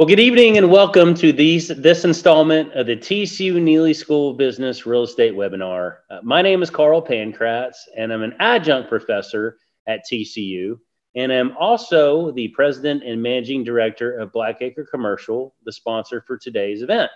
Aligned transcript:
Well, 0.00 0.08
good 0.08 0.18
evening 0.18 0.56
and 0.56 0.70
welcome 0.70 1.12
to 1.16 1.30
these, 1.30 1.68
this 1.68 2.06
installment 2.06 2.72
of 2.72 2.86
the 2.86 2.96
TCU 2.96 3.56
Neeley 3.56 3.94
School 3.94 4.30
of 4.30 4.38
Business 4.38 4.86
Real 4.86 5.02
Estate 5.02 5.34
webinar. 5.34 5.98
Uh, 6.08 6.20
my 6.22 6.40
name 6.40 6.62
is 6.62 6.70
Carl 6.70 7.02
Pankratz, 7.02 7.74
and 7.94 8.10
I'm 8.10 8.22
an 8.22 8.34
adjunct 8.40 8.88
professor 8.88 9.58
at 9.86 10.06
TCU. 10.10 10.78
And 11.16 11.30
I'm 11.30 11.54
also 11.58 12.30
the 12.30 12.48
president 12.48 13.04
and 13.04 13.22
managing 13.22 13.62
director 13.62 14.18
of 14.18 14.32
Blackacre 14.32 14.88
Commercial, 14.90 15.54
the 15.66 15.72
sponsor 15.72 16.24
for 16.26 16.38
today's 16.38 16.80
event. 16.80 17.10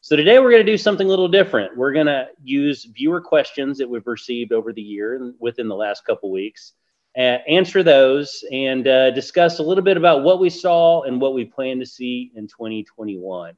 So 0.00 0.16
today 0.16 0.38
we're 0.38 0.52
going 0.52 0.64
to 0.64 0.72
do 0.72 0.78
something 0.78 1.06
a 1.06 1.10
little 1.10 1.28
different. 1.28 1.76
We're 1.76 1.92
going 1.92 2.06
to 2.06 2.28
use 2.42 2.86
viewer 2.86 3.20
questions 3.20 3.76
that 3.76 3.90
we've 3.90 4.06
received 4.06 4.54
over 4.54 4.72
the 4.72 4.80
year 4.80 5.16
and 5.16 5.34
within 5.38 5.68
the 5.68 5.76
last 5.76 6.06
couple 6.06 6.30
weeks 6.30 6.72
uh, 7.16 7.38
answer 7.48 7.82
those 7.82 8.44
and 8.52 8.86
uh, 8.86 9.10
discuss 9.10 9.58
a 9.58 9.62
little 9.62 9.82
bit 9.82 9.96
about 9.96 10.22
what 10.22 10.38
we 10.38 10.50
saw 10.50 11.02
and 11.02 11.20
what 11.20 11.34
we 11.34 11.44
plan 11.44 11.78
to 11.78 11.86
see 11.86 12.30
in 12.34 12.46
2021. 12.46 13.54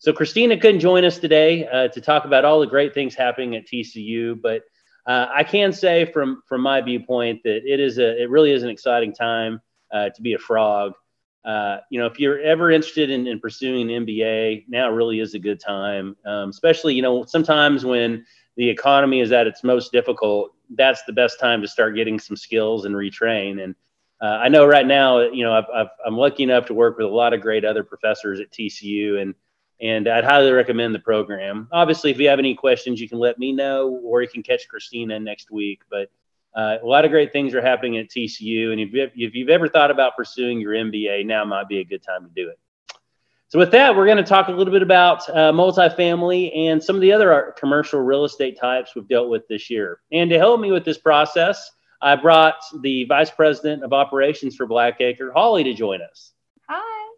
So 0.00 0.12
Christina 0.12 0.58
couldn't 0.58 0.80
join 0.80 1.04
us 1.04 1.18
today 1.18 1.66
uh, 1.66 1.88
to 1.88 2.00
talk 2.00 2.24
about 2.24 2.44
all 2.44 2.60
the 2.60 2.66
great 2.66 2.94
things 2.94 3.14
happening 3.14 3.54
at 3.56 3.66
TCU, 3.66 4.40
but 4.40 4.62
uh, 5.06 5.26
I 5.32 5.42
can 5.42 5.72
say 5.72 6.04
from 6.04 6.42
from 6.46 6.60
my 6.60 6.80
viewpoint 6.80 7.42
that 7.44 7.62
it 7.64 7.80
is 7.80 7.98
a 7.98 8.22
it 8.22 8.30
really 8.30 8.52
is 8.52 8.62
an 8.62 8.68
exciting 8.68 9.14
time 9.14 9.60
uh, 9.92 10.10
to 10.10 10.22
be 10.22 10.34
a 10.34 10.38
frog. 10.38 10.92
You 11.90 11.98
know, 11.98 12.06
if 12.06 12.20
you're 12.20 12.40
ever 12.40 12.70
interested 12.70 13.08
in, 13.10 13.26
in, 13.26 13.40
pursuing 13.40 13.90
an 13.90 14.04
MBA, 14.04 14.66
now 14.68 14.90
really 14.90 15.20
is 15.20 15.32
a 15.32 15.38
good 15.38 15.58
time. 15.58 16.14
Um, 16.26 16.50
especially, 16.50 16.94
you 16.94 17.00
know, 17.00 17.24
sometimes 17.24 17.86
when 17.86 18.26
the 18.58 18.68
economy 18.68 19.20
is 19.20 19.30
at 19.30 19.46
its 19.46 19.62
most 19.62 19.92
difficult, 19.92 20.52
that's 20.74 21.04
the 21.04 21.12
best 21.12 21.38
time 21.38 21.62
to 21.62 21.68
start 21.68 21.94
getting 21.94 22.18
some 22.18 22.36
skills 22.36 22.84
and 22.84 22.94
retrain. 22.94 23.62
And 23.62 23.74
uh, 24.20 24.26
I 24.42 24.48
know 24.48 24.66
right 24.66 24.86
now, 24.86 25.20
you 25.20 25.44
know, 25.44 25.52
i 25.52 25.86
am 26.04 26.16
lucky 26.16 26.42
enough 26.42 26.66
to 26.66 26.74
work 26.74 26.98
with 26.98 27.06
a 27.06 27.10
lot 27.10 27.32
of 27.32 27.40
great 27.40 27.64
other 27.64 27.84
professors 27.84 28.40
at 28.40 28.50
TCU, 28.50 29.22
and 29.22 29.34
and 29.80 30.08
I'd 30.08 30.24
highly 30.24 30.50
recommend 30.50 30.92
the 30.92 30.98
program. 30.98 31.68
Obviously, 31.70 32.10
if 32.10 32.18
you 32.18 32.28
have 32.28 32.40
any 32.40 32.56
questions, 32.56 33.00
you 33.00 33.08
can 33.08 33.20
let 33.20 33.38
me 33.38 33.52
know, 33.52 34.00
or 34.02 34.22
you 34.22 34.28
can 34.28 34.42
catch 34.42 34.66
Christina 34.68 35.20
next 35.20 35.52
week. 35.52 35.82
But 35.88 36.10
uh, 36.52 36.78
a 36.82 36.86
lot 36.86 37.04
of 37.04 37.12
great 37.12 37.32
things 37.32 37.54
are 37.54 37.62
happening 37.62 37.96
at 37.98 38.08
TCU, 38.08 38.72
and 38.72 38.80
if, 38.80 39.12
if 39.14 39.36
you've 39.36 39.50
ever 39.50 39.68
thought 39.68 39.92
about 39.92 40.16
pursuing 40.16 40.60
your 40.60 40.72
MBA, 40.72 41.24
now 41.24 41.44
might 41.44 41.68
be 41.68 41.78
a 41.78 41.84
good 41.84 42.02
time 42.02 42.24
to 42.24 42.30
do 42.34 42.50
it. 42.50 42.58
So 43.50 43.58
with 43.58 43.70
that, 43.70 43.96
we're 43.96 44.04
going 44.04 44.18
to 44.18 44.22
talk 44.22 44.48
a 44.48 44.52
little 44.52 44.72
bit 44.72 44.82
about 44.82 45.26
uh, 45.30 45.52
multifamily 45.52 46.54
and 46.54 46.82
some 46.82 46.94
of 46.94 47.00
the 47.00 47.10
other 47.10 47.54
commercial 47.58 47.98
real 47.98 48.26
estate 48.26 48.58
types 48.60 48.94
we've 48.94 49.08
dealt 49.08 49.30
with 49.30 49.48
this 49.48 49.70
year. 49.70 50.00
And 50.12 50.28
to 50.28 50.36
help 50.36 50.60
me 50.60 50.70
with 50.70 50.84
this 50.84 50.98
process, 50.98 51.70
I 52.02 52.14
brought 52.16 52.56
the 52.82 53.04
Vice 53.04 53.30
President 53.30 53.82
of 53.82 53.94
Operations 53.94 54.54
for 54.54 54.66
Blackacre, 54.66 55.32
Holly, 55.32 55.64
to 55.64 55.72
join 55.72 56.02
us. 56.02 56.34
Hi. 56.68 57.14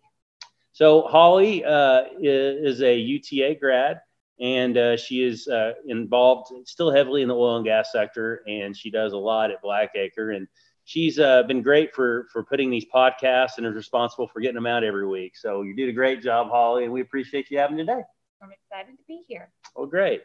So 0.71 1.03
Holly 1.03 1.65
uh, 1.65 2.05
is 2.21 2.81
a 2.81 2.97
UTA 2.97 3.57
grad, 3.59 4.01
and 4.41 4.79
uh, 4.79 4.97
she 4.97 5.25
is 5.25 5.49
uh, 5.49 5.73
involved 5.89 6.53
still 6.69 6.93
heavily 6.93 7.23
in 7.23 7.29
the 7.29 7.35
oil 7.35 7.57
and 7.57 7.65
gas 7.65 7.91
sector, 7.91 8.43
and 8.47 8.77
she 8.77 8.89
does 8.93 9.15
a 9.15 9.19
lot 9.19 9.51
at 9.51 9.63
Blackacre. 9.65 10.37
And 10.37 10.47
she's 10.91 11.21
uh, 11.21 11.45
been 11.45 11.63
great 11.63 11.95
for 11.95 12.27
for 12.33 12.43
putting 12.43 12.69
these 12.69 12.85
podcasts 12.93 13.59
and 13.59 13.67
is 13.67 13.75
responsible 13.75 14.27
for 14.27 14.41
getting 14.41 14.57
them 14.57 14.67
out 14.67 14.83
every 14.83 15.07
week. 15.07 15.37
So 15.37 15.63
you 15.63 15.75
did 15.75 15.89
a 15.89 15.93
great 15.93 16.21
job, 16.21 16.49
Holly, 16.51 16.83
and 16.83 16.93
we 16.93 17.01
appreciate 17.01 17.49
you 17.49 17.59
having 17.59 17.77
today. 17.77 18.03
I'm 18.43 18.51
excited 18.51 18.97
to 18.99 19.05
be 19.07 19.23
here. 19.29 19.53
Oh, 19.77 19.87
great. 19.87 20.23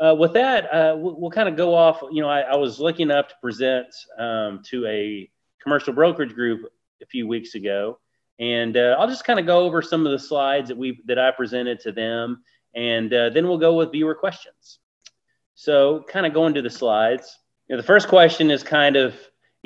Uh, 0.00 0.14
with 0.18 0.32
that, 0.32 0.72
uh, 0.72 0.96
we'll, 0.96 1.20
we'll 1.20 1.30
kind 1.30 1.48
of 1.48 1.56
go 1.56 1.74
off. 1.74 2.00
You 2.10 2.22
know, 2.22 2.28
I, 2.28 2.40
I, 2.40 2.56
was 2.56 2.78
lucky 2.78 3.02
enough 3.02 3.28
to 3.28 3.34
present 3.42 3.88
um, 4.16 4.62
to 4.66 4.86
a 4.86 5.28
commercial 5.60 5.92
brokerage 5.92 6.34
group 6.34 6.72
a 7.02 7.06
few 7.06 7.26
weeks 7.26 7.54
ago, 7.54 7.98
and 8.38 8.76
uh, 8.76 8.96
I'll 8.98 9.08
just 9.08 9.24
kind 9.24 9.38
of 9.38 9.44
go 9.44 9.58
over 9.58 9.82
some 9.82 10.06
of 10.06 10.12
the 10.12 10.18
slides 10.18 10.68
that 10.68 10.78
we 10.78 11.02
that 11.06 11.18
I 11.18 11.32
presented 11.32 11.80
to 11.80 11.92
them, 11.92 12.44
and 12.74 13.12
uh, 13.12 13.28
then 13.30 13.46
we'll 13.46 13.58
go 13.58 13.74
with 13.74 13.92
viewer 13.92 14.14
questions. 14.14 14.78
So, 15.54 16.04
kind 16.08 16.24
of 16.24 16.32
going 16.32 16.54
to 16.54 16.62
the 16.62 16.70
slides. 16.70 17.36
You 17.68 17.76
know, 17.76 17.82
the 17.82 17.86
first 17.86 18.08
question 18.08 18.50
is 18.50 18.62
kind 18.62 18.96
of 18.96 19.14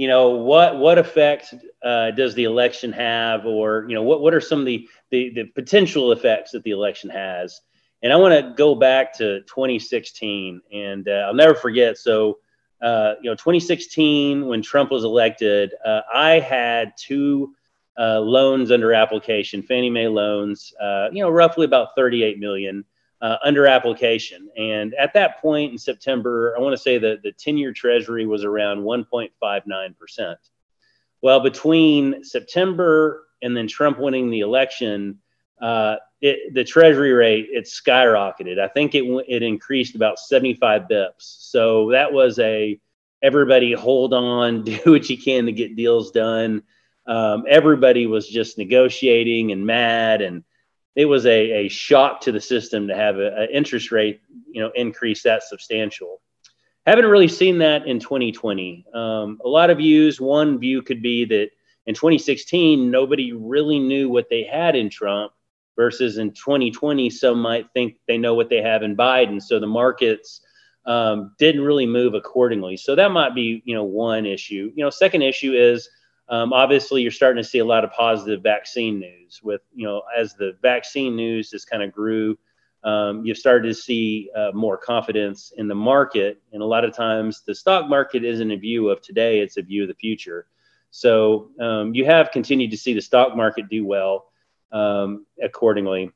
you 0.03 0.09
know 0.09 0.31
what 0.31 0.79
what 0.79 0.99
effect 0.99 1.55
uh, 1.85 2.11
does 2.11 2.35
the 2.35 2.43
election 2.43 2.91
have 2.93 3.47
or 3.47 3.87
you 3.89 3.95
know 3.95 4.03
what 4.03 4.21
what 4.21 4.35
are 4.35 4.41
some 4.41 4.59
of 4.59 4.67
the, 4.67 4.89
the 5.11 5.31
the 5.31 5.45
potential 5.45 6.11
effects 6.11 6.51
that 6.51 6.65
the 6.65 6.73
election 6.73 7.09
has? 7.09 7.61
And 8.03 8.13
i 8.13 8.17
want 8.17 8.35
to 8.35 8.53
go 8.57 8.75
back 8.75 9.17
to 9.19 9.43
2016 9.43 10.61
and 10.73 11.09
uh, 11.09 11.27
i'll 11.27 11.35
never 11.35 11.55
forget. 11.55 11.99
So 11.99 12.39
uh, 12.83 13.15
you 13.23 13.31
know 13.31 13.37
2016 13.37 14.45
when 14.45 14.61
trump 14.61 14.91
was 14.91 15.05
elected 15.05 15.73
uh, 15.85 16.01
i 16.13 16.41
had 16.41 16.93
two 16.99 17.55
uh, 17.97 18.19
loans 18.19 18.73
under 18.73 18.93
application 18.93 19.63
fannie 19.63 19.89
mae 19.89 20.09
loans 20.09 20.75
uh, 20.83 21.07
you 21.13 21.23
know 21.23 21.31
roughly 21.31 21.65
about 21.65 21.95
38 21.95 22.41
million 22.41 22.85
uh, 23.23 23.37
under 23.45 23.67
application. 23.67 24.49
And 24.59 24.95
at 24.95 25.15
that 25.15 25.41
point 25.41 25.73
in 25.73 25.79
September, 25.79 26.55
I 26.57 26.61
want 26.61 26.77
to 26.77 26.83
say 26.83 26.99
that 26.99 27.23
the 27.23 27.33
10 27.33 27.57
year 27.57 27.73
treasury 27.73 28.27
was 28.27 28.45
around 28.45 28.81
1.59%. 28.81 30.37
Well, 31.23 31.41
between 31.41 32.25
September 32.25 33.29
and 33.41 33.57
then 33.57 33.69
Trump 33.69 33.99
winning 33.99 34.29
the 34.29 34.41
election, 34.41 35.21
uh, 35.61 35.97
it, 36.21 36.53
the 36.53 36.65
treasury 36.65 37.13
rate 37.13 37.47
it 37.51 37.65
skyrocketed. 37.65 38.59
I 38.59 38.67
think 38.67 38.97
it 38.97 39.05
it 39.29 39.43
increased 39.43 39.95
about 39.95 40.19
75 40.19 40.83
bips. 40.91 41.13
So 41.19 41.91
that 41.91 42.13
was 42.13 42.41
a 42.41 42.81
everybody 43.23 43.73
hold 43.73 44.15
on, 44.15 44.63
do 44.65 44.81
what 44.87 45.09
you 45.09 45.17
can 45.17 45.47
to 45.47 45.53
get 45.53 45.77
deals 45.77 46.11
done. 46.11 46.65
Um, 47.07 47.45
everybody 47.49 48.07
was 48.09 48.29
just 48.29 48.59
negotiating 48.59 49.53
and 49.53 49.65
mad 49.65 50.23
and 50.23 50.43
it 50.95 51.07
was 51.07 51.27
a, 51.27 51.67
a 51.67 51.69
shock 51.69 52.21
to 52.23 52.33
the 52.33 52.41
system 52.41 52.89
to 52.89 52.95
have 52.95 53.19
an 53.19 53.49
interest 53.53 53.93
rate 53.93 54.21
you 54.51 54.61
know 54.61 54.71
increase 54.75 55.23
that 55.23 55.43
substantial. 55.43 56.21
Haven't 56.87 57.07
really 57.07 57.29
seen 57.29 57.59
that 57.59 57.87
in 57.87 58.01
2020 58.01 58.87
um, 58.93 59.41
a 59.45 59.49
lot 59.49 59.71
of 59.71 59.79
views. 59.79 60.21
One 60.21 60.59
view 60.59 60.83
could 60.83 61.03
be 61.03 61.25
that 61.27 61.51
in 61.87 61.95
2016 61.95 62.91
nobody 62.91 63.33
really 63.33 63.79
knew 63.79 64.09
what 64.09 64.29
they 64.29 64.45
had 64.45 64.77
in 64.77 64.91
trump 64.91 65.33
versus 65.77 66.19
in 66.19 66.33
2020 66.33 67.09
some 67.11 67.41
might 67.41 67.67
think 67.73 67.97
they 68.07 68.19
know 68.19 68.35
what 68.35 68.51
they 68.51 68.63
have 68.63 68.83
in 68.83 68.97
biden. 68.97 69.41
So 69.41 69.59
the 69.59 69.67
markets 69.67 70.43
um, 70.85 71.35
didn't 71.39 71.63
really 71.63 71.87
move 71.87 72.15
accordingly. 72.15 72.77
So 72.77 72.95
that 72.95 73.13
might 73.13 73.35
be 73.35 73.63
you 73.65 73.75
know 73.75 73.85
one 73.85 74.27
issue. 74.27 74.73
You 74.75 74.85
know 74.85 74.91
second 74.91 75.23
issue 75.23 75.53
is 75.55 75.89
um, 76.29 76.53
obviously, 76.53 77.03
you're 77.03 77.11
starting 77.11 77.43
to 77.43 77.49
see 77.49 77.59
a 77.59 77.65
lot 77.65 77.85
of 77.85 77.93
positive 77.93 78.43
vaccine 78.43 79.01
news. 79.01 79.41
With 79.43 79.61
you 79.75 79.87
know, 79.87 80.03
as 80.17 80.35
the 80.35 80.57
vaccine 80.63 81.17
news 81.17 81.53
has 81.53 81.65
kind 81.65 81.83
of 81.83 81.93
grew, 81.93 82.39
um, 82.85 83.25
you've 83.25 83.39
started 83.39 83.69
to 83.69 83.75
see 83.75 84.31
uh, 84.35 84.51
more 84.55 84.77
confidence 84.77 85.53
in 85.57 85.69
the 85.69 85.75
market. 85.75 86.41
And 86.53 86.63
a 86.63 86.67
lot 86.67 86.85
of 86.85 86.95
times, 86.95 87.43
the 87.47 87.55
stock 87.55 87.89
market 87.89 88.25
isn't 88.25 88.51
a 88.51 88.57
view 88.57 88.89
of 88.89 89.03
today; 89.03 89.41
it's 89.41 89.57
a 89.57 89.63
view 89.63 89.83
of 89.83 89.89
the 89.89 89.95
future. 89.95 90.47
So 90.91 91.51
um, 91.61 91.95
you 91.95 92.05
have 92.05 92.31
continued 92.31 92.71
to 92.71 92.77
see 92.77 92.93
the 92.93 93.01
stock 93.01 93.35
market 93.35 93.69
do 93.69 93.85
well 93.85 94.27
um, 94.73 95.27
accordingly. 95.43 96.11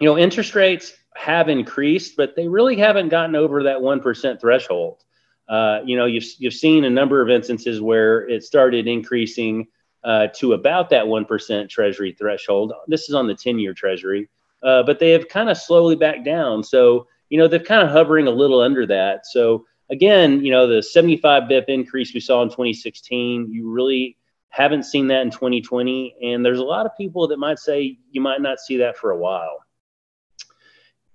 You 0.00 0.08
know, 0.08 0.18
interest 0.18 0.54
rates 0.54 0.92
have 1.16 1.48
increased, 1.48 2.16
but 2.16 2.36
they 2.36 2.46
really 2.46 2.76
haven't 2.76 3.08
gotten 3.08 3.34
over 3.34 3.64
that 3.64 3.80
one 3.80 4.00
percent 4.00 4.40
threshold. 4.40 5.02
Uh, 5.48 5.80
you 5.84 5.96
know, 5.96 6.06
you've, 6.06 6.24
you've 6.38 6.54
seen 6.54 6.84
a 6.84 6.90
number 6.90 7.20
of 7.20 7.30
instances 7.30 7.80
where 7.80 8.28
it 8.28 8.42
started 8.42 8.86
increasing 8.86 9.66
uh, 10.04 10.28
to 10.34 10.52
about 10.52 10.90
that 10.90 11.04
1% 11.04 11.68
treasury 11.68 12.12
threshold. 12.12 12.72
This 12.88 13.08
is 13.08 13.14
on 13.14 13.26
the 13.26 13.34
10 13.34 13.58
year 13.58 13.74
treasury, 13.74 14.28
uh, 14.62 14.82
but 14.82 14.98
they 14.98 15.10
have 15.10 15.28
kind 15.28 15.48
of 15.48 15.56
slowly 15.56 15.96
backed 15.96 16.24
down. 16.24 16.62
So, 16.62 17.06
you 17.30 17.38
know, 17.38 17.48
they're 17.48 17.58
kind 17.58 17.82
of 17.82 17.90
hovering 17.90 18.26
a 18.26 18.30
little 18.30 18.60
under 18.60 18.86
that. 18.86 19.26
So, 19.26 19.66
again, 19.90 20.44
you 20.44 20.50
know, 20.50 20.66
the 20.66 20.82
75 20.82 21.44
BIP 21.44 21.64
increase 21.68 22.12
we 22.14 22.20
saw 22.20 22.42
in 22.42 22.48
2016, 22.48 23.50
you 23.50 23.70
really 23.70 24.16
haven't 24.48 24.84
seen 24.84 25.08
that 25.08 25.22
in 25.22 25.30
2020. 25.30 26.16
And 26.22 26.44
there's 26.44 26.60
a 26.60 26.64
lot 26.64 26.86
of 26.86 26.96
people 26.96 27.28
that 27.28 27.38
might 27.38 27.58
say 27.58 27.98
you 28.10 28.20
might 28.20 28.40
not 28.40 28.60
see 28.60 28.78
that 28.78 28.96
for 28.96 29.10
a 29.10 29.16
while. 29.16 29.64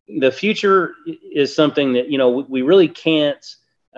The 0.07 0.31
future 0.31 0.95
is 1.31 1.55
something 1.55 1.93
that, 1.93 2.09
you 2.09 2.17
know, 2.17 2.29
we 2.49 2.63
really 2.63 2.87
can't 2.87 3.45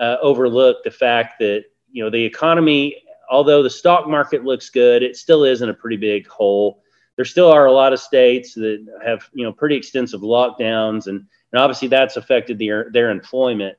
uh, 0.02 0.16
overlook 0.20 0.82
the 0.82 0.90
fact 0.90 1.38
that 1.38 1.64
you 1.90 2.02
know 2.02 2.10
the 2.10 2.22
economy, 2.22 2.96
although 3.30 3.62
the 3.62 3.70
stock 3.70 4.08
market 4.08 4.44
looks 4.44 4.68
good, 4.68 5.02
it 5.02 5.16
still 5.16 5.44
is 5.44 5.62
in 5.62 5.68
a 5.68 5.74
pretty 5.74 5.96
big 5.96 6.26
hole. 6.26 6.82
There 7.16 7.24
still 7.24 7.50
are 7.50 7.66
a 7.66 7.72
lot 7.72 7.92
of 7.92 8.00
states 8.00 8.52
that 8.54 8.84
have 9.04 9.28
you 9.32 9.44
know 9.44 9.52
pretty 9.52 9.76
extensive 9.76 10.22
lockdowns, 10.22 11.06
and 11.06 11.24
and 11.52 11.60
obviously 11.60 11.88
that's 11.88 12.16
affected 12.16 12.58
their 12.58 12.90
their 12.90 13.10
employment. 13.10 13.78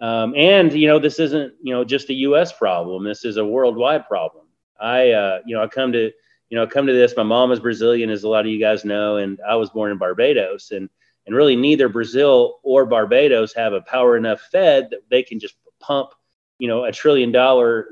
Um, 0.00 0.34
and 0.36 0.72
you 0.72 0.88
know 0.88 0.98
this 0.98 1.20
isn't 1.20 1.54
you 1.62 1.72
know 1.72 1.84
just 1.84 2.10
a 2.10 2.14
U.S. 2.14 2.52
problem. 2.52 3.04
This 3.04 3.24
is 3.24 3.36
a 3.36 3.44
worldwide 3.44 4.08
problem. 4.08 4.46
I 4.80 5.10
uh, 5.10 5.38
you 5.46 5.54
know 5.54 5.62
I 5.62 5.68
come 5.68 5.92
to 5.92 6.10
you 6.48 6.58
know 6.58 6.66
come 6.66 6.88
to 6.88 6.92
this. 6.92 7.14
My 7.16 7.22
mom 7.22 7.52
is 7.52 7.60
Brazilian, 7.60 8.10
as 8.10 8.24
a 8.24 8.28
lot 8.28 8.46
of 8.46 8.50
you 8.50 8.58
guys 8.58 8.84
know, 8.84 9.18
and 9.18 9.38
I 9.48 9.54
was 9.54 9.70
born 9.70 9.92
in 9.92 9.98
Barbados, 9.98 10.72
and 10.72 10.90
and 11.26 11.36
really, 11.36 11.56
neither 11.56 11.88
Brazil 11.88 12.58
or 12.62 12.84
Barbados 12.86 13.54
have 13.54 13.72
a 13.72 13.80
power 13.82 14.16
enough 14.16 14.40
Fed 14.50 14.88
that 14.90 15.08
they 15.08 15.22
can 15.22 15.38
just 15.38 15.54
pump, 15.80 16.10
you 16.58 16.68
know, 16.68 16.84
a 16.84 16.92
trillion 16.92 17.32
dollar 17.32 17.88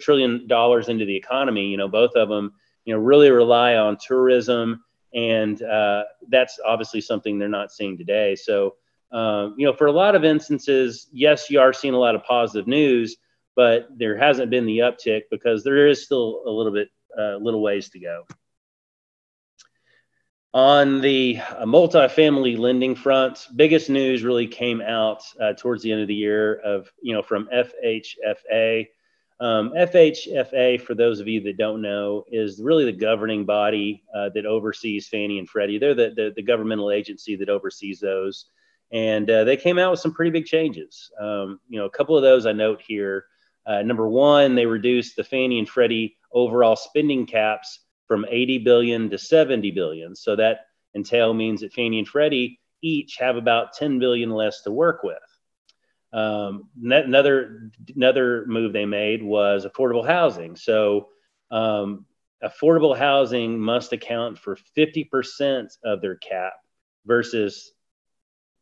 trillion 0.00 0.46
dollars 0.46 0.88
into 0.88 1.04
the 1.04 1.16
economy. 1.16 1.66
You 1.66 1.76
know, 1.76 1.88
both 1.88 2.12
of 2.16 2.28
them, 2.28 2.52
you 2.84 2.94
know, 2.94 3.00
really 3.00 3.30
rely 3.30 3.76
on 3.76 3.96
tourism 3.96 4.82
and 5.16 5.62
uh, 5.62 6.04
that's 6.28 6.60
obviously 6.64 7.00
something 7.00 7.38
they're 7.38 7.48
not 7.48 7.72
seeing 7.72 7.96
today. 7.96 8.36
So, 8.36 8.74
uh, 9.10 9.50
you 9.56 9.66
know, 9.66 9.72
for 9.72 9.86
a 9.86 9.92
lot 9.92 10.14
of 10.14 10.24
instances, 10.24 11.08
yes, 11.10 11.48
you 11.48 11.58
are 11.58 11.72
seeing 11.72 11.94
a 11.94 11.98
lot 11.98 12.14
of 12.14 12.22
positive 12.24 12.66
news, 12.66 13.16
but 13.54 13.88
there 13.96 14.16
hasn't 14.18 14.50
been 14.50 14.66
the 14.66 14.80
uptick 14.80 15.22
because 15.30 15.64
there 15.64 15.86
is 15.86 16.04
still 16.04 16.42
a 16.46 16.50
little 16.50 16.72
bit, 16.72 16.90
uh, 17.18 17.36
little 17.36 17.62
ways 17.62 17.88
to 17.90 17.98
go. 17.98 18.26
On 20.56 21.02
the 21.02 21.36
uh, 21.36 21.66
multifamily 21.66 22.56
lending 22.58 22.94
front, 22.94 23.46
biggest 23.56 23.90
news 23.90 24.24
really 24.24 24.46
came 24.46 24.80
out 24.80 25.22
uh, 25.38 25.52
towards 25.52 25.82
the 25.82 25.92
end 25.92 26.00
of 26.00 26.08
the 26.08 26.14
year 26.14 26.54
of, 26.60 26.90
you 27.02 27.12
know, 27.12 27.20
from 27.20 27.46
FHFA. 27.52 28.86
Um, 29.38 29.74
FHFA, 29.76 30.80
for 30.80 30.94
those 30.94 31.20
of 31.20 31.28
you 31.28 31.42
that 31.42 31.58
don't 31.58 31.82
know, 31.82 32.24
is 32.32 32.58
really 32.58 32.86
the 32.86 32.92
governing 32.92 33.44
body 33.44 34.02
uh, 34.14 34.30
that 34.30 34.46
oversees 34.46 35.08
Fannie 35.08 35.38
and 35.38 35.46
Freddie. 35.46 35.76
They're 35.76 35.94
the, 35.94 36.14
the, 36.16 36.32
the 36.34 36.42
governmental 36.42 36.90
agency 36.90 37.36
that 37.36 37.50
oversees 37.50 38.00
those. 38.00 38.46
And 38.92 39.28
uh, 39.28 39.44
they 39.44 39.58
came 39.58 39.78
out 39.78 39.90
with 39.90 40.00
some 40.00 40.14
pretty 40.14 40.30
big 40.30 40.46
changes. 40.46 41.10
Um, 41.20 41.60
you 41.68 41.78
know, 41.78 41.84
a 41.84 41.90
couple 41.90 42.16
of 42.16 42.22
those 42.22 42.46
I 42.46 42.52
note 42.52 42.80
here. 42.80 43.26
Uh, 43.66 43.82
number 43.82 44.08
one, 44.08 44.54
they 44.54 44.64
reduced 44.64 45.16
the 45.16 45.24
Fannie 45.24 45.58
and 45.58 45.68
Freddie 45.68 46.16
overall 46.32 46.76
spending 46.76 47.26
caps 47.26 47.80
from 48.06 48.26
80 48.28 48.58
billion 48.58 49.10
to 49.10 49.18
70 49.18 49.70
billion. 49.72 50.14
So 50.14 50.36
that 50.36 50.66
entail 50.94 51.34
means 51.34 51.60
that 51.60 51.72
Fannie 51.72 51.98
and 51.98 52.08
Freddie 52.08 52.60
each 52.82 53.16
have 53.18 53.36
about 53.36 53.72
10 53.74 53.98
billion 53.98 54.30
less 54.30 54.62
to 54.62 54.70
work 54.70 55.02
with. 55.02 55.18
Um, 56.12 56.68
another 56.82 57.70
another 57.94 58.46
move 58.46 58.72
they 58.72 58.86
made 58.86 59.22
was 59.22 59.66
affordable 59.66 60.06
housing. 60.06 60.56
So 60.56 61.08
um, 61.50 62.06
affordable 62.42 62.96
housing 62.96 63.58
must 63.58 63.92
account 63.92 64.38
for 64.38 64.56
50% 64.76 65.68
of 65.84 66.00
their 66.00 66.16
cap 66.16 66.54
versus 67.04 67.72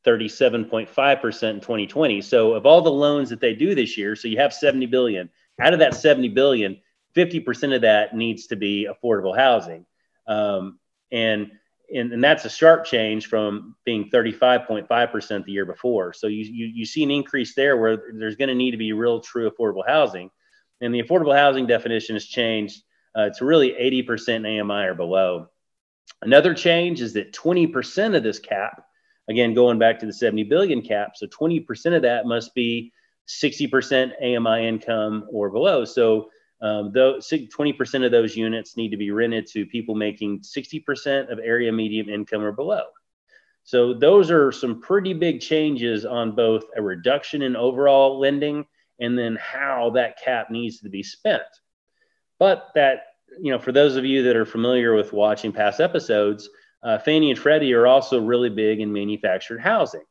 37.5% 0.05 1.51
in 1.51 1.61
2020. 1.61 2.21
So 2.21 2.53
of 2.53 2.67
all 2.67 2.83
the 2.83 2.91
loans 2.91 3.31
that 3.31 3.41
they 3.41 3.55
do 3.55 3.75
this 3.75 3.97
year, 3.97 4.17
so 4.17 4.29
you 4.29 4.39
have 4.39 4.53
70 4.53 4.87
billion. 4.87 5.31
Out 5.61 5.73
of 5.73 5.79
that 5.79 5.95
70 5.95 6.29
billion, 6.31 6.81
50% 7.17 7.75
of 7.75 7.83
that 7.83 8.15
needs 8.15 8.47
to 8.49 8.57
be 8.57 8.89
affordable 8.91 9.37
housing. 9.37 9.87
Um, 10.27 10.79
and, 11.13 11.51
and, 11.95 12.13
and 12.13 12.25
that's 12.25 12.45
a 12.45 12.51
sharp 12.51 12.85
change 12.85 13.27
from 13.27 13.77
being 13.85 14.11
35.5% 14.11 15.45
the 15.45 15.53
year 15.53 15.67
before. 15.67 16.13
So 16.13 16.27
you, 16.27 16.45
you, 16.45 16.67
you 16.67 16.87
see 16.87 17.03
an 17.03 17.11
increase 17.11 17.55
there 17.55 17.77
where 17.77 18.03
there's 18.15 18.37
going 18.37 18.49
to 18.49 18.55
need 18.55 18.73
to 18.73 18.77
be 18.77 18.93
real 18.93 19.21
true 19.21 19.51
affordable 19.51 19.87
housing. 19.87 20.31
And 20.81 20.95
the 20.95 21.03
affordable 21.03 21.37
housing 21.37 21.67
definition 21.67 22.17
has 22.17 22.27
changed 22.27 22.83
uh, 23.15 23.31
to 23.31 23.45
really 23.45 23.71
80% 23.71 24.61
AMI 24.61 24.87
or 24.87 24.95
below. 24.95 25.49
Another 26.23 26.55
change 26.55 27.01
is 27.01 27.13
that 27.15 27.33
20% 27.33 28.17
of 28.17 28.23
this 28.23 28.39
cap, 28.39 28.85
again, 29.29 29.55
going 29.55 29.79
back 29.79 30.01
to 30.01 30.07
the 30.07 30.13
70 30.13 30.45
billion 30.45 30.83
cap, 30.83 31.13
so 31.17 31.27
20% 31.27 31.95
of 31.95 32.03
that 32.03 32.27
must 32.27 32.55
be 32.55 32.93
60% 33.29 34.13
AMI 34.21 34.69
income 34.69 35.27
or 35.31 35.51
below. 35.51 35.85
So 35.85 36.31
um, 36.65 36.93
though 36.93 37.19
20% 37.19 38.07
of 38.07 38.11
those 38.11 38.35
units 38.35 38.79
need 38.79 38.89
to 38.89 38.97
be 38.97 39.11
rented 39.11 39.47
to 39.49 39.67
people 39.67 39.95
making 39.95 40.41
60% 40.41 41.31
of 41.31 41.39
area 41.39 41.71
median 41.71 42.09
income 42.09 42.43
or 42.43 42.53
below. 42.53 42.85
So 43.65 43.93
those 43.93 44.31
are 44.31 44.51
some 44.51 44.81
pretty 44.81 45.13
big 45.13 45.43
changes 45.43 46.07
on 46.07 46.35
both 46.35 46.65
a 46.75 46.81
reduction 46.81 47.43
in 47.43 47.55
overall 47.55 48.19
lending 48.19 48.65
and 48.99 49.19
then 49.19 49.37
how 49.39 49.91
that 49.91 50.19
cap 50.19 50.51
needs 50.51 50.81
to 50.81 50.89
be 50.89 51.03
spent. 51.03 51.43
But 52.39 52.71
that, 52.75 53.09
you 53.39 53.53
know, 53.53 53.59
for 53.59 53.73
those 53.73 53.97
of 53.97 54.07
you 54.07 54.23
that 54.23 54.37
are 54.37 54.47
familiar 54.47 54.95
with 54.95 55.13
watching 55.13 55.53
past 55.53 55.81
episodes, 55.81 56.49
uh, 56.83 56.99
Fannie 56.99 57.31
and 57.31 57.39
Freddie 57.39 57.75
are 57.75 57.87
also 57.87 58.23
really 58.23 58.51
big 58.51 58.81
in 58.81 58.91
manufactured 58.91 59.61
housing. 59.61 60.05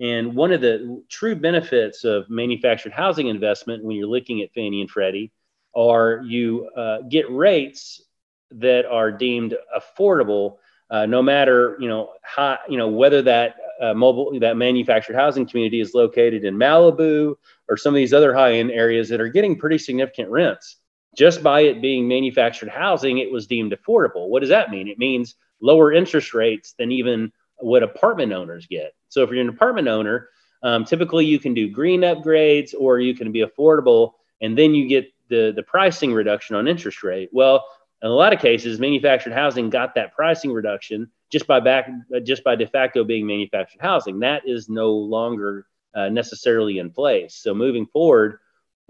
And 0.00 0.34
one 0.34 0.50
of 0.50 0.60
the 0.60 1.04
true 1.08 1.36
benefits 1.36 2.02
of 2.02 2.28
manufactured 2.28 2.92
housing 2.92 3.28
investment 3.28 3.84
when 3.84 3.96
you're 3.96 4.08
looking 4.08 4.42
at 4.42 4.52
Fannie 4.52 4.80
and 4.80 4.90
Freddie 4.90 5.30
or 5.72 6.22
you 6.26 6.68
uh, 6.76 7.02
get 7.02 7.30
rates 7.30 8.02
that 8.50 8.84
are 8.86 9.10
deemed 9.10 9.56
affordable, 9.76 10.56
uh, 10.90 11.06
no 11.06 11.22
matter 11.22 11.76
you 11.80 11.88
know 11.88 12.10
how 12.22 12.58
you 12.68 12.76
know 12.76 12.88
whether 12.88 13.22
that 13.22 13.56
uh, 13.80 13.94
mobile 13.94 14.38
that 14.40 14.56
manufactured 14.56 15.16
housing 15.16 15.46
community 15.46 15.80
is 15.80 15.94
located 15.94 16.44
in 16.44 16.54
Malibu 16.56 17.34
or 17.68 17.76
some 17.76 17.94
of 17.94 17.96
these 17.96 18.12
other 18.12 18.34
high 18.34 18.54
end 18.54 18.70
areas 18.70 19.08
that 19.08 19.20
are 19.20 19.28
getting 19.28 19.58
pretty 19.58 19.78
significant 19.78 20.28
rents. 20.30 20.76
Just 21.16 21.42
by 21.42 21.60
it 21.60 21.82
being 21.82 22.08
manufactured 22.08 22.70
housing, 22.70 23.18
it 23.18 23.30
was 23.30 23.46
deemed 23.46 23.72
affordable. 23.72 24.28
What 24.28 24.40
does 24.40 24.48
that 24.48 24.70
mean? 24.70 24.88
It 24.88 24.98
means 24.98 25.34
lower 25.60 25.92
interest 25.92 26.34
rates 26.34 26.74
than 26.78 26.90
even 26.90 27.32
what 27.56 27.82
apartment 27.82 28.32
owners 28.32 28.66
get. 28.66 28.94
So 29.08 29.22
if 29.22 29.30
you're 29.30 29.40
an 29.40 29.48
apartment 29.48 29.88
owner, 29.88 30.28
um, 30.62 30.84
typically 30.84 31.26
you 31.26 31.38
can 31.38 31.54
do 31.54 31.70
green 31.70 32.00
upgrades 32.00 32.74
or 32.78 33.00
you 33.00 33.14
can 33.14 33.32
be 33.32 33.44
affordable, 33.44 34.12
and 34.40 34.56
then 34.56 34.74
you 34.74 34.88
get 34.88 35.12
the, 35.32 35.50
the 35.56 35.62
pricing 35.62 36.12
reduction 36.12 36.56
on 36.56 36.68
interest 36.68 37.02
rate. 37.02 37.30
Well, 37.32 37.64
in 38.02 38.08
a 38.08 38.12
lot 38.12 38.34
of 38.34 38.38
cases, 38.40 38.78
manufactured 38.78 39.32
housing 39.32 39.70
got 39.70 39.94
that 39.94 40.12
pricing 40.12 40.52
reduction 40.52 41.10
just 41.30 41.46
by 41.46 41.58
back 41.58 41.88
just 42.24 42.44
by 42.44 42.54
de 42.54 42.66
facto 42.66 43.02
being 43.02 43.26
manufactured 43.26 43.80
housing. 43.80 44.18
That 44.18 44.42
is 44.44 44.68
no 44.68 44.92
longer 44.92 45.66
uh, 45.94 46.10
necessarily 46.10 46.78
in 46.78 46.90
place. 46.90 47.34
So 47.34 47.54
moving 47.54 47.86
forward, 47.86 48.40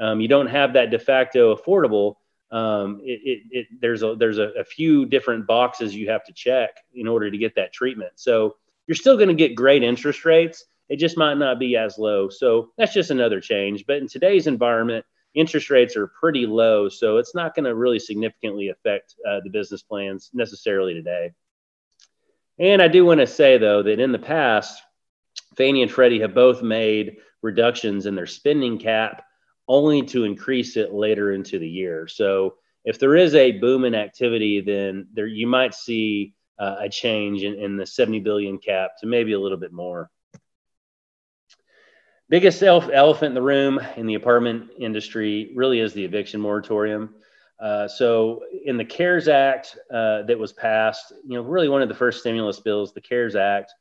um, 0.00 0.20
you 0.20 0.26
don't 0.26 0.48
have 0.48 0.72
that 0.72 0.90
de 0.90 0.98
facto 0.98 1.54
affordable. 1.54 2.16
Um, 2.50 3.00
it, 3.04 3.20
it, 3.24 3.42
it, 3.50 3.66
there's 3.80 4.02
a 4.02 4.16
there's 4.16 4.38
a, 4.38 4.48
a, 4.58 4.64
few 4.64 5.06
different 5.06 5.46
boxes 5.46 5.94
you 5.94 6.10
have 6.10 6.24
to 6.24 6.32
check 6.32 6.70
in 6.92 7.06
order 7.06 7.30
to 7.30 7.38
get 7.38 7.54
that 7.54 7.72
treatment. 7.72 8.12
So 8.16 8.56
you're 8.86 8.96
still 8.96 9.16
going 9.16 9.28
to 9.28 9.34
get 9.34 9.54
great 9.54 9.82
interest 9.82 10.24
rates. 10.24 10.64
It 10.88 10.96
just 10.96 11.16
might 11.16 11.38
not 11.38 11.58
be 11.58 11.76
as 11.76 11.96
low. 11.96 12.28
So 12.28 12.72
that's 12.76 12.92
just 12.92 13.10
another 13.10 13.40
change. 13.40 13.86
But 13.86 13.98
in 13.98 14.08
today's 14.08 14.46
environment, 14.46 15.06
interest 15.34 15.70
rates 15.70 15.96
are 15.96 16.06
pretty 16.06 16.46
low, 16.46 16.88
so 16.88 17.19
it's 17.19 17.34
not 17.34 17.55
going 17.55 17.64
to 17.64 17.75
really 17.75 17.99
significantly 17.99 18.69
affect 18.69 19.14
uh, 19.29 19.40
the 19.44 19.50
business 19.50 19.82
plans 19.82 20.31
necessarily 20.32 20.94
today. 20.94 21.32
And 22.58 22.82
I 22.82 22.88
do 22.88 23.05
want 23.05 23.20
to 23.20 23.26
say, 23.26 23.58
though, 23.58 23.82
that 23.82 24.00
in 24.00 24.12
the 24.12 24.19
past, 24.19 24.82
Fannie 25.56 25.82
and 25.82 25.90
Freddie 25.90 26.20
have 26.20 26.34
both 26.34 26.62
made 26.62 27.17
reductions 27.43 28.06
in 28.06 28.14
their 28.14 28.26
spending 28.26 28.79
cap 28.79 29.25
only 29.69 30.02
to 30.02 30.25
increase 30.25 30.76
it 30.76 30.93
later 30.93 31.33
into 31.33 31.59
the 31.59 31.68
year. 31.68 32.06
So 32.06 32.54
if 32.85 32.99
there 32.99 33.16
is 33.16 33.35
a 33.35 33.52
boom 33.52 33.85
in 33.85 33.95
activity, 33.95 34.61
then 34.61 35.09
there 35.12 35.26
you 35.26 35.47
might 35.47 35.75
see 35.75 36.35
uh, 36.59 36.76
a 36.80 36.88
change 36.88 37.42
in, 37.42 37.54
in 37.54 37.76
the 37.76 37.87
70 37.87 38.21
billion 38.21 38.59
cap 38.59 38.92
to 39.00 39.06
maybe 39.06 39.33
a 39.33 39.40
little 39.40 39.59
bit 39.59 39.73
more 39.73 40.11
biggest 42.32 42.62
elephant 42.62 43.28
in 43.28 43.34
the 43.34 43.42
room 43.42 43.78
in 43.98 44.06
the 44.06 44.14
apartment 44.14 44.70
industry 44.78 45.52
really 45.54 45.80
is 45.80 45.92
the 45.92 46.02
eviction 46.02 46.40
moratorium. 46.40 47.14
Uh, 47.60 47.86
so 47.86 48.40
in 48.64 48.78
the 48.78 48.84
CARES 48.86 49.28
Act 49.28 49.76
uh, 49.92 50.22
that 50.22 50.38
was 50.38 50.50
passed, 50.50 51.12
you 51.26 51.34
know, 51.36 51.42
really 51.42 51.68
one 51.68 51.82
of 51.82 51.90
the 51.90 51.94
first 51.94 52.20
stimulus 52.20 52.58
bills, 52.58 52.94
the 52.94 53.02
CARES 53.02 53.36
Act, 53.36 53.74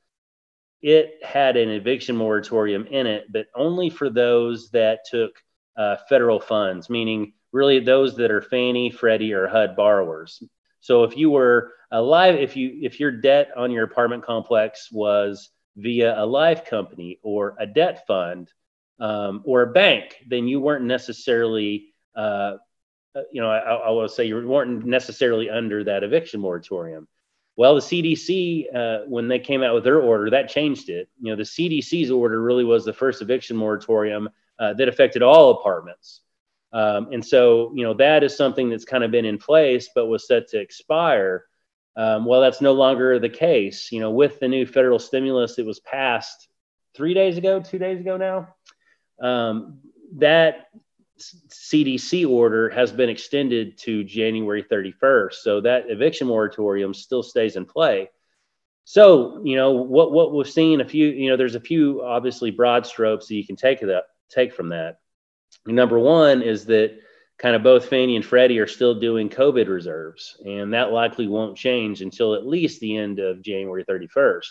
it 0.81 1.24
had 1.24 1.55
an 1.55 1.70
eviction 1.70 2.13
moratorium 2.13 2.86
in 2.88 3.08
it, 3.08 3.31
but 3.31 3.48
only 3.55 3.89
for 3.89 4.10
those 4.10 4.70
that 4.72 5.05
took 5.10 5.31
uh, 5.77 5.96
federal 6.10 6.41
funds, 6.41 6.89
meaning 6.89 7.31
really 7.53 7.79
those 7.79 8.17
that 8.17 8.31
are 8.31 8.41
Fannie, 8.41 8.91
Freddie, 8.91 9.31
or 9.31 9.48
HUD 9.48 9.77
borrowers. 9.77 10.43
So 10.81 11.05
if 11.05 11.15
you 11.15 11.29
were 11.29 11.72
alive, 11.89 12.36
if 12.36 12.58
you 12.58 12.79
if 12.81 13.00
your 13.00 13.12
debt 13.12 13.51
on 13.55 13.72
your 13.72 13.86
apartment 13.86 14.25
complex 14.25 14.89
was 14.91 15.51
via 15.75 16.22
a 16.22 16.25
life 16.25 16.66
company 16.66 17.20
or 17.24 17.56
a 17.60 17.66
debt 17.66 18.06
fund 18.08 18.51
um, 19.00 19.42
or 19.46 19.63
a 19.63 19.72
bank, 19.72 20.18
then 20.28 20.48
you 20.48 20.60
weren't 20.60 20.86
necessarily, 20.86 21.94
uh, 22.16 22.58
uh 23.16 23.22
you 23.32 23.42
know, 23.42 23.50
I, 23.50 23.60
I, 23.60 23.90
will 23.90 24.08
say 24.08 24.25
you 24.25 24.48
weren't 24.48 24.86
necessarily 24.86 25.50
under 25.50 25.84
that 25.84 26.04
eviction 26.04 26.40
moratorium. 26.40 27.08
Well, 27.56 27.75
the 27.75 27.82
CDC, 27.82 28.75
uh, 28.75 29.00
when 29.08 29.28
they 29.28 29.40
came 29.40 29.63
out 29.63 29.74
with 29.74 29.84
their 29.84 30.00
order, 30.00 30.30
that 30.30 30.50
changed 30.50 30.90
it. 30.90 31.10
You 31.22 31.32
know, 31.32 31.36
the 31.36 31.44
CDC's 31.44 32.12
order 32.12 32.42
really 32.42 32.63
was 32.63 32.86
the 32.86 32.94
first 32.94 33.22
eviction 33.22 33.58
moratorium 33.58 34.30
uh, 34.60 34.74
that 34.75 34.88
affected 34.88 35.22
all 35.22 35.51
apartments. 35.51 36.22
Um, 36.74 37.10
and 37.12 37.25
so, 37.25 37.74
you 37.75 37.84
know, 37.84 37.94
that 37.96 38.24
is 38.24 38.38
something 38.38 38.70
that's 38.70 38.86
kind 38.86 39.04
of 39.04 39.12
been 39.12 39.25
in 39.25 39.38
place, 39.38 39.90
but 39.94 40.08
was 40.08 40.28
set 40.28 40.48
to 40.50 40.60
expire. 40.60 41.46
Um, 41.96 42.26
well, 42.26 42.42
that's 42.42 42.62
no 42.62 42.74
longer 42.74 43.20
the 43.20 43.30
case. 43.30 43.92
You 43.92 44.00
know, 44.00 44.12
with 44.12 44.40
the 44.40 44.48
new 44.48 44.66
federal 44.66 45.00
stimulus 45.00 45.56
that 45.56 45.66
was 45.66 45.80
passed 45.80 46.48
three 46.96 47.14
days 47.14 47.38
ago, 47.38 47.60
two 47.60 47.78
days 47.78 48.00
ago 48.00 48.18
now, 48.18 48.56
um, 49.22 49.80
that 50.18 50.68
CDC 51.20 52.28
order 52.28 52.70
has 52.70 52.92
been 52.92 53.10
extended 53.10 53.78
to 53.80 54.04
January 54.04 54.64
31st. 54.64 55.34
So 55.34 55.62
that 55.62 55.86
eviction 55.90 56.28
moratorium 56.28 56.94
still 56.94 57.24
stays 57.24 57.56
in 57.56 57.66
play. 57.66 58.10
So, 58.86 59.42
you 59.44 59.56
know, 59.56 59.72
what, 59.72 60.12
what 60.12 60.34
we've 60.34 60.50
seen 60.50 60.82
a 60.82 60.86
few, 60.86 61.08
you 61.08 61.30
know, 61.30 61.38
there's 61.38 61.56
a 61.56 61.60
few 61.60 62.04
obviously 62.04 62.52
broad 62.52 62.86
strokes 62.86 63.28
that 63.28 63.36
you 63.36 63.46
can 63.46 63.56
take 63.56 63.82
that 63.82 64.06
take 64.30 64.54
from 64.54 64.70
that. 64.70 65.00
Number 65.66 66.00
one 66.00 66.42
is 66.42 66.66
that 66.66 67.00
kind 67.42 67.56
of 67.56 67.64
both 67.64 67.90
Fannie 67.90 68.16
and 68.16 68.24
Freddie 68.24 68.60
are 68.60 68.68
still 68.68 68.94
doing 68.94 69.28
COVID 69.28 69.68
reserves, 69.68 70.38
and 70.46 70.74
that 70.74 70.92
likely 70.92 71.28
won't 71.28 71.58
change 71.58 72.02
until 72.02 72.36
at 72.36 72.46
least 72.46 72.80
the 72.80 72.96
end 72.96 73.18
of 73.18 73.42
January 73.42 73.84
31st. 73.84 74.46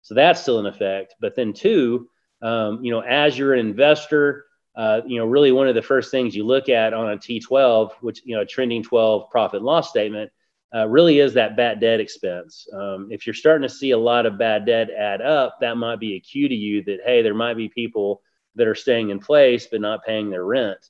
So 0.00 0.14
that's 0.14 0.40
still 0.40 0.58
in 0.58 0.64
effect. 0.64 1.16
But 1.20 1.36
then, 1.36 1.52
two, 1.52 2.08
um, 2.40 2.82
you 2.82 2.92
know, 2.92 3.00
as 3.00 3.36
you're 3.36 3.52
an 3.52 3.60
investor, 3.60 4.46
uh, 4.74 5.02
you 5.06 5.18
know, 5.18 5.26
really 5.26 5.52
one 5.52 5.68
of 5.68 5.74
the 5.74 5.82
first 5.82 6.10
things 6.10 6.34
you 6.34 6.46
look 6.46 6.70
at 6.70 6.94
on 6.94 7.12
a 7.12 7.18
T12, 7.18 7.92
which, 8.00 8.22
you 8.24 8.34
know, 8.34 8.40
a 8.40 8.46
trending 8.46 8.82
12 8.82 9.28
profit 9.30 9.60
loss 9.60 9.90
statement, 9.90 10.32
uh, 10.74 10.88
really 10.88 11.18
is 11.18 11.34
that 11.34 11.58
bad 11.58 11.78
debt 11.78 12.00
expense. 12.00 12.66
Um, 12.72 13.08
if 13.10 13.26
you're 13.26 13.34
starting 13.34 13.68
to 13.68 13.74
see 13.74 13.90
a 13.90 13.98
lot 13.98 14.24
of 14.24 14.38
bad 14.38 14.64
debt 14.64 14.88
add 14.90 15.20
up, 15.20 15.58
that 15.60 15.76
might 15.76 16.00
be 16.00 16.14
a 16.14 16.20
cue 16.20 16.48
to 16.48 16.54
you 16.54 16.82
that, 16.84 17.00
hey, 17.04 17.20
there 17.20 17.34
might 17.34 17.58
be 17.58 17.68
people 17.68 18.22
that 18.54 18.66
are 18.66 18.74
staying 18.74 19.10
in 19.10 19.18
place 19.18 19.66
but 19.66 19.82
not 19.82 20.06
paying 20.06 20.30
their 20.30 20.44
rent. 20.44 20.88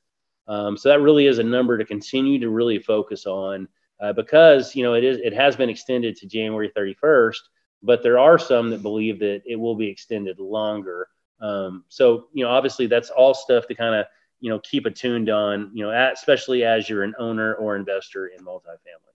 Um, 0.50 0.76
so 0.76 0.88
that 0.88 1.00
really 1.00 1.26
is 1.26 1.38
a 1.38 1.44
number 1.44 1.78
to 1.78 1.84
continue 1.84 2.40
to 2.40 2.50
really 2.50 2.80
focus 2.80 3.24
on 3.24 3.68
uh, 4.00 4.12
because, 4.12 4.74
you 4.74 4.82
know, 4.82 4.94
it 4.94 5.04
is 5.04 5.18
it 5.18 5.32
has 5.32 5.54
been 5.54 5.70
extended 5.70 6.16
to 6.16 6.26
January 6.26 6.72
31st, 6.76 7.38
but 7.84 8.02
there 8.02 8.18
are 8.18 8.36
some 8.36 8.68
that 8.70 8.82
believe 8.82 9.20
that 9.20 9.42
it 9.46 9.54
will 9.54 9.76
be 9.76 9.86
extended 9.86 10.40
longer. 10.40 11.06
Um, 11.40 11.84
so, 11.88 12.26
you 12.32 12.44
know, 12.44 12.50
obviously 12.50 12.88
that's 12.88 13.10
all 13.10 13.32
stuff 13.32 13.68
to 13.68 13.76
kind 13.76 13.94
of, 13.94 14.06
you 14.40 14.50
know, 14.50 14.58
keep 14.58 14.86
attuned 14.86 15.30
on, 15.30 15.70
you 15.72 15.84
know, 15.84 16.10
especially 16.12 16.64
as 16.64 16.88
you're 16.88 17.04
an 17.04 17.14
owner 17.20 17.54
or 17.54 17.76
investor 17.76 18.26
in 18.26 18.44
multifamily. 18.44 19.10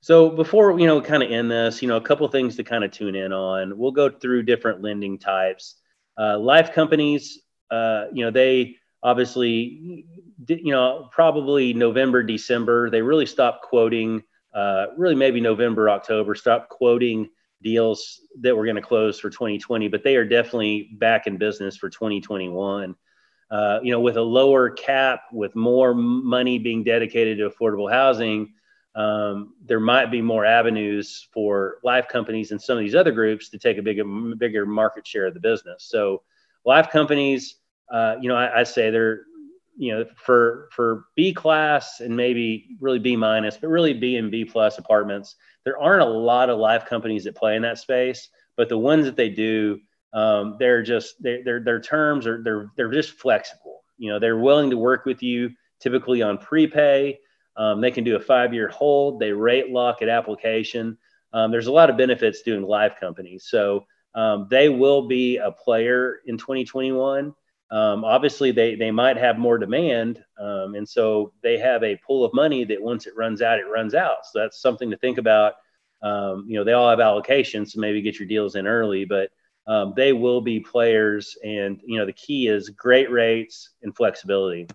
So 0.00 0.30
before 0.30 0.80
you 0.80 0.86
know, 0.86 1.00
kind 1.00 1.22
of 1.22 1.30
end 1.30 1.48
this, 1.48 1.80
you 1.80 1.86
know, 1.86 1.96
a 1.96 2.00
couple 2.00 2.26
things 2.26 2.56
to 2.56 2.64
kind 2.64 2.82
of 2.82 2.90
tune 2.90 3.14
in 3.14 3.32
on. 3.32 3.78
We'll 3.78 3.92
go 3.92 4.10
through 4.10 4.42
different 4.42 4.82
lending 4.82 5.16
types. 5.16 5.76
Uh, 6.18 6.38
life 6.38 6.72
companies, 6.72 7.38
uh, 7.70 8.06
you 8.12 8.24
know, 8.24 8.30
they 8.32 8.76
obviously, 9.02 10.04
you 10.48 10.72
know, 10.72 11.08
probably 11.12 11.72
November, 11.72 12.22
December, 12.22 12.90
they 12.90 13.02
really 13.02 13.26
stopped 13.26 13.62
quoting. 13.62 14.22
Uh, 14.54 14.86
really, 14.96 15.14
maybe 15.14 15.40
November, 15.40 15.88
October, 15.90 16.34
stopped 16.34 16.68
quoting 16.68 17.28
deals 17.62 18.20
that 18.40 18.56
were 18.56 18.64
going 18.64 18.76
to 18.76 18.82
close 18.82 19.20
for 19.20 19.30
2020, 19.30 19.88
but 19.88 20.02
they 20.02 20.16
are 20.16 20.24
definitely 20.24 20.90
back 20.98 21.26
in 21.26 21.36
business 21.36 21.76
for 21.76 21.88
2021. 21.88 22.94
Uh, 23.50 23.80
you 23.82 23.90
know, 23.90 24.00
with 24.00 24.16
a 24.16 24.22
lower 24.22 24.70
cap, 24.70 25.22
with 25.32 25.54
more 25.56 25.92
money 25.92 26.58
being 26.58 26.84
dedicated 26.84 27.38
to 27.38 27.50
affordable 27.50 27.90
housing 27.90 28.52
um, 28.94 29.54
there 29.64 29.80
might 29.80 30.10
be 30.10 30.20
more 30.20 30.44
avenues 30.44 31.28
for 31.32 31.76
life 31.84 32.08
companies 32.08 32.50
and 32.50 32.60
some 32.60 32.76
of 32.76 32.82
these 32.82 32.94
other 32.94 33.12
groups 33.12 33.48
to 33.50 33.58
take 33.58 33.78
a 33.78 33.82
bigger, 33.82 34.04
bigger 34.36 34.66
market 34.66 35.06
share 35.06 35.26
of 35.26 35.34
the 35.34 35.40
business. 35.40 35.84
So, 35.84 36.22
life 36.64 36.90
companies, 36.90 37.56
uh, 37.90 38.16
you 38.20 38.28
know, 38.28 38.36
I, 38.36 38.60
I, 38.60 38.62
say 38.64 38.90
they're, 38.90 39.22
you 39.76 39.92
know, 39.92 40.04
for 40.16 40.68
for 40.72 41.06
B 41.16 41.32
class 41.32 42.00
and 42.00 42.16
maybe 42.16 42.76
really 42.80 42.98
B 42.98 43.16
minus, 43.16 43.56
but 43.56 43.68
really 43.68 43.94
B 43.94 44.16
and 44.16 44.30
B 44.30 44.44
plus 44.44 44.78
apartments. 44.78 45.36
There 45.64 45.78
aren't 45.78 46.02
a 46.02 46.06
lot 46.06 46.50
of 46.50 46.58
life 46.58 46.86
companies 46.86 47.24
that 47.24 47.36
play 47.36 47.56
in 47.56 47.62
that 47.62 47.78
space, 47.78 48.28
but 48.56 48.68
the 48.68 48.78
ones 48.78 49.04
that 49.04 49.16
they 49.16 49.28
do, 49.28 49.80
um, 50.12 50.56
they're 50.58 50.82
just 50.82 51.22
they, 51.22 51.42
their 51.42 51.60
their 51.60 51.80
terms 51.80 52.26
are 52.26 52.42
they're 52.42 52.70
they're 52.76 52.90
just 52.90 53.12
flexible. 53.12 53.82
You 53.98 54.10
know, 54.10 54.18
they're 54.18 54.38
willing 54.38 54.70
to 54.70 54.76
work 54.76 55.04
with 55.04 55.22
you 55.22 55.50
typically 55.80 56.22
on 56.22 56.38
prepay. 56.38 57.18
Um, 57.56 57.80
they 57.80 57.90
can 57.90 58.04
do 58.04 58.16
a 58.16 58.20
five 58.20 58.54
year 58.54 58.68
hold, 58.68 59.20
they 59.20 59.32
rate 59.32 59.70
lock 59.70 60.02
at 60.02 60.08
application. 60.08 60.96
Um, 61.32 61.50
there's 61.50 61.66
a 61.66 61.72
lot 61.72 61.90
of 61.90 61.96
benefits 61.96 62.42
doing 62.42 62.62
life 62.62 62.94
companies. 62.98 63.46
So 63.48 63.86
um, 64.14 64.46
they 64.50 64.68
will 64.68 65.06
be 65.06 65.36
a 65.36 65.52
player 65.52 66.20
in 66.26 66.36
2021. 66.36 67.34
Um, 67.70 68.04
obviously, 68.04 68.50
they, 68.50 68.74
they 68.74 68.90
might 68.90 69.16
have 69.16 69.38
more 69.38 69.58
demand. 69.58 70.22
Um, 70.40 70.74
and 70.74 70.88
so 70.88 71.32
they 71.42 71.58
have 71.58 71.82
a 71.84 72.00
pool 72.04 72.24
of 72.24 72.34
money 72.34 72.64
that 72.64 72.82
once 72.82 73.06
it 73.06 73.16
runs 73.16 73.42
out, 73.42 73.58
it 73.58 73.70
runs 73.72 73.94
out. 73.94 74.26
So 74.30 74.40
that's 74.40 74.60
something 74.60 74.90
to 74.90 74.96
think 74.96 75.18
about. 75.18 75.54
Um, 76.02 76.46
you 76.48 76.56
know, 76.56 76.64
they 76.64 76.72
all 76.72 76.90
have 76.90 76.98
allocations, 76.98 77.70
so 77.70 77.80
maybe 77.80 78.02
get 78.02 78.18
your 78.18 78.26
deals 78.26 78.56
in 78.56 78.66
early, 78.66 79.04
but 79.04 79.30
they 79.94 80.12
will 80.12 80.40
be 80.40 80.58
players. 80.58 81.36
And, 81.44 81.80
you 81.84 81.98
know, 81.98 82.06
the 82.06 82.12
key 82.12 82.48
is 82.48 82.70
great 82.70 83.10
rates 83.10 83.70
and 83.82 83.94
flexibility 83.94 84.66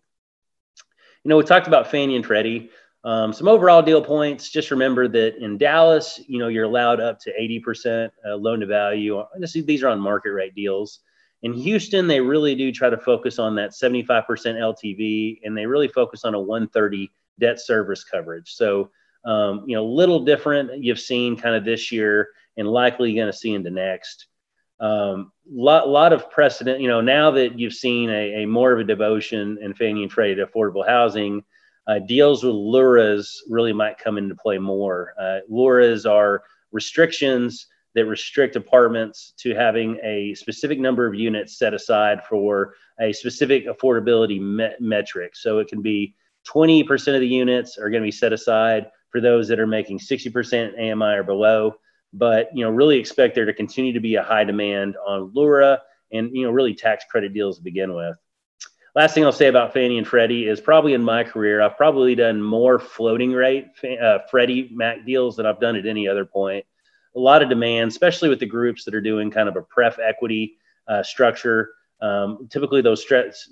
you 1.25 1.30
know, 1.30 1.38
we 1.38 1.44
talked 1.44 1.66
about 1.66 1.90
Fannie 1.90 2.16
and 2.16 2.25
Freddie. 2.25 2.70
Um, 3.04 3.34
some 3.34 3.48
overall 3.48 3.82
deal 3.82 4.02
points. 4.02 4.50
Just 4.50 4.70
remember 4.70 5.08
that 5.08 5.38
in 5.44 5.58
Dallas, 5.58 6.22
you 6.28 6.38
know, 6.38 6.50
you're 6.50 6.66
allowed 6.66 7.00
up 7.02 7.20
to 7.22 7.34
80% 7.34 8.12
uh, 8.28 8.36
loan 8.36 8.60
to 8.60 8.68
value. 8.68 9.24
these 9.42 9.84
are 9.84 9.90
on 9.90 10.00
market 10.00 10.30
rate 10.30 10.54
deals. 10.54 11.00
In 11.44 11.54
Houston, 11.54 12.08
they 12.08 12.22
really 12.22 12.56
do 12.56 12.72
try 12.72 12.89
to 12.89 12.98
focus 12.98 13.39
on 13.39 13.56
that 13.56 13.72
75% 13.72 14.25
LTV, 14.25 15.39
and 15.44 15.56
they 15.56 15.65
really 15.65 15.88
focus 15.88 16.25
on 16.25 16.34
a 16.34 16.39
130 16.39 17.12
debt 17.39 17.60
service 17.60 18.04
coverage. 18.04 18.54
So, 18.54 18.89
um, 19.25 19.63
you 19.68 19.75
know, 19.75 19.84
a 19.84 19.88
little 19.88 20.24
different 20.24 20.84
you've 20.84 21.00
seen 21.00 21.38
kind 21.38 21.56
of 21.56 21.65
this 21.65 21.92
year, 21.92 22.30
and 22.58 22.68
likely 22.68 23.13
going 23.13 23.27
to 23.27 23.38
see 23.38 23.54
into 23.54 23.70
next 23.70 24.27
um, 24.80 25.32
lot, 25.50 25.88
lot 25.88 26.13
of 26.13 26.30
precedent, 26.30 26.82
you 26.82 26.88
know, 26.88 27.01
now 27.01 27.32
that 27.32 27.58
you've 27.58 27.74
seen 27.74 28.10
a, 28.10 28.44
a 28.44 28.46
more 28.46 28.74
of 28.74 28.80
a 28.80 28.84
devotion 28.84 29.58
in 29.62 29.74
Fannie 29.74 30.04
and 30.04 30.12
Freddie 30.12 30.36
to 30.36 30.46
affordable 30.46 30.86
housing, 30.86 31.44
uh, 31.88 32.00
deals 32.00 32.44
with 32.44 32.56
LURAs 32.56 33.44
really 33.50 33.72
might 33.72 33.98
come 33.98 34.18
into 34.18 34.36
play 34.36 34.58
more. 34.58 35.13
Uh, 35.20 35.39
LURAs 35.50 36.06
are 36.06 36.44
restrictions 36.72 37.68
that 37.96 38.06
restrict 38.06 38.56
apartments 38.56 39.34
to 39.38 39.56
having 39.56 39.98
a 40.04 40.34
specific 40.36 40.80
number 40.80 41.08
of 41.08 41.16
units 41.16 41.58
set 41.58 41.74
aside 41.74 42.24
for 42.30 42.75
a 43.00 43.12
specific 43.12 43.66
affordability 43.68 44.40
me- 44.40 44.75
metric. 44.80 45.36
So 45.36 45.60
it 45.60 45.68
can 45.68 45.82
be 45.82 46.16
20% 46.48 47.16
of 47.16 47.22
the 47.22 47.28
units 47.28 47.78
are 47.78 47.90
going 47.90 48.04
to 48.04 48.08
be 48.08 48.12
set 48.12 48.34
aside 48.34 48.92
for 49.10 49.20
those 49.20 49.48
that 49.48 49.60
are 49.60 49.68
making 49.68 50.00
60% 50.00 50.78
AMI 50.78 51.16
or 51.16 51.24
below 51.24 51.75
but 52.16 52.50
you 52.54 52.64
know 52.64 52.72
really 52.72 52.98
expect 52.98 53.36
there 53.36 53.46
to 53.46 53.54
continue 53.54 53.94
to 53.94 54.00
be 54.00 54.16
a 54.16 54.24
high 54.24 54.44
demand 54.44 54.96
on 55.06 55.32
LURA 55.34 55.80
and 56.12 56.30
you 56.34 56.46
know 56.46 56.52
really 56.52 56.74
tax 56.74 57.06
credit 57.10 57.34
deals 57.34 57.58
to 57.58 57.64
begin 57.64 57.94
with. 57.94 58.18
Last 58.96 59.14
thing 59.14 59.25
I'll 59.25 59.34
say 59.34 59.48
about 59.48 59.74
Fannie 59.74 59.98
and 59.98 60.08
Freddie 60.08 60.48
is 60.48 60.62
probably 60.62 60.94
in 60.94 61.04
my 61.04 61.24
career 61.24 61.62
I've 61.62 61.78
probably 61.78 62.16
done 62.16 62.42
more 62.42 62.80
floating 62.80 63.34
rate 63.34 63.68
uh, 64.02 64.20
Freddie 64.32 64.70
Mac 64.74 65.06
deals 65.06 65.36
than 65.36 65.46
I've 65.46 65.60
done 65.60 65.75
at 65.75 65.86
any 65.86 66.08
other 66.08 66.25
point. 66.25 66.66
A 67.15 67.19
lot 67.19 67.41
of 67.41 67.50
demand, 67.50 67.91
especially 67.91 68.29
with 68.29 68.39
the 68.39 68.45
groups 68.45 68.84
that 68.86 68.95
are 68.95 69.01
doing 69.01 69.31
kind 69.31 69.48
of 69.48 69.55
a 69.55 69.62
pref 69.62 70.00
equity 70.00 70.57
uh, 70.88 71.03
structure. 71.03 71.72
Um, 72.01 72.48
typically, 72.51 72.81
those 72.81 73.05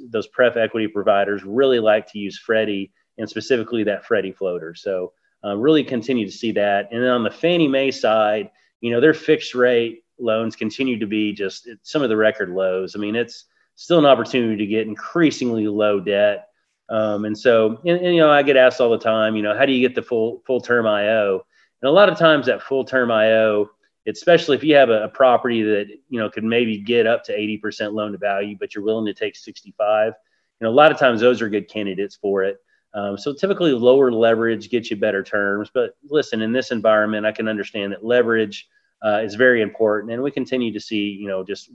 those 0.09 0.27
pref 0.27 0.57
equity 0.57 0.87
providers 0.87 1.43
really 1.43 1.79
like 1.79 2.11
to 2.11 2.19
use 2.19 2.37
Freddie 2.37 2.91
and 3.17 3.29
specifically 3.29 3.83
that 3.83 4.05
Freddie 4.05 4.31
floater. 4.31 4.75
So 4.75 5.13
uh, 5.45 5.55
really 5.57 5.83
continue 5.83 6.25
to 6.25 6.31
see 6.31 6.51
that. 6.53 6.89
And 6.91 7.01
then 7.01 7.09
on 7.09 7.23
the 7.23 7.31
Fannie 7.31 7.67
Mae 7.67 7.91
side, 7.91 8.49
you 8.81 8.91
know, 8.91 8.99
their 8.99 9.13
fixed 9.13 9.55
rate 9.55 10.03
loans 10.19 10.55
continue 10.55 10.99
to 10.99 11.05
be 11.05 11.33
just 11.33 11.67
some 11.83 12.01
of 12.01 12.09
the 12.09 12.17
record 12.17 12.49
lows. 12.49 12.95
I 12.95 12.99
mean, 12.99 13.15
it's 13.15 13.45
still 13.75 13.99
an 13.99 14.05
opportunity 14.05 14.57
to 14.57 14.65
get 14.65 14.87
increasingly 14.87 15.67
low 15.67 15.99
debt. 15.99 16.47
Um, 16.89 17.25
and 17.25 17.37
so, 17.37 17.79
and, 17.85 17.97
and, 17.99 18.15
you 18.15 18.21
know, 18.21 18.29
I 18.29 18.43
get 18.43 18.57
asked 18.57 18.81
all 18.81 18.89
the 18.89 18.97
time, 18.97 19.35
you 19.35 19.41
know, 19.41 19.57
how 19.57 19.65
do 19.65 19.71
you 19.71 19.85
get 19.85 19.95
the 19.95 20.01
full 20.01 20.41
full 20.45 20.61
term 20.61 20.85
IO? 20.85 21.45
And 21.83 21.89
a 21.89 21.91
lot 21.91 22.07
of 22.07 22.17
times 22.17 22.45
that 22.45 22.63
full 22.63 22.85
term 22.85 23.11
IO, 23.11 23.69
especially 24.07 24.55
if 24.55 24.63
you 24.63 24.73
have 24.75 24.89
a, 24.89 25.03
a, 25.03 25.09
property 25.09 25.61
that 25.63 25.87
you 26.07 26.17
know 26.17 26.29
could 26.29 26.45
maybe 26.45 26.77
get 26.77 27.05
up 27.05 27.25
to 27.25 27.37
80% 27.37 27.91
loan 27.91 28.13
to 28.13 28.17
value, 28.17 28.55
but 28.57 28.73
you're 28.73 28.85
willing 28.85 29.05
to 29.05 29.13
take 29.13 29.35
65. 29.35 30.13
You 30.61 30.65
know, 30.65 30.71
a 30.71 30.73
lot 30.73 30.93
of 30.93 30.97
times 30.97 31.19
those 31.19 31.41
are 31.41 31.49
good 31.49 31.67
candidates 31.69 32.15
for 32.15 32.43
it. 32.43 32.57
Um, 32.93 33.17
so 33.17 33.33
typically 33.33 33.73
lower 33.73 34.13
leverage 34.13 34.69
gets 34.69 34.91
you 34.91 34.95
better 34.95 35.23
terms. 35.23 35.69
But 35.73 35.97
listen, 36.05 36.41
in 36.41 36.53
this 36.53 36.71
environment, 36.71 37.25
I 37.25 37.33
can 37.33 37.49
understand 37.49 37.91
that 37.91 38.05
leverage 38.05 38.69
uh, 39.05 39.19
is 39.21 39.35
very 39.35 39.61
important, 39.61 40.13
and 40.13 40.23
we 40.23 40.31
continue 40.31 40.71
to 40.71 40.79
see, 40.79 41.09
you 41.09 41.27
know, 41.27 41.43
just 41.43 41.69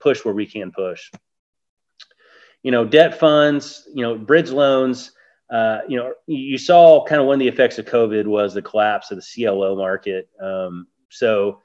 push 0.00 0.24
where 0.24 0.34
we 0.34 0.46
can 0.46 0.72
push. 0.72 1.08
You 2.64 2.72
know, 2.72 2.84
debt 2.84 3.20
funds, 3.20 3.88
you 3.94 4.02
know, 4.02 4.18
bridge 4.18 4.50
loans. 4.50 5.12
Uh, 5.52 5.80
you 5.86 5.98
know, 5.98 6.14
you 6.26 6.56
saw 6.56 7.04
kind 7.04 7.20
of 7.20 7.26
one 7.26 7.34
of 7.34 7.40
the 7.40 7.48
effects 7.48 7.78
of 7.78 7.84
COVID 7.84 8.26
was 8.26 8.54
the 8.54 8.62
collapse 8.62 9.10
of 9.10 9.18
the 9.18 9.44
CLO 9.44 9.76
market. 9.76 10.28
Um, 10.42 10.86
so 11.10 11.60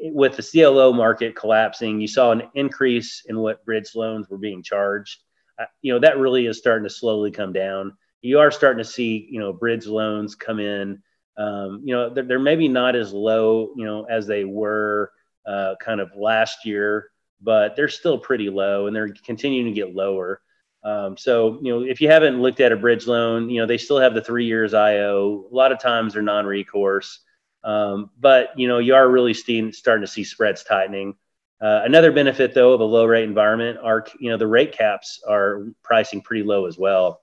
with 0.00 0.36
the 0.36 0.42
CLO 0.42 0.92
market 0.92 1.36
collapsing, 1.36 2.00
you 2.00 2.08
saw 2.08 2.32
an 2.32 2.44
increase 2.54 3.24
in 3.28 3.38
what 3.38 3.64
bridge 3.66 3.94
loans 3.94 4.28
were 4.30 4.38
being 4.38 4.62
charged. 4.62 5.22
Uh, 5.58 5.66
you 5.82 5.92
know, 5.92 5.98
that 5.98 6.18
really 6.18 6.46
is 6.46 6.58
starting 6.58 6.88
to 6.88 6.94
slowly 6.94 7.30
come 7.30 7.52
down 7.52 7.92
you 8.26 8.38
are 8.40 8.50
starting 8.50 8.82
to 8.82 8.90
see, 8.90 9.28
you 9.30 9.40
know, 9.40 9.52
bridge 9.52 9.86
loans 9.86 10.34
come 10.34 10.58
in. 10.58 11.02
Um, 11.38 11.82
you 11.84 11.94
know, 11.94 12.12
they're, 12.12 12.24
they're, 12.24 12.38
maybe 12.38 12.68
not 12.68 12.96
as 12.96 13.12
low, 13.12 13.70
you 13.76 13.84
know, 13.84 14.04
as 14.04 14.26
they 14.26 14.44
were 14.44 15.12
uh, 15.46 15.74
kind 15.80 16.00
of 16.00 16.10
last 16.16 16.64
year, 16.64 17.10
but 17.40 17.76
they're 17.76 17.88
still 17.88 18.18
pretty 18.18 18.48
low 18.48 18.86
and 18.86 18.96
they're 18.96 19.14
continuing 19.24 19.66
to 19.66 19.72
get 19.72 19.94
lower. 19.94 20.40
Um, 20.86 21.16
so, 21.16 21.58
you 21.62 21.74
know, 21.74 21.82
if 21.82 22.00
you 22.00 22.08
haven't 22.08 22.40
looked 22.40 22.60
at 22.60 22.70
a 22.70 22.76
bridge 22.76 23.08
loan, 23.08 23.50
you 23.50 23.60
know, 23.60 23.66
they 23.66 23.76
still 23.76 23.98
have 23.98 24.14
the 24.14 24.22
three 24.22 24.46
years 24.46 24.72
IO. 24.72 25.44
A 25.50 25.54
lot 25.54 25.72
of 25.72 25.80
times 25.80 26.12
they're 26.12 26.22
non 26.22 26.46
recourse. 26.46 27.18
Um, 27.64 28.10
but, 28.20 28.56
you 28.56 28.68
know, 28.68 28.78
you 28.78 28.94
are 28.94 29.08
really 29.08 29.34
starting 29.34 30.02
to 30.02 30.06
see 30.06 30.22
spreads 30.22 30.62
tightening. 30.62 31.16
Uh, 31.60 31.80
another 31.84 32.12
benefit, 32.12 32.54
though, 32.54 32.72
of 32.72 32.80
a 32.80 32.84
low 32.84 33.04
rate 33.04 33.24
environment 33.24 33.78
are, 33.82 34.06
you 34.20 34.30
know, 34.30 34.36
the 34.36 34.46
rate 34.46 34.70
caps 34.70 35.20
are 35.28 35.66
pricing 35.82 36.20
pretty 36.20 36.44
low 36.44 36.66
as 36.66 36.78
well. 36.78 37.20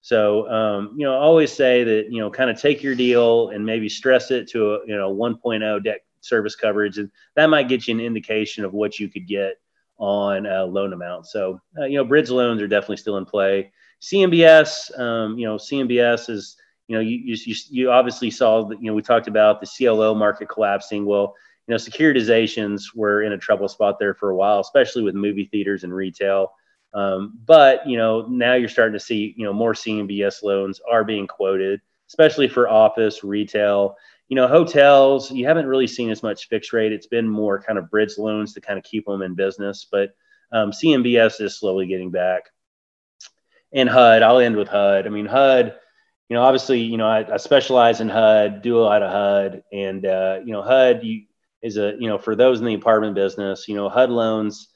So, 0.00 0.48
um, 0.50 0.94
you 0.96 1.04
know, 1.04 1.12
I 1.12 1.18
always 1.18 1.52
say 1.52 1.84
that, 1.84 2.10
you 2.10 2.20
know, 2.20 2.30
kind 2.30 2.48
of 2.48 2.58
take 2.58 2.82
your 2.82 2.94
deal 2.94 3.50
and 3.50 3.66
maybe 3.66 3.90
stress 3.90 4.30
it 4.30 4.48
to 4.50 4.76
a, 4.76 4.86
you 4.86 4.96
know, 4.96 5.14
1.0 5.14 5.84
debt 5.84 6.00
service 6.22 6.56
coverage. 6.56 6.96
And 6.96 7.10
that 7.36 7.50
might 7.50 7.68
get 7.68 7.86
you 7.86 7.94
an 7.94 8.00
indication 8.00 8.64
of 8.64 8.72
what 8.72 8.98
you 8.98 9.10
could 9.10 9.26
get 9.28 9.58
on 9.98 10.44
loan 10.72 10.92
amount. 10.92 11.26
So, 11.26 11.60
uh, 11.78 11.84
you 11.84 11.96
know, 11.96 12.04
bridge 12.04 12.30
loans 12.30 12.60
are 12.60 12.68
definitely 12.68 12.96
still 12.98 13.16
in 13.16 13.24
play. 13.24 13.72
CMBS, 14.02 14.98
um, 14.98 15.38
you 15.38 15.46
know, 15.46 15.56
CMBS 15.56 16.28
is, 16.28 16.56
you 16.88 16.96
know, 16.96 17.00
you, 17.00 17.18
you, 17.24 17.54
you 17.70 17.90
obviously 17.90 18.30
saw 18.30 18.64
that, 18.66 18.80
you 18.80 18.88
know, 18.88 18.94
we 18.94 19.02
talked 19.02 19.28
about 19.28 19.60
the 19.60 19.66
CLO 19.66 20.14
market 20.14 20.48
collapsing. 20.48 21.06
Well, 21.06 21.34
you 21.66 21.72
know, 21.72 21.78
securitizations 21.78 22.94
were 22.94 23.22
in 23.22 23.32
a 23.32 23.38
trouble 23.38 23.68
spot 23.68 23.98
there 23.98 24.14
for 24.14 24.30
a 24.30 24.36
while, 24.36 24.60
especially 24.60 25.02
with 25.02 25.14
movie 25.14 25.46
theaters 25.46 25.84
and 25.84 25.94
retail. 25.94 26.52
Um, 26.92 27.38
but 27.44 27.86
you 27.86 27.96
know, 27.96 28.26
now 28.28 28.54
you're 28.54 28.68
starting 28.68 28.92
to 28.92 29.00
see 29.00 29.34
you 29.36 29.44
know 29.44 29.52
more 29.52 29.72
CMBS 29.72 30.42
loans 30.42 30.80
are 30.88 31.04
being 31.04 31.26
quoted, 31.26 31.80
especially 32.08 32.48
for 32.48 32.68
office, 32.68 33.24
retail. 33.24 33.96
You 34.28 34.36
know, 34.36 34.48
hotels. 34.48 35.30
You 35.30 35.46
haven't 35.46 35.66
really 35.66 35.86
seen 35.86 36.10
as 36.10 36.22
much 36.22 36.48
fixed 36.48 36.72
rate. 36.72 36.92
It's 36.92 37.06
been 37.06 37.28
more 37.28 37.62
kind 37.62 37.78
of 37.78 37.90
bridge 37.90 38.16
loans 38.18 38.54
to 38.54 38.60
kind 38.60 38.78
of 38.78 38.84
keep 38.84 39.04
them 39.06 39.22
in 39.22 39.34
business. 39.34 39.86
But 39.90 40.10
um, 40.52 40.70
CMBS 40.70 41.40
is 41.40 41.58
slowly 41.58 41.86
getting 41.86 42.10
back. 42.10 42.44
And 43.72 43.88
HUD. 43.88 44.22
I'll 44.22 44.38
end 44.38 44.56
with 44.56 44.68
HUD. 44.68 45.06
I 45.06 45.10
mean, 45.10 45.26
HUD. 45.26 45.74
You 46.28 46.36
know, 46.36 46.42
obviously, 46.42 46.80
you 46.80 46.96
know, 46.96 47.06
I, 47.06 47.34
I 47.34 47.36
specialize 47.36 48.00
in 48.00 48.08
HUD, 48.08 48.62
do 48.62 48.78
a 48.78 48.82
lot 48.82 49.02
of 49.02 49.10
HUD, 49.10 49.62
and 49.72 50.06
uh, 50.06 50.38
you 50.44 50.52
know, 50.52 50.62
HUD 50.62 51.04
you, 51.04 51.24
is 51.60 51.76
a 51.76 51.94
you 51.98 52.08
know 52.08 52.18
for 52.18 52.36
those 52.36 52.60
in 52.60 52.66
the 52.66 52.74
apartment 52.74 53.14
business. 53.14 53.68
You 53.68 53.74
know, 53.74 53.88
HUD 53.88 54.10
loans 54.10 54.68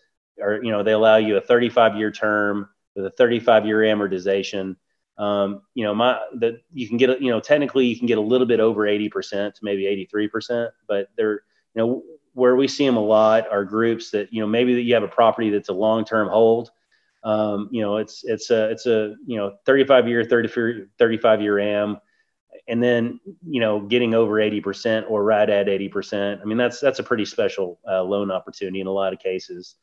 are, 0.43 0.63
you 0.63 0.71
know 0.71 0.83
they 0.83 0.93
allow 0.93 1.17
you 1.17 1.37
a 1.37 1.41
35 1.41 1.97
year 1.97 2.11
term 2.11 2.69
with 2.97 3.07
a 3.07 3.11
35 3.11 3.67
year 3.67 3.79
amortization 3.79 4.77
um, 5.19 5.63
you 5.75 5.85
know 5.85 5.95
my 5.95 6.21
that 6.37 6.63
you 6.73 6.89
can 6.89 6.97
get 6.97 7.21
you 7.21 7.31
know 7.31 7.41
technically 7.41 7.87
you 7.87 7.97
can 7.97 8.07
get 8.07 8.19
a 8.19 8.23
little 8.23 8.47
bit 8.47 8.61
over 8.61 8.83
80% 8.83 9.55
to 9.55 9.61
maybe 9.63 10.09
83% 10.13 10.71
but 10.87 11.09
they're 11.17 11.43
you 11.75 11.83
know 11.83 12.03
where 12.35 12.55
we 12.55 12.69
see 12.69 12.87
them 12.87 12.97
a 12.97 13.05
lot 13.05 13.51
are 13.51 13.65
groups 13.65 14.11
that 14.13 14.33
you 14.33 14.41
know 14.41 14.47
maybe 14.47 14.75
that 14.75 14.83
you 14.83 14.95
have 14.95 15.03
a 15.03 15.09
property 15.09 15.51
that's 15.51 15.71
a 15.71 15.75
long 15.75 16.05
term 16.05 16.29
hold. 16.29 16.71
Um, 17.25 17.69
you 17.73 17.83
know 17.83 17.97
it's 17.97 18.23
it's 18.25 18.51
a 18.51 18.71
it's 18.71 18.87
a 18.87 19.17
you 19.27 19.37
know 19.37 19.57
35 19.67 20.07
year 20.07 20.25
30 20.25 20.85
35 20.99 21.43
year 21.43 21.59
am 21.59 21.99
and 22.69 22.81
then 22.81 23.19
you 23.45 23.61
know 23.61 23.81
getting 23.81 24.15
over 24.15 24.35
80% 24.35 25.11
or 25.11 25.25
right 25.25 25.51
at 25.51 25.67
80% 25.67 26.41
i 26.41 26.45
mean 26.45 26.57
that's 26.57 26.79
that's 26.79 27.01
a 27.01 27.03
pretty 27.03 27.25
special 27.25 27.81
uh, 27.91 28.03
loan 28.03 28.31
opportunity 28.31 28.81
in 28.81 28.87
a 28.87 28.93
lot 28.93 29.13
of 29.13 29.19
cases. 29.19 29.75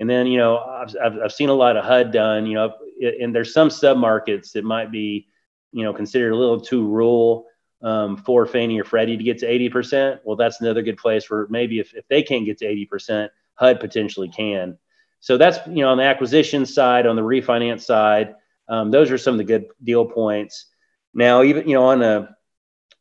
And 0.00 0.10
then, 0.10 0.26
you 0.26 0.38
know, 0.38 0.58
I've, 0.58 0.94
I've, 1.02 1.18
I've 1.26 1.32
seen 1.32 1.48
a 1.48 1.54
lot 1.54 1.76
of 1.76 1.84
HUD 1.84 2.12
done, 2.12 2.46
you 2.46 2.54
know, 2.54 2.74
and 3.00 3.34
there's 3.34 3.52
some 3.52 3.70
sub 3.70 3.96
markets 3.96 4.52
that 4.52 4.64
might 4.64 4.90
be, 4.90 5.28
you 5.72 5.82
know, 5.82 5.92
considered 5.92 6.32
a 6.32 6.36
little 6.36 6.60
too 6.60 6.86
rural 6.86 7.46
um, 7.82 8.16
for 8.16 8.46
Fannie 8.46 8.80
or 8.80 8.84
Freddie 8.84 9.16
to 9.16 9.22
get 9.22 9.38
to 9.38 9.46
80%. 9.46 10.20
Well, 10.24 10.36
that's 10.36 10.60
another 10.60 10.82
good 10.82 10.96
place 10.96 11.28
where 11.28 11.46
maybe 11.50 11.78
if, 11.78 11.94
if 11.94 12.06
they 12.08 12.22
can't 12.22 12.46
get 12.46 12.58
to 12.58 12.66
80%, 12.66 13.28
HUD 13.56 13.80
potentially 13.80 14.28
can. 14.28 14.78
So 15.20 15.36
that's, 15.36 15.58
you 15.66 15.82
know, 15.82 15.90
on 15.90 15.98
the 15.98 16.04
acquisition 16.04 16.66
side, 16.66 17.06
on 17.06 17.16
the 17.16 17.22
refinance 17.22 17.82
side, 17.82 18.34
um, 18.68 18.90
those 18.90 19.10
are 19.10 19.18
some 19.18 19.34
of 19.34 19.38
the 19.38 19.44
good 19.44 19.66
deal 19.82 20.06
points. 20.06 20.66
Now, 21.12 21.42
even, 21.42 21.68
you 21.68 21.74
know, 21.74 21.84
on 21.84 22.02
a 22.02 22.36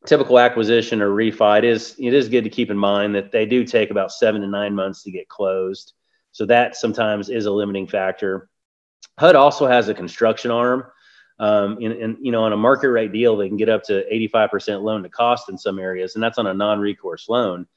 typical 0.05 0.39
acquisition 0.39 1.01
or 1.01 1.09
refi, 1.09 1.59
it 1.59 1.65
is, 1.65 1.95
it 1.97 2.13
is 2.13 2.29
good 2.29 2.43
to 2.43 2.50
keep 2.50 2.69
in 2.69 2.77
mind 2.77 3.15
that 3.15 3.31
they 3.31 3.45
do 3.45 3.63
take 3.63 3.89
about 3.89 4.12
seven 4.12 4.41
to 4.41 4.47
nine 4.47 4.75
months 4.75 5.03
to 5.03 5.12
get 5.12 5.29
closed. 5.29 5.93
So 6.31 6.45
that 6.47 6.75
sometimes 6.75 7.29
is 7.29 7.45
a 7.45 7.51
limiting 7.51 7.88
factor. 7.88 8.50
HUD 9.19 9.36
also 9.36 9.67
has 9.67 9.89
a 9.89 9.93
construction 9.93 10.51
arm. 10.51 10.86
Um, 11.39 11.77
and, 11.81 11.93
and, 11.93 12.17
you 12.22 12.31
know, 12.31 12.43
on 12.43 12.53
a 12.53 12.57
market 12.57 12.89
rate 12.89 13.12
deal, 13.12 13.36
they 13.36 13.48
can 13.48 13.57
get 13.57 13.69
up 13.69 13.83
to 13.86 14.06
85% 14.12 14.84
loan 14.84 15.04
to 15.04 15.10
cost 15.10 15.49
in 15.49 15.58
some 15.58 15.80
areas, 15.80 16.15
and 16.15 16.23
that's 16.23 16.38
on 16.38 16.47
a 16.47 16.54
non-recourse 16.54 17.27
loan. 17.27 17.67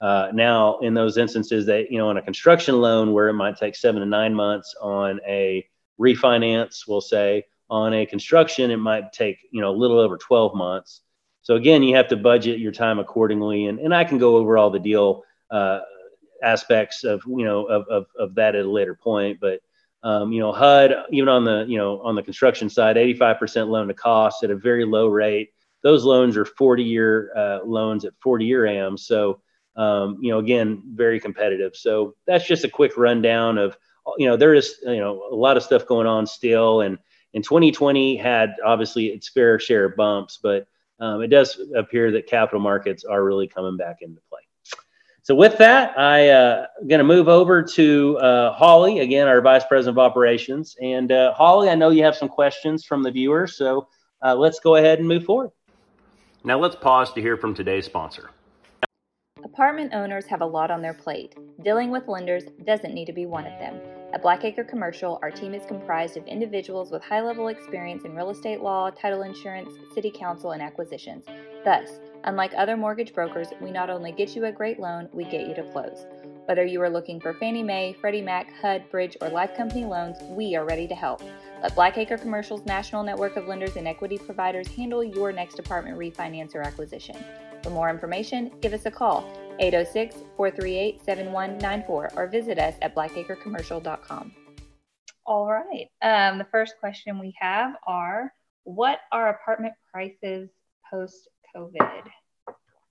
Uh, 0.00 0.28
now, 0.34 0.78
in 0.80 0.92
those 0.92 1.16
instances 1.16 1.64
that, 1.66 1.90
you 1.90 1.96
know, 1.96 2.08
on 2.08 2.16
a 2.16 2.22
construction 2.22 2.80
loan 2.80 3.12
where 3.12 3.28
it 3.28 3.34
might 3.34 3.56
take 3.56 3.76
seven 3.76 4.00
to 4.00 4.06
nine 4.06 4.34
months 4.34 4.74
on 4.80 5.20
a 5.26 5.66
refinance, 5.98 6.86
we'll 6.88 7.00
say 7.00 7.44
on 7.70 7.94
a 7.94 8.04
construction, 8.04 8.70
it 8.70 8.76
might 8.76 9.12
take, 9.12 9.38
you 9.50 9.60
know, 9.60 9.70
a 9.70 9.76
little 9.76 9.98
over 9.98 10.18
12 10.18 10.54
months. 10.54 11.02
So 11.42 11.54
again, 11.54 11.82
you 11.82 11.94
have 11.94 12.08
to 12.08 12.16
budget 12.16 12.58
your 12.58 12.72
time 12.72 12.98
accordingly. 12.98 13.66
And, 13.66 13.78
and 13.78 13.94
I 13.94 14.04
can 14.04 14.18
go 14.18 14.36
over 14.36 14.58
all 14.58 14.70
the 14.70 14.80
deal 14.80 15.22
uh, 15.50 15.80
aspects 16.44 17.04
of 17.04 17.22
you 17.26 17.44
know 17.44 17.64
of, 17.64 17.86
of, 17.88 18.06
of 18.18 18.34
that 18.34 18.54
at 18.54 18.64
a 18.64 18.70
later 18.70 18.94
point 18.94 19.38
but 19.40 19.60
um, 20.04 20.32
you 20.32 20.38
know 20.38 20.52
hud 20.52 20.94
even 21.10 21.28
on 21.28 21.44
the 21.44 21.64
you 21.66 21.78
know 21.78 22.00
on 22.02 22.14
the 22.14 22.22
construction 22.22 22.68
side 22.68 22.96
85% 22.96 23.68
loan 23.68 23.88
to 23.88 23.94
cost 23.94 24.44
at 24.44 24.50
a 24.50 24.56
very 24.56 24.84
low 24.84 25.08
rate. 25.08 25.50
Those 25.82 26.04
loans 26.04 26.36
are 26.36 26.44
40 26.44 26.82
year 26.84 27.30
uh, 27.36 27.60
loans 27.64 28.04
at 28.04 28.12
40 28.22 28.44
year 28.44 28.66
ams 28.66 29.06
so 29.06 29.40
um, 29.76 30.18
you 30.20 30.30
know 30.30 30.38
again 30.38 30.82
very 30.94 31.18
competitive. 31.18 31.74
So 31.74 32.14
that's 32.26 32.46
just 32.46 32.64
a 32.64 32.68
quick 32.68 32.96
rundown 32.96 33.58
of 33.58 33.76
you 34.18 34.28
know 34.28 34.36
there 34.36 34.54
is 34.54 34.76
you 34.82 35.00
know 35.00 35.28
a 35.32 35.34
lot 35.34 35.56
of 35.56 35.62
stuff 35.64 35.86
going 35.86 36.06
on 36.06 36.26
still. 36.26 36.82
And 36.82 36.98
in 37.32 37.42
2020 37.42 38.16
had 38.16 38.54
obviously 38.64 39.06
its 39.06 39.28
fair 39.28 39.58
share 39.58 39.86
of 39.86 39.96
bumps 39.96 40.38
but 40.42 40.66
um, 41.00 41.22
it 41.22 41.28
does 41.28 41.60
appear 41.74 42.12
that 42.12 42.28
capital 42.28 42.60
markets 42.60 43.04
are 43.04 43.24
really 43.24 43.48
coming 43.48 43.76
back 43.76 43.96
into 44.00 44.20
play 44.30 44.43
so 45.24 45.34
with 45.34 45.56
that, 45.56 45.98
I 45.98 46.28
uh, 46.28 46.66
am 46.82 46.86
going 46.86 46.98
to 46.98 47.04
move 47.04 47.28
over 47.28 47.62
to 47.62 48.18
uh, 48.18 48.52
Holly 48.52 48.98
again, 48.98 49.26
our 49.26 49.40
vice 49.40 49.64
president 49.64 49.96
of 49.96 49.98
operations. 49.98 50.76
And 50.82 51.10
uh, 51.10 51.32
Holly, 51.32 51.70
I 51.70 51.74
know 51.74 51.88
you 51.88 52.04
have 52.04 52.14
some 52.14 52.28
questions 52.28 52.84
from 52.84 53.02
the 53.02 53.10
viewers, 53.10 53.56
so 53.56 53.88
uh, 54.22 54.34
let's 54.34 54.60
go 54.60 54.76
ahead 54.76 54.98
and 54.98 55.08
move 55.08 55.24
forward. 55.24 55.50
Now 56.44 56.58
let's 56.58 56.76
pause 56.76 57.10
to 57.14 57.22
hear 57.22 57.38
from 57.38 57.54
today's 57.54 57.86
sponsor. 57.86 58.32
Apartment 59.42 59.94
owners 59.94 60.26
have 60.26 60.42
a 60.42 60.46
lot 60.46 60.70
on 60.70 60.82
their 60.82 60.92
plate. 60.92 61.34
Dealing 61.62 61.90
with 61.90 62.06
lenders 62.06 62.44
doesn't 62.66 62.92
need 62.92 63.06
to 63.06 63.14
be 63.14 63.24
one 63.24 63.46
of 63.46 63.58
them. 63.58 63.80
At 64.12 64.22
Blackacre 64.22 64.68
Commercial, 64.68 65.18
our 65.22 65.30
team 65.30 65.54
is 65.54 65.64
comprised 65.64 66.18
of 66.18 66.26
individuals 66.26 66.90
with 66.90 67.02
high 67.02 67.22
level 67.22 67.48
experience 67.48 68.04
in 68.04 68.14
real 68.14 68.28
estate 68.28 68.60
law, 68.60 68.90
title 68.90 69.22
insurance, 69.22 69.72
city 69.94 70.10
council, 70.10 70.52
and 70.52 70.60
acquisitions. 70.60 71.24
Thus, 71.64 71.98
Unlike 72.26 72.54
other 72.56 72.76
mortgage 72.76 73.12
brokers, 73.12 73.48
we 73.60 73.70
not 73.70 73.90
only 73.90 74.10
get 74.10 74.34
you 74.34 74.46
a 74.46 74.52
great 74.52 74.80
loan, 74.80 75.10
we 75.12 75.24
get 75.24 75.46
you 75.46 75.54
to 75.54 75.70
close. 75.72 76.06
Whether 76.46 76.64
you 76.64 76.80
are 76.80 76.88
looking 76.88 77.20
for 77.20 77.34
Fannie 77.34 77.62
Mae, 77.62 77.94
Freddie 78.00 78.22
Mac, 78.22 78.50
HUD, 78.62 78.90
Bridge, 78.90 79.16
or 79.20 79.28
Life 79.28 79.54
Company 79.54 79.84
loans, 79.84 80.16
we 80.30 80.56
are 80.56 80.64
ready 80.64 80.88
to 80.88 80.94
help. 80.94 81.22
Let 81.62 81.74
Blackacre 81.74 82.20
Commercial's 82.20 82.64
national 82.64 83.02
network 83.02 83.36
of 83.36 83.46
lenders 83.46 83.76
and 83.76 83.86
equity 83.86 84.16
providers 84.16 84.68
handle 84.68 85.04
your 85.04 85.32
next 85.32 85.58
apartment 85.58 85.98
refinance 85.98 86.54
or 86.54 86.62
acquisition. 86.62 87.16
For 87.62 87.70
more 87.70 87.90
information, 87.90 88.52
give 88.62 88.72
us 88.72 88.86
a 88.86 88.90
call 88.90 89.24
806 89.58 90.16
438 90.36 91.04
7194 91.04 92.12
or 92.16 92.26
visit 92.26 92.58
us 92.58 92.74
at 92.80 92.94
blackacrecommercial.com. 92.94 94.32
All 95.26 95.46
right. 95.46 95.88
Um, 96.02 96.38
the 96.38 96.46
first 96.50 96.74
question 96.80 97.18
we 97.18 97.34
have 97.38 97.72
are 97.86 98.32
What 98.64 99.00
are 99.12 99.28
apartment 99.28 99.74
prices 99.92 100.50
post 100.90 101.28
COVID? 101.54 102.02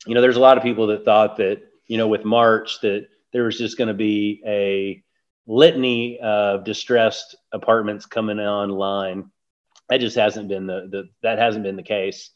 You 0.05 0.15
know, 0.15 0.21
there's 0.21 0.37
a 0.37 0.41
lot 0.41 0.57
of 0.57 0.63
people 0.63 0.87
that 0.87 1.05
thought 1.05 1.37
that, 1.37 1.61
you 1.87 1.97
know, 1.97 2.07
with 2.07 2.25
March 2.25 2.81
that 2.81 3.07
there 3.31 3.43
was 3.43 3.57
just 3.57 3.77
going 3.77 3.87
to 3.87 3.93
be 3.93 4.41
a 4.45 5.03
litany 5.47 6.19
of 6.19 6.63
distressed 6.63 7.35
apartments 7.51 8.05
coming 8.05 8.39
online. 8.39 9.31
That 9.89 9.99
just 9.99 10.15
hasn't 10.15 10.47
been 10.47 10.65
the, 10.67 10.87
the 10.89 11.09
that 11.21 11.39
hasn't 11.39 11.63
been 11.63 11.75
the 11.75 11.83
case. 11.83 12.31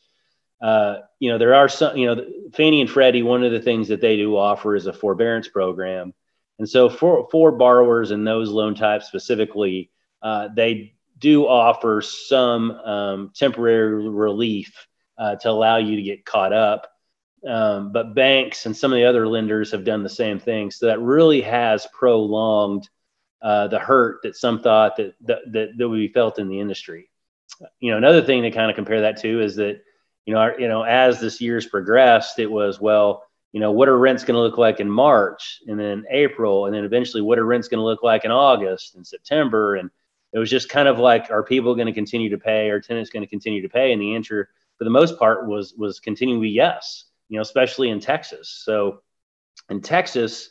Uh, 0.61 1.01
you 1.19 1.29
know, 1.29 1.37
there 1.37 1.55
are 1.55 1.69
some, 1.69 1.95
you 1.95 2.07
know, 2.07 2.25
Fannie 2.53 2.81
and 2.81 2.89
Freddie, 2.89 3.23
one 3.23 3.43
of 3.43 3.51
the 3.51 3.61
things 3.61 3.89
that 3.89 4.01
they 4.01 4.17
do 4.17 4.35
offer 4.35 4.75
is 4.75 4.87
a 4.87 4.93
forbearance 4.93 5.47
program. 5.47 6.13
And 6.59 6.67
so 6.67 6.89
for, 6.89 7.27
for 7.31 7.51
borrowers 7.51 8.11
and 8.11 8.25
those 8.25 8.49
loan 8.49 8.73
types 8.73 9.07
specifically, 9.07 9.91
uh, 10.23 10.49
they 10.55 10.95
do 11.19 11.47
offer 11.47 12.01
some 12.01 12.71
um, 12.71 13.31
temporary 13.35 14.09
relief 14.09 14.87
uh, 15.17 15.35
to 15.35 15.49
allow 15.49 15.77
you 15.77 15.95
to 15.95 16.01
get 16.01 16.25
caught 16.25 16.53
up. 16.53 16.91
Um, 17.47 17.91
but 17.91 18.15
banks 18.15 18.65
and 18.65 18.75
some 18.75 18.91
of 18.91 18.97
the 18.97 19.05
other 19.05 19.27
lenders 19.27 19.71
have 19.71 19.83
done 19.83 20.03
the 20.03 20.09
same 20.09 20.39
thing. 20.39 20.71
So 20.71 20.87
that 20.87 20.99
really 20.99 21.41
has 21.41 21.87
prolonged 21.93 22.89
uh, 23.41 23.67
the 23.67 23.79
hurt 23.79 24.21
that 24.23 24.35
some 24.35 24.59
thought 24.59 24.97
that, 24.97 25.13
that, 25.21 25.39
that, 25.51 25.77
that 25.77 25.89
would 25.89 25.97
be 25.97 26.07
felt 26.07 26.39
in 26.39 26.49
the 26.49 26.59
industry. 26.59 27.09
You 27.79 27.91
know, 27.91 27.97
another 27.97 28.23
thing 28.23 28.41
to 28.43 28.51
kind 28.51 28.69
of 28.69 28.75
compare 28.75 29.01
that 29.01 29.21
to 29.21 29.41
is 29.41 29.55
that, 29.57 29.81
you 30.25 30.33
know, 30.33 30.39
our, 30.39 30.59
you 30.59 30.67
know, 30.67 30.81
as 30.81 31.21
this 31.21 31.39
year's 31.39 31.65
progressed, 31.65 32.39
it 32.39 32.51
was, 32.51 32.81
well, 32.81 33.23
you 33.53 33.61
know, 33.61 33.71
what 33.71 33.87
are 33.87 33.97
rents 33.97 34.25
going 34.25 34.35
to 34.35 34.41
look 34.41 34.57
like 34.57 34.79
in 34.79 34.89
March 34.89 35.61
and 35.67 35.79
then 35.79 36.05
April, 36.09 36.65
and 36.65 36.75
then 36.75 36.83
eventually 36.83 37.21
what 37.21 37.39
are 37.39 37.45
rents 37.45 37.69
going 37.69 37.79
to 37.79 37.85
look 37.85 38.03
like 38.03 38.25
in 38.25 38.31
August 38.31 38.95
and 38.95 39.07
September? 39.07 39.75
And 39.75 39.89
it 40.33 40.39
was 40.39 40.49
just 40.49 40.67
kind 40.67 40.87
of 40.87 40.99
like, 40.99 41.31
are 41.31 41.43
people 41.43 41.75
going 41.75 41.87
to 41.87 41.93
continue 41.93 42.29
to 42.31 42.37
pay? 42.37 42.69
Are 42.69 42.81
tenants 42.81 43.09
going 43.09 43.23
to 43.23 43.29
continue 43.29 43.61
to 43.61 43.69
pay? 43.69 43.93
And 43.93 44.01
the 44.01 44.15
answer 44.15 44.49
for 44.77 44.83
the 44.83 44.89
most 44.89 45.17
part 45.17 45.47
was 45.47 45.73
was 45.77 45.99
be 45.99 46.49
yes 46.49 47.05
you 47.29 47.37
know 47.37 47.41
especially 47.41 47.89
in 47.89 47.99
texas 47.99 48.61
so 48.63 49.01
in 49.69 49.81
texas 49.81 50.49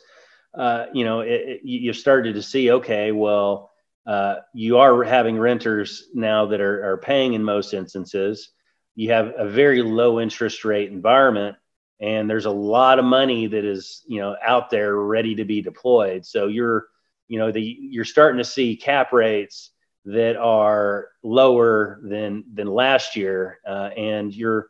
uh, 0.57 0.85
you 0.93 1.05
know 1.05 1.21
it, 1.21 1.41
it, 1.45 1.61
you 1.63 1.93
started 1.93 2.35
to 2.35 2.41
see 2.41 2.71
okay 2.71 3.11
well 3.11 3.71
uh, 4.07 4.37
you 4.53 4.77
are 4.77 5.03
having 5.03 5.37
renters 5.37 6.05
now 6.13 6.45
that 6.45 6.61
are, 6.61 6.93
are 6.93 6.97
paying 6.97 7.33
in 7.33 7.43
most 7.43 7.73
instances. 7.73 8.51
You 8.95 9.11
have 9.11 9.33
a 9.37 9.47
very 9.47 9.81
low 9.81 10.21
interest 10.21 10.63
rate 10.63 10.89
environment, 10.89 11.57
and 11.99 12.29
there's 12.29 12.45
a 12.45 12.51
lot 12.51 12.99
of 12.99 13.05
money 13.05 13.47
that 13.47 13.65
is 13.65 14.03
you 14.07 14.21
know 14.21 14.37
out 14.41 14.69
there 14.69 14.95
ready 14.95 15.35
to 15.35 15.43
be 15.43 15.61
deployed. 15.61 16.25
So 16.25 16.47
you're 16.47 16.87
you 17.27 17.37
know 17.37 17.51
the 17.51 17.61
you're 17.61 18.05
starting 18.05 18.37
to 18.37 18.45
see 18.45 18.77
cap 18.77 19.11
rates 19.11 19.71
that 20.07 20.37
are 20.37 21.09
lower 21.21 21.99
than 22.03 22.45
than 22.53 22.67
last 22.67 23.15
year, 23.15 23.59
uh, 23.67 23.89
and 23.95 24.33
you're 24.33 24.67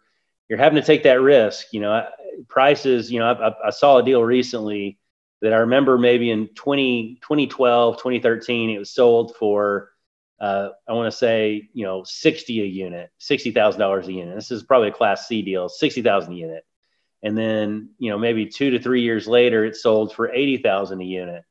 you're 0.49 0.57
having 0.57 0.81
to 0.81 0.85
take 0.85 1.03
that 1.03 1.21
risk. 1.21 1.67
You 1.71 1.81
know, 1.81 2.07
prices. 2.47 3.11
You 3.11 3.19
know, 3.19 3.31
I, 3.31 3.67
I, 3.67 3.69
saw 3.69 3.97
a 3.97 4.03
deal 4.03 4.23
recently 4.23 4.97
that 5.41 5.53
I 5.53 5.57
remember 5.57 5.99
maybe 5.99 6.31
in 6.31 6.47
20, 6.47 7.19
2012, 7.21 7.97
2013, 7.97 8.71
it 8.71 8.79
was 8.79 8.89
sold 8.89 9.35
for 9.35 9.91
uh, 10.39 10.69
I 10.87 10.93
want 10.93 11.11
to 11.11 11.17
say 11.17 11.69
you 11.73 11.85
know 11.85 12.03
60 12.03 12.61
a 12.61 12.65
unit, 12.65 13.11
sixty 13.17 13.51
thousand 13.51 13.79
dollars 13.79 14.07
a 14.07 14.13
unit. 14.13 14.35
This 14.35 14.51
is 14.51 14.63
probably 14.63 14.89
a 14.89 14.93
Class 14.93 15.27
C 15.27 15.41
deal, 15.41 15.69
sixty 15.69 16.01
thousand 16.01 16.33
a 16.33 16.37
unit, 16.37 16.63
and 17.23 17.37
then 17.37 17.89
you 17.97 18.11
know 18.11 18.19
maybe 18.19 18.45
two 18.45 18.71
to 18.71 18.79
three 18.79 19.01
years 19.01 19.27
later, 19.27 19.65
it 19.65 19.75
sold 19.75 20.13
for 20.13 20.31
eighty 20.31 20.57
thousand 20.57 21.01
a 21.01 21.05
unit, 21.05 21.43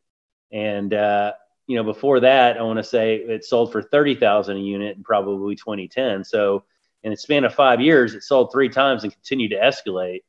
and 0.52 0.94
uh, 0.94 1.32
you 1.66 1.76
know, 1.76 1.84
before 1.84 2.20
that, 2.20 2.56
I 2.56 2.62
want 2.62 2.78
to 2.78 2.84
say 2.84 3.16
it 3.16 3.44
sold 3.44 3.72
for 3.72 3.82
30,000 3.82 4.56
a 4.56 4.60
unit 4.60 4.96
in 4.96 5.02
probably 5.02 5.56
2010. 5.56 6.24
So 6.24 6.64
in 7.02 7.10
the 7.10 7.16
span 7.16 7.44
of 7.44 7.54
five 7.54 7.80
years, 7.80 8.14
it 8.14 8.22
sold 8.22 8.52
three 8.52 8.68
times 8.68 9.04
and 9.04 9.12
continued 9.12 9.50
to 9.50 9.56
escalate. 9.56 10.20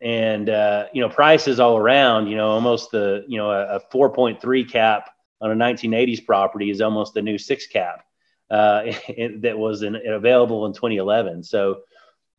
And, 0.00 0.50
uh, 0.50 0.86
you 0.92 1.00
know, 1.00 1.08
prices 1.08 1.60
all 1.60 1.76
around, 1.76 2.26
you 2.26 2.36
know, 2.36 2.48
almost 2.48 2.90
the, 2.90 3.24
you 3.28 3.38
know, 3.38 3.50
a, 3.50 3.76
a 3.76 3.80
4.3 3.92 4.70
cap 4.70 5.10
on 5.40 5.50
a 5.50 5.54
1980s 5.54 6.24
property 6.24 6.70
is 6.70 6.80
almost 6.80 7.14
the 7.14 7.22
new 7.22 7.38
six 7.38 7.66
cap 7.66 8.04
uh, 8.50 8.82
that 9.38 9.56
was 9.56 9.82
in, 9.82 9.94
available 9.94 10.66
in 10.66 10.72
2011. 10.72 11.44
So 11.44 11.82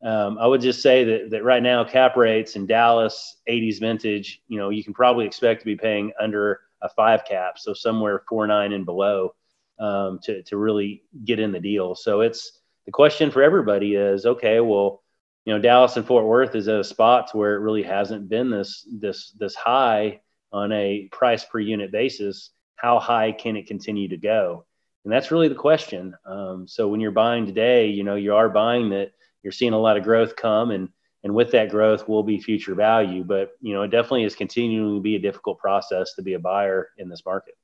um, 0.04 0.38
I 0.38 0.46
would 0.46 0.60
just 0.60 0.82
say 0.82 1.04
that, 1.04 1.30
that 1.30 1.44
right 1.44 1.62
now 1.62 1.82
cap 1.84 2.16
rates 2.16 2.56
in 2.56 2.66
Dallas 2.66 3.36
80s 3.48 3.80
vintage, 3.80 4.42
you 4.46 4.58
know, 4.58 4.68
you 4.68 4.84
can 4.84 4.92
probably 4.92 5.26
expect 5.26 5.60
to 5.60 5.66
be 5.66 5.76
paying 5.76 6.12
under 6.20 6.60
a 6.82 6.88
five 6.88 7.24
cap, 7.24 7.58
so 7.58 7.72
somewhere 7.72 8.22
four 8.28 8.46
nine 8.46 8.72
and 8.72 8.84
below 8.84 9.34
um, 9.78 10.18
to 10.24 10.42
to 10.44 10.56
really 10.56 11.02
get 11.24 11.38
in 11.40 11.52
the 11.52 11.60
deal. 11.60 11.94
So 11.94 12.20
it's 12.20 12.60
the 12.86 12.92
question 12.92 13.30
for 13.30 13.42
everybody 13.42 13.94
is 13.94 14.26
okay, 14.26 14.60
well, 14.60 15.02
you 15.44 15.52
know, 15.52 15.60
Dallas 15.60 15.96
and 15.96 16.06
Fort 16.06 16.24
Worth 16.24 16.54
is 16.54 16.68
at 16.68 16.80
a 16.80 16.84
spot 16.84 17.30
where 17.32 17.54
it 17.54 17.60
really 17.60 17.82
hasn't 17.82 18.28
been 18.28 18.50
this 18.50 18.86
this 19.00 19.32
this 19.32 19.54
high 19.54 20.20
on 20.52 20.72
a 20.72 21.08
price 21.12 21.44
per 21.44 21.58
unit 21.58 21.92
basis. 21.92 22.50
How 22.76 22.98
high 22.98 23.32
can 23.32 23.56
it 23.56 23.66
continue 23.66 24.08
to 24.08 24.16
go? 24.16 24.66
And 25.04 25.12
that's 25.12 25.30
really 25.30 25.48
the 25.48 25.54
question. 25.54 26.14
Um, 26.26 26.66
so 26.66 26.88
when 26.88 27.00
you're 27.00 27.12
buying 27.12 27.46
today, 27.46 27.86
you 27.86 28.02
know, 28.02 28.16
you 28.16 28.34
are 28.34 28.48
buying 28.48 28.90
that 28.90 29.12
you're 29.42 29.52
seeing 29.52 29.72
a 29.72 29.78
lot 29.78 29.96
of 29.96 30.02
growth 30.02 30.34
come 30.34 30.72
and 30.72 30.88
and 31.26 31.34
with 31.34 31.50
that 31.50 31.70
growth 31.70 32.08
will 32.08 32.22
be 32.22 32.38
future 32.38 32.76
value. 32.76 33.24
But 33.24 33.50
you 33.60 33.74
know, 33.74 33.82
it 33.82 33.88
definitely 33.88 34.22
is 34.22 34.36
continuing 34.36 34.94
to 34.94 35.02
be 35.02 35.16
a 35.16 35.18
difficult 35.18 35.58
process 35.58 36.14
to 36.14 36.22
be 36.22 36.34
a 36.34 36.38
buyer 36.38 36.90
in 36.98 37.08
this 37.08 37.24
market. 37.26 37.56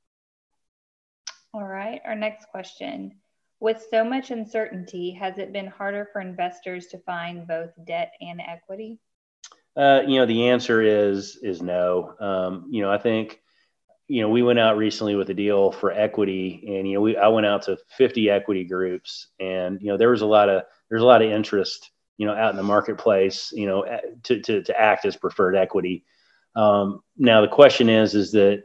All 1.53 1.63
right, 1.63 2.01
our 2.05 2.13
next 2.13 2.49
question. 2.49 3.13
With 3.61 3.87
so 3.89 4.03
much 4.03 4.31
uncertainty, 4.31 5.11
has 5.11 5.37
it 5.37 5.53
been 5.53 5.67
harder 5.67 6.09
for 6.11 6.19
investors 6.19 6.87
to 6.87 6.97
find 6.97 7.47
both 7.47 7.69
debt 7.85 8.11
and 8.19 8.41
equity? 8.41 8.99
Uh, 9.77 10.01
you 10.05 10.19
know, 10.19 10.25
the 10.25 10.49
answer 10.49 10.81
is 10.81 11.37
is 11.37 11.61
no. 11.61 12.15
Um, 12.19 12.67
you 12.69 12.81
know, 12.81 12.91
I 12.91 12.97
think 12.97 13.39
you 14.09 14.23
know 14.23 14.29
we 14.29 14.43
went 14.43 14.59
out 14.59 14.75
recently 14.75 15.15
with 15.15 15.29
a 15.29 15.33
deal 15.33 15.71
for 15.71 15.89
equity, 15.89 16.65
and 16.67 16.85
you 16.85 16.95
know, 16.95 17.01
we 17.01 17.15
I 17.15 17.29
went 17.29 17.45
out 17.45 17.61
to 17.63 17.77
50 17.97 18.29
equity 18.29 18.65
groups, 18.65 19.27
and 19.39 19.81
you 19.81 19.87
know, 19.87 19.95
there 19.95 20.09
was 20.09 20.21
a 20.21 20.25
lot 20.25 20.49
of 20.49 20.63
there's 20.89 21.01
a 21.01 21.05
lot 21.05 21.21
of 21.21 21.31
interest 21.31 21.91
you 22.17 22.27
know, 22.27 22.33
out 22.33 22.51
in 22.51 22.57
the 22.57 22.63
marketplace, 22.63 23.51
you 23.53 23.65
know, 23.65 23.85
to, 24.23 24.39
to, 24.41 24.63
to 24.63 24.79
act 24.79 25.05
as 25.05 25.15
preferred 25.15 25.55
equity. 25.55 26.05
Um, 26.55 27.01
now 27.17 27.41
the 27.41 27.47
question 27.47 27.89
is, 27.89 28.13
is 28.13 28.31
that, 28.33 28.63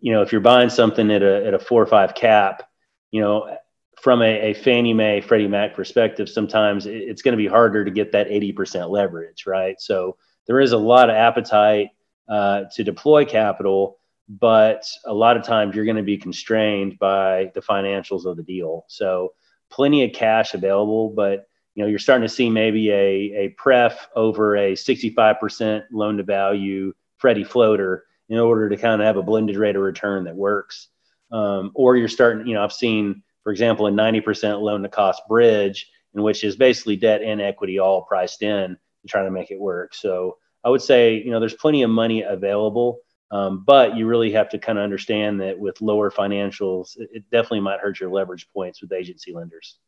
you 0.00 0.12
know, 0.12 0.22
if 0.22 0.32
you're 0.32 0.40
buying 0.40 0.70
something 0.70 1.10
at 1.10 1.22
a, 1.22 1.46
at 1.46 1.54
a 1.54 1.58
four 1.58 1.82
or 1.82 1.86
five 1.86 2.14
cap, 2.14 2.68
you 3.10 3.20
know, 3.20 3.56
from 4.00 4.22
a, 4.22 4.50
a 4.50 4.54
Fannie 4.54 4.94
Mae, 4.94 5.20
Freddie 5.20 5.48
Mac 5.48 5.74
perspective, 5.74 6.28
sometimes 6.28 6.86
it's 6.86 7.22
going 7.22 7.32
to 7.32 7.36
be 7.36 7.46
harder 7.46 7.84
to 7.84 7.90
get 7.90 8.12
that 8.12 8.28
80% 8.28 8.90
leverage, 8.90 9.44
right? 9.46 9.80
So 9.80 10.16
there 10.46 10.60
is 10.60 10.72
a 10.72 10.78
lot 10.78 11.10
of 11.10 11.16
appetite 11.16 11.88
uh, 12.28 12.64
to 12.74 12.84
deploy 12.84 13.24
capital, 13.24 13.98
but 14.28 14.84
a 15.06 15.12
lot 15.12 15.36
of 15.36 15.42
times 15.42 15.74
you're 15.74 15.84
going 15.84 15.96
to 15.96 16.02
be 16.02 16.18
constrained 16.18 16.98
by 16.98 17.50
the 17.54 17.60
financials 17.60 18.24
of 18.24 18.36
the 18.36 18.42
deal. 18.42 18.84
So 18.88 19.32
plenty 19.70 20.04
of 20.04 20.12
cash 20.12 20.54
available, 20.54 21.10
but 21.10 21.47
you 21.78 21.84
know, 21.84 21.90
you're 21.90 22.00
starting 22.00 22.26
to 22.26 22.34
see 22.34 22.50
maybe 22.50 22.90
a, 22.90 22.96
a 23.36 23.48
pref 23.56 24.08
over 24.16 24.56
a 24.56 24.72
65% 24.72 25.84
loan 25.92 26.16
to 26.16 26.24
value 26.24 26.92
Freddie 27.18 27.44
floater 27.44 28.04
in 28.28 28.36
order 28.36 28.68
to 28.68 28.76
kind 28.76 29.00
of 29.00 29.06
have 29.06 29.16
a 29.16 29.22
blended 29.22 29.56
rate 29.56 29.76
of 29.76 29.82
return 29.82 30.24
that 30.24 30.34
works. 30.34 30.88
Um, 31.30 31.70
or 31.76 31.96
you're 31.96 32.08
starting, 32.08 32.48
you 32.48 32.54
know, 32.54 32.64
I've 32.64 32.72
seen, 32.72 33.22
for 33.44 33.52
example, 33.52 33.86
a 33.86 33.92
90% 33.92 34.60
loan 34.60 34.82
to 34.82 34.88
cost 34.88 35.22
bridge, 35.28 35.88
in 36.14 36.22
which 36.24 36.42
is 36.42 36.56
basically 36.56 36.96
debt 36.96 37.22
and 37.22 37.40
equity 37.40 37.78
all 37.78 38.02
priced 38.02 38.42
in 38.42 38.76
to 39.02 39.08
try 39.08 39.22
to 39.22 39.30
make 39.30 39.52
it 39.52 39.60
work. 39.60 39.94
So 39.94 40.38
I 40.64 40.70
would 40.70 40.82
say, 40.82 41.22
you 41.22 41.30
know, 41.30 41.38
there's 41.38 41.54
plenty 41.54 41.84
of 41.84 41.90
money 41.90 42.22
available, 42.22 42.98
um, 43.30 43.62
but 43.64 43.94
you 43.94 44.08
really 44.08 44.32
have 44.32 44.48
to 44.48 44.58
kind 44.58 44.78
of 44.78 44.82
understand 44.82 45.40
that 45.42 45.56
with 45.56 45.80
lower 45.80 46.10
financials, 46.10 46.98
it, 46.98 47.08
it 47.12 47.30
definitely 47.30 47.60
might 47.60 47.78
hurt 47.78 48.00
your 48.00 48.10
leverage 48.10 48.48
points 48.52 48.82
with 48.82 48.92
agency 48.92 49.32
lenders 49.32 49.78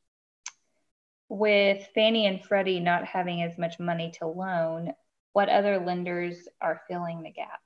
with 1.31 1.89
Fannie 1.95 2.27
and 2.27 2.45
Freddie 2.45 2.81
not 2.81 3.05
having 3.05 3.43
as 3.43 3.57
much 3.57 3.79
money 3.79 4.13
to 4.19 4.27
loan, 4.27 4.93
what 5.33 5.49
other 5.49 5.79
lenders 5.79 6.49
are 6.61 6.83
filling 6.89 7.23
the 7.23 7.31
gap? 7.31 7.61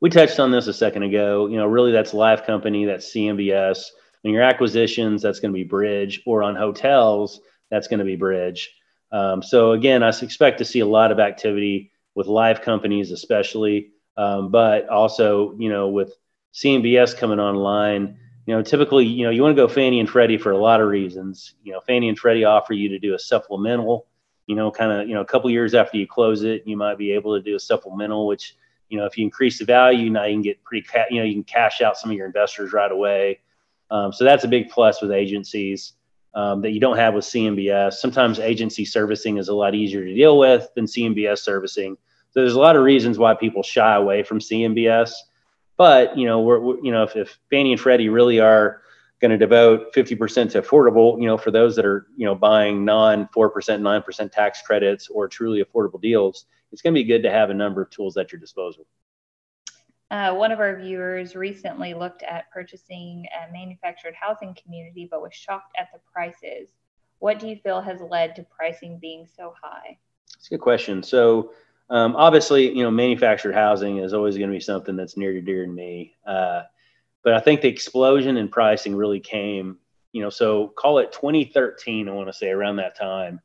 We 0.00 0.08
touched 0.08 0.38
on 0.38 0.52
this 0.52 0.68
a 0.68 0.72
second 0.72 1.02
ago. 1.02 1.48
You 1.48 1.56
know, 1.56 1.66
really 1.66 1.92
that's 1.92 2.14
Life 2.14 2.46
Company, 2.46 2.84
that's 2.86 3.12
CMBS. 3.12 3.84
On 4.24 4.32
your 4.32 4.42
acquisitions, 4.42 5.20
that's 5.20 5.40
going 5.40 5.52
to 5.52 5.56
be 5.56 5.64
Bridge, 5.64 6.22
or 6.26 6.42
on 6.42 6.56
hotels, 6.56 7.40
that's 7.70 7.88
going 7.88 7.98
to 7.98 8.04
be 8.04 8.16
Bridge. 8.16 8.72
Um, 9.12 9.42
so 9.42 9.72
again, 9.72 10.02
I 10.02 10.08
expect 10.08 10.58
to 10.58 10.64
see 10.64 10.80
a 10.80 10.86
lot 10.86 11.12
of 11.12 11.18
activity 11.18 11.92
with 12.14 12.26
life 12.26 12.62
companies, 12.62 13.10
especially, 13.10 13.90
um, 14.16 14.50
but 14.50 14.88
also 14.88 15.56
you 15.58 15.68
know 15.68 15.88
with 15.88 16.12
CMBS 16.54 17.16
coming 17.16 17.40
online 17.40 18.18
you 18.46 18.54
know, 18.54 18.62
typically, 18.62 19.04
you 19.04 19.24
know, 19.24 19.30
you 19.30 19.42
want 19.42 19.56
to 19.56 19.60
go 19.60 19.68
Fannie 19.68 19.98
and 19.98 20.08
Freddie 20.08 20.38
for 20.38 20.52
a 20.52 20.58
lot 20.58 20.80
of 20.80 20.88
reasons. 20.88 21.54
You 21.64 21.72
know, 21.72 21.80
Fannie 21.80 22.08
and 22.08 22.18
Freddie 22.18 22.44
offer 22.44 22.72
you 22.74 22.88
to 22.90 22.98
do 22.98 23.14
a 23.14 23.18
supplemental, 23.18 24.06
you 24.46 24.54
know, 24.54 24.70
kind 24.70 24.92
of, 24.92 25.08
you 25.08 25.14
know, 25.14 25.20
a 25.20 25.26
couple 25.26 25.50
years 25.50 25.74
after 25.74 25.98
you 25.98 26.06
close 26.06 26.44
it, 26.44 26.62
you 26.64 26.76
might 26.76 26.96
be 26.96 27.10
able 27.10 27.36
to 27.36 27.42
do 27.42 27.56
a 27.56 27.60
supplemental, 27.60 28.28
which, 28.28 28.56
you 28.88 28.98
know, 28.98 29.04
if 29.04 29.18
you 29.18 29.24
increase 29.24 29.58
the 29.58 29.64
value, 29.64 30.10
now 30.10 30.24
you 30.24 30.34
can 30.34 30.42
get 30.42 30.62
pretty, 30.62 30.86
ca- 30.86 31.06
you 31.10 31.18
know, 31.18 31.24
you 31.24 31.34
can 31.34 31.42
cash 31.42 31.80
out 31.80 31.98
some 31.98 32.10
of 32.10 32.16
your 32.16 32.26
investors 32.26 32.72
right 32.72 32.90
away. 32.90 33.40
Um, 33.90 34.12
so 34.12 34.22
that's 34.22 34.44
a 34.44 34.48
big 34.48 34.70
plus 34.70 35.02
with 35.02 35.10
agencies 35.10 35.94
um, 36.34 36.62
that 36.62 36.70
you 36.70 36.78
don't 36.78 36.96
have 36.96 37.14
with 37.14 37.24
CMBS. 37.24 37.94
Sometimes 37.94 38.38
agency 38.38 38.84
servicing 38.84 39.38
is 39.38 39.48
a 39.48 39.54
lot 39.54 39.74
easier 39.74 40.04
to 40.04 40.14
deal 40.14 40.38
with 40.38 40.68
than 40.76 40.84
CMBS 40.84 41.38
servicing. 41.38 41.96
So 42.30 42.40
there's 42.40 42.54
a 42.54 42.60
lot 42.60 42.76
of 42.76 42.82
reasons 42.84 43.18
why 43.18 43.34
people 43.34 43.64
shy 43.64 43.96
away 43.96 44.22
from 44.22 44.38
CMBS. 44.38 45.12
But 45.76 46.16
you 46.16 46.26
know, 46.26 46.40
we're, 46.40 46.60
we're 46.60 46.80
you 46.82 46.92
know, 46.92 47.02
if, 47.02 47.16
if 47.16 47.38
Fannie 47.50 47.72
and 47.72 47.80
Freddie 47.80 48.08
really 48.08 48.40
are 48.40 48.82
going 49.20 49.30
to 49.30 49.38
devote 49.38 49.94
50% 49.94 50.50
to 50.52 50.62
affordable, 50.62 51.20
you 51.20 51.26
know, 51.26 51.38
for 51.38 51.50
those 51.50 51.76
that 51.76 51.84
are 51.84 52.06
you 52.16 52.26
know 52.26 52.34
buying 52.34 52.84
non 52.84 53.28
4%, 53.34 53.50
9% 53.52 54.32
tax 54.32 54.62
credits 54.62 55.08
or 55.08 55.28
truly 55.28 55.64
affordable 55.64 56.00
deals, 56.00 56.46
it's 56.72 56.82
going 56.82 56.94
to 56.94 57.00
be 57.00 57.04
good 57.04 57.22
to 57.22 57.30
have 57.30 57.50
a 57.50 57.54
number 57.54 57.82
of 57.82 57.90
tools 57.90 58.16
at 58.16 58.32
your 58.32 58.40
disposal. 58.40 58.86
Uh, 60.10 60.32
one 60.32 60.52
of 60.52 60.60
our 60.60 60.76
viewers 60.76 61.34
recently 61.34 61.92
looked 61.92 62.22
at 62.22 62.50
purchasing 62.52 63.26
a 63.34 63.52
manufactured 63.52 64.14
housing 64.14 64.54
community, 64.62 65.08
but 65.10 65.20
was 65.20 65.34
shocked 65.34 65.74
at 65.78 65.88
the 65.92 65.98
prices. 66.12 66.68
What 67.18 67.40
do 67.40 67.48
you 67.48 67.56
feel 67.56 67.80
has 67.80 68.00
led 68.00 68.36
to 68.36 68.44
pricing 68.44 68.98
being 69.00 69.26
so 69.26 69.54
high? 69.60 69.98
That's 70.32 70.46
a 70.46 70.50
good 70.50 70.60
question. 70.60 71.02
So 71.02 71.52
um, 71.88 72.16
obviously, 72.16 72.74
you 72.76 72.82
know, 72.82 72.90
manufactured 72.90 73.54
housing 73.54 73.98
is 73.98 74.12
always 74.12 74.36
going 74.36 74.50
to 74.50 74.56
be 74.56 74.60
something 74.60 74.96
that's 74.96 75.16
near 75.16 75.32
to 75.32 75.40
dear 75.40 75.64
to 75.64 75.70
me. 75.70 76.14
Uh, 76.26 76.62
but 77.22 77.34
I 77.34 77.40
think 77.40 77.60
the 77.60 77.68
explosion 77.68 78.36
in 78.36 78.48
pricing 78.48 78.94
really 78.94 79.20
came, 79.20 79.78
you 80.12 80.22
know, 80.22 80.30
so 80.30 80.68
call 80.76 80.98
it 80.98 81.12
2013, 81.12 82.08
I 82.08 82.12
want 82.12 82.28
to 82.28 82.32
say 82.32 82.50
around 82.50 82.76
that 82.76 82.96
time. 82.96 83.40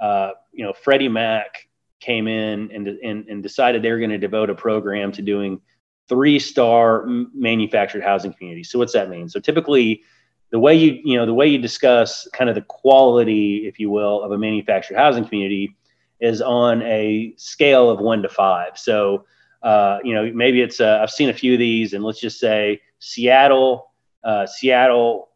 Uh, 0.00 0.32
you 0.52 0.64
know, 0.64 0.72
Freddie 0.72 1.08
Mac 1.08 1.68
came 2.00 2.26
in 2.26 2.70
and, 2.72 2.88
and, 2.88 3.28
and 3.28 3.42
decided 3.42 3.82
they 3.82 3.90
were 3.90 3.98
going 3.98 4.10
to 4.10 4.18
devote 4.18 4.50
a 4.50 4.54
program 4.54 5.12
to 5.12 5.22
doing 5.22 5.60
three 6.08 6.38
star 6.38 7.04
manufactured 7.06 8.02
housing 8.02 8.32
communities. 8.32 8.70
So 8.70 8.78
what's 8.78 8.92
that 8.92 9.08
mean? 9.08 9.28
So 9.28 9.40
typically, 9.40 10.02
the 10.50 10.58
way 10.58 10.74
you 10.74 11.00
you 11.04 11.16
know 11.16 11.26
the 11.26 11.34
way 11.34 11.48
you 11.48 11.58
discuss 11.58 12.28
kind 12.32 12.48
of 12.48 12.54
the 12.54 12.62
quality, 12.62 13.66
if 13.66 13.80
you 13.80 13.90
will, 13.90 14.22
of 14.22 14.30
a 14.30 14.38
manufactured 14.38 14.96
housing 14.96 15.26
community 15.26 15.74
is 16.20 16.40
on 16.40 16.82
a 16.82 17.34
scale 17.36 17.90
of 17.90 18.00
one 18.00 18.22
to 18.22 18.28
five. 18.28 18.78
So, 18.78 19.24
uh, 19.62 19.98
you 20.04 20.14
know, 20.14 20.30
maybe 20.32 20.60
it's, 20.60 20.80
uh, 20.80 21.00
I've 21.02 21.10
seen 21.10 21.30
a 21.30 21.34
few 21.34 21.54
of 21.54 21.58
these, 21.58 21.92
and 21.92 22.04
let's 22.04 22.20
just 22.20 22.38
say 22.38 22.80
Seattle, 22.98 23.92
uh, 24.22 24.46
Seattle 24.46 25.28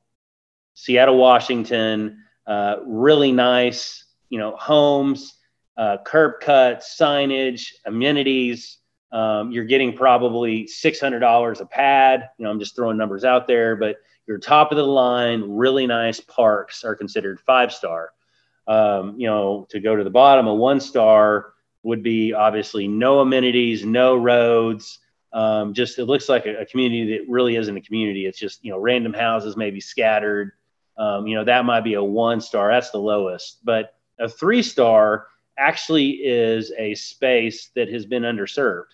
Seattle, 0.79 1.17
Washington, 1.17 2.23
uh, 2.47 2.77
really 2.87 3.33
nice, 3.33 4.05
you 4.31 4.38
know, 4.38 4.55
homes, 4.57 5.35
uh, 5.77 5.97
curb 6.07 6.35
cuts, 6.41 6.97
signage, 6.97 7.73
amenities. 7.85 8.79
Um, 9.11 9.51
you're 9.51 9.64
getting 9.64 9.97
probably 9.97 10.67
$600 10.67 11.61
a 11.61 11.67
pad. 11.67 12.31
You 12.38 12.45
know, 12.45 12.51
I'm 12.53 12.61
just 12.61 12.77
throwing 12.77 12.97
numbers 12.97 13.25
out 13.25 13.49
there, 13.49 13.75
but 13.75 13.97
your 14.29 14.38
top 14.38 14.71
of 14.71 14.77
the 14.79 14.87
line, 14.87 15.43
really 15.49 15.88
nice 15.88 16.21
parks 16.21 16.85
are 16.85 16.95
considered 16.95 17.41
five 17.41 17.73
star. 17.73 18.12
Um, 18.68 19.18
you 19.18 19.26
know, 19.26 19.66
to 19.70 19.81
go 19.81 19.96
to 19.96 20.04
the 20.04 20.11
bottom, 20.11 20.46
a 20.46 20.54
one 20.54 20.78
star 20.78 21.54
would 21.83 22.02
be 22.02 22.35
obviously 22.35 22.87
no 22.87 23.20
amenities, 23.20 23.85
no 23.85 24.16
roads. 24.16 24.98
Um, 25.33 25.72
just 25.72 25.98
it 25.98 26.04
looks 26.04 26.28
like 26.28 26.44
a, 26.46 26.61
a, 26.61 26.66
community 26.66 27.16
that 27.16 27.28
really 27.31 27.57
isn't 27.57 27.76
a 27.76 27.81
community. 27.81 28.26
It's 28.26 28.38
just 28.38 28.62
you 28.64 28.70
know 28.70 28.78
random 28.78 29.14
houses 29.14 29.57
maybe 29.57 29.81
scattered. 29.81 30.52
Um, 30.98 31.26
you 31.26 31.35
know 31.35 31.44
that 31.44 31.64
might 31.64 31.83
be 31.83 31.94
a 31.94 32.04
one 32.04 32.40
star. 32.40 32.70
That's 32.70 32.90
the 32.90 32.98
lowest. 32.98 33.64
But 33.64 33.94
a 34.18 34.28
three 34.28 34.62
star 34.62 35.26
actually 35.59 36.11
is 36.11 36.72
a 36.78 36.94
space 36.94 37.70
that 37.74 37.88
has 37.90 38.07
been 38.07 38.22
underserved. 38.22 38.92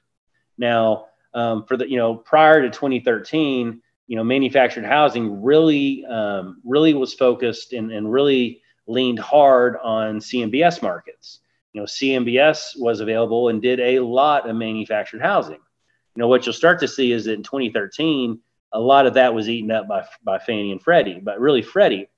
Now, 0.56 1.06
um, 1.34 1.64
for 1.66 1.76
the 1.76 1.88
you 1.88 1.96
know 1.96 2.14
prior 2.14 2.62
to 2.62 2.70
2013, 2.70 3.80
you 4.06 4.16
know 4.16 4.24
manufactured 4.24 4.84
housing 4.84 5.42
really 5.42 6.04
um, 6.06 6.60
really 6.64 6.94
was 6.94 7.14
focused 7.14 7.72
and, 7.72 7.90
and 7.90 8.10
really 8.12 8.60
leaned 8.86 9.18
hard 9.18 9.76
on 9.82 10.18
CMBS 10.18 10.82
markets. 10.82 11.40
You 11.72 11.80
know, 11.80 11.86
CMBS 11.86 12.78
was 12.78 13.00
available 13.00 13.48
and 13.48 13.60
did 13.60 13.80
a 13.80 14.00
lot 14.00 14.48
of 14.48 14.54
manufactured 14.56 15.22
housing. 15.22 15.54
You 15.54 16.20
know, 16.20 16.28
what 16.28 16.46
you'll 16.46 16.52
start 16.52 16.80
to 16.80 16.88
see 16.88 17.10
is 17.10 17.24
that 17.24 17.34
in 17.34 17.42
2013, 17.42 18.38
a 18.72 18.80
lot 18.80 19.06
of 19.06 19.14
that 19.14 19.34
was 19.34 19.48
eaten 19.48 19.70
up 19.70 19.88
by, 19.88 20.04
by 20.22 20.38
Fannie 20.38 20.72
and 20.72 20.82
Freddie, 20.82 21.20
but 21.22 21.40
really 21.40 21.62
Freddie. 21.62 22.08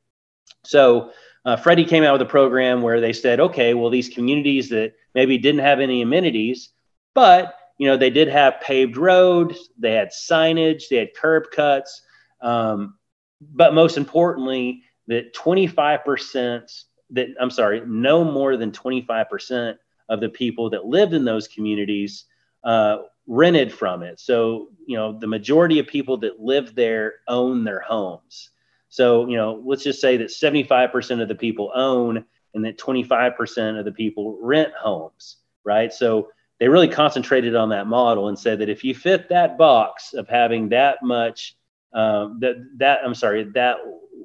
So 0.65 1.13
uh, 1.45 1.57
Freddie 1.57 1.85
came 1.85 2.03
out 2.03 2.13
with 2.13 2.23
a 2.23 2.31
program 2.31 2.83
where 2.83 3.01
they 3.01 3.13
said, 3.13 3.41
okay, 3.41 3.73
well, 3.73 3.91
these 3.91 4.09
communities 4.09 4.69
that 4.71 4.95
maybe 5.15 5.39
didn't 5.39 5.61
have 5.61 5.81
any 5.81 6.03
amenities, 6.03 6.71
but 7.15 7.55
you 7.79 7.87
know, 7.87 7.97
they 7.97 8.11
did 8.11 8.29
have 8.29 8.61
paved 8.61 8.97
roads, 8.97 9.71
they 9.79 9.93
had 9.93 10.11
signage, 10.11 10.85
they 10.91 10.97
had 10.97 11.15
curb 11.15 11.51
cuts, 11.51 12.03
um, 12.41 12.97
but 13.41 13.75
most 13.75 13.97
importantly, 13.97 14.83
that 15.09 15.35
25% 15.35 16.85
that 17.11 17.29
I'm 17.41 17.51
sorry, 17.51 17.83
no 17.87 18.25
more 18.25 18.57
than 18.57 18.73
25% 18.73 19.77
of 20.09 20.21
the 20.21 20.29
people 20.29 20.71
that 20.71 20.87
lived 20.87 21.15
in 21.15 21.25
those 21.25 21.49
communities 21.49 22.25
uh, 22.65 22.99
rented 23.27 23.73
from 23.73 24.03
it. 24.03 24.21
So, 24.21 24.69
you 24.87 24.97
know, 24.97 25.19
the 25.19 25.27
majority 25.27 25.79
of 25.79 25.87
people 25.87 26.17
that 26.19 26.41
live 26.41 26.75
there 26.75 27.15
own 27.29 27.65
their 27.65 27.81
homes. 27.81 28.51
So, 28.89 29.29
you 29.29 29.37
know, 29.37 29.63
let's 29.65 29.85
just 29.85 30.01
say 30.01 30.17
that 30.17 30.29
75% 30.29 31.21
of 31.21 31.29
the 31.29 31.35
people 31.35 31.73
own 31.75 32.25
and 32.55 32.65
that 32.65 32.79
25% 32.79 33.79
of 33.79 33.85
the 33.85 33.93
people 33.93 34.39
rent 34.41 34.73
homes, 34.73 35.37
right? 35.65 35.93
So 35.93 36.31
they 36.59 36.69
really 36.69 36.89
concentrated 36.89 37.55
on 37.55 37.69
that 37.71 37.87
model 37.87 38.29
and 38.29 38.39
said 38.39 38.61
that 38.61 38.69
if 38.69 38.83
you 38.83 38.95
fit 38.95 39.29
that 39.29 39.59
box 39.59 40.15
of 40.15 40.29
having 40.29 40.71
that 40.71 41.03
much, 41.03 41.57
um, 41.97 42.39
that, 42.41 42.57
that, 42.77 43.01
I'm 43.05 43.15
sorry, 43.15 43.45
that 43.55 43.79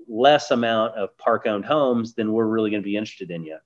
less 0.07 0.51
amount 0.51 0.95
of 0.95 1.17
park 1.17 1.47
owned 1.47 1.65
homes, 1.65 2.13
then 2.13 2.33
we're 2.33 2.45
really 2.45 2.69
going 2.69 2.83
to 2.83 2.85
be 2.85 2.97
interested 2.97 3.31
in 3.31 3.45
you. 3.45 3.57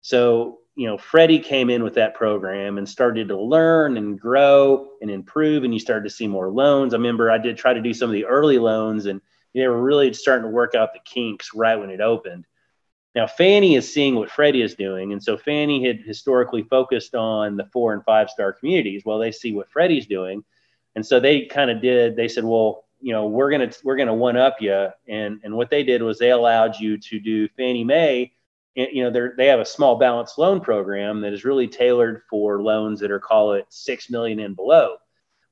So, 0.00 0.60
you 0.76 0.86
know, 0.86 0.96
Freddie 0.96 1.38
came 1.38 1.68
in 1.68 1.84
with 1.84 1.94
that 1.94 2.14
program 2.14 2.78
and 2.78 2.88
started 2.88 3.28
to 3.28 3.38
learn 3.38 3.98
and 3.98 4.18
grow 4.18 4.88
and 5.02 5.10
improve, 5.10 5.62
and 5.62 5.74
you 5.74 5.78
started 5.78 6.04
to 6.04 6.14
see 6.14 6.26
more 6.26 6.50
loans. 6.50 6.94
I 6.94 6.96
remember 6.96 7.30
I 7.30 7.38
did 7.38 7.58
try 7.58 7.74
to 7.74 7.82
do 7.82 7.92
some 7.92 8.08
of 8.08 8.14
the 8.14 8.24
early 8.24 8.58
loans, 8.58 9.04
and 9.04 9.20
they 9.54 9.68
were 9.68 9.82
really 9.82 10.12
starting 10.14 10.44
to 10.44 10.50
work 10.50 10.74
out 10.74 10.94
the 10.94 11.00
kinks 11.04 11.50
right 11.54 11.76
when 11.76 11.90
it 11.90 12.00
opened. 12.00 12.46
Now, 13.14 13.26
Fannie 13.26 13.76
is 13.76 13.92
seeing 13.92 14.14
what 14.14 14.30
Freddie 14.30 14.62
is 14.62 14.74
doing, 14.74 15.12
and 15.12 15.22
so 15.22 15.36
Fannie 15.36 15.86
had 15.86 16.00
historically 16.00 16.62
focused 16.62 17.14
on 17.14 17.56
the 17.56 17.66
four 17.72 17.92
and 17.92 18.02
five 18.04 18.30
star 18.30 18.54
communities. 18.54 19.02
Well, 19.04 19.18
they 19.18 19.32
see 19.32 19.52
what 19.52 19.70
Freddie's 19.70 20.06
doing, 20.06 20.42
and 20.96 21.06
so 21.06 21.20
they 21.20 21.44
kind 21.44 21.70
of 21.70 21.80
did. 21.80 22.16
They 22.16 22.26
said, 22.26 22.44
"Well, 22.44 22.83
you 23.04 23.12
know 23.12 23.26
we're 23.26 23.50
gonna 23.50 23.70
we're 23.84 23.96
gonna 23.96 24.14
one 24.14 24.38
up 24.38 24.62
you 24.62 24.88
and 25.06 25.38
and 25.44 25.54
what 25.54 25.68
they 25.68 25.82
did 25.82 26.02
was 26.02 26.18
they 26.18 26.30
allowed 26.30 26.80
you 26.80 26.96
to 26.96 27.20
do 27.20 27.46
fannie 27.48 27.84
mae 27.84 28.32
and, 28.76 28.88
you 28.92 29.04
know 29.04 29.10
they 29.10 29.28
they 29.36 29.46
have 29.48 29.60
a 29.60 29.64
small 29.64 29.96
balance 29.96 30.38
loan 30.38 30.58
program 30.58 31.20
that 31.20 31.34
is 31.34 31.44
really 31.44 31.68
tailored 31.68 32.22
for 32.30 32.62
loans 32.62 33.00
that 33.00 33.10
are 33.10 33.20
call 33.20 33.52
it 33.52 33.66
six 33.68 34.08
million 34.08 34.40
and 34.40 34.56
below. 34.56 34.96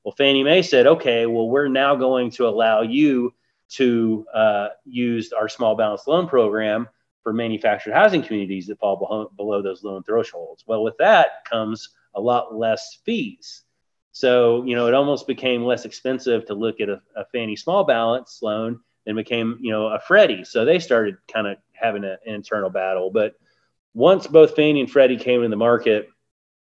Well 0.03 0.15
fannie 0.17 0.43
mae 0.43 0.63
said 0.63 0.87
okay 0.87 1.27
well 1.27 1.47
we're 1.47 1.67
now 1.67 1.95
going 1.95 2.31
to 2.31 2.47
allow 2.47 2.81
you 2.81 3.35
to 3.69 4.25
uh, 4.33 4.69
use 4.83 5.31
our 5.31 5.47
small 5.47 5.75
balance 5.75 6.07
loan 6.07 6.27
program 6.27 6.89
for 7.21 7.33
manufactured 7.33 7.93
housing 7.93 8.23
communities 8.23 8.67
that 8.67 8.79
fall 8.79 8.97
below, 8.97 9.31
below 9.37 9.61
those 9.61 9.83
loan 9.83 10.01
thresholds. 10.01 10.63
Well 10.65 10.83
with 10.83 10.97
that 10.97 11.45
comes 11.45 11.89
a 12.15 12.21
lot 12.21 12.55
less 12.55 12.97
fees 13.05 13.61
so, 14.13 14.63
you 14.63 14.75
know, 14.75 14.87
it 14.87 14.93
almost 14.93 15.25
became 15.25 15.63
less 15.65 15.85
expensive 15.85 16.45
to 16.45 16.53
look 16.53 16.79
at 16.79 16.87
a, 16.87 17.01
a 17.15 17.25
Fannie 17.25 17.55
small 17.55 17.83
balance 17.83 18.39
loan 18.43 18.79
and 19.07 19.17
became, 19.17 19.57
you 19.59 19.71
know, 19.71 19.87
a 19.87 19.99
Freddie. 19.99 20.43
So 20.43 20.63
they 20.63 20.77
started 20.77 21.17
kind 21.31 21.47
of 21.47 21.57
having 21.73 22.03
an 22.03 22.17
internal 22.23 22.69
battle. 22.69 23.09
But 23.09 23.35
once 23.95 24.27
both 24.27 24.55
Fannie 24.55 24.81
and 24.81 24.89
Freddie 24.89 25.17
came 25.17 25.43
in 25.43 25.49
the 25.49 25.57
market, 25.57 26.09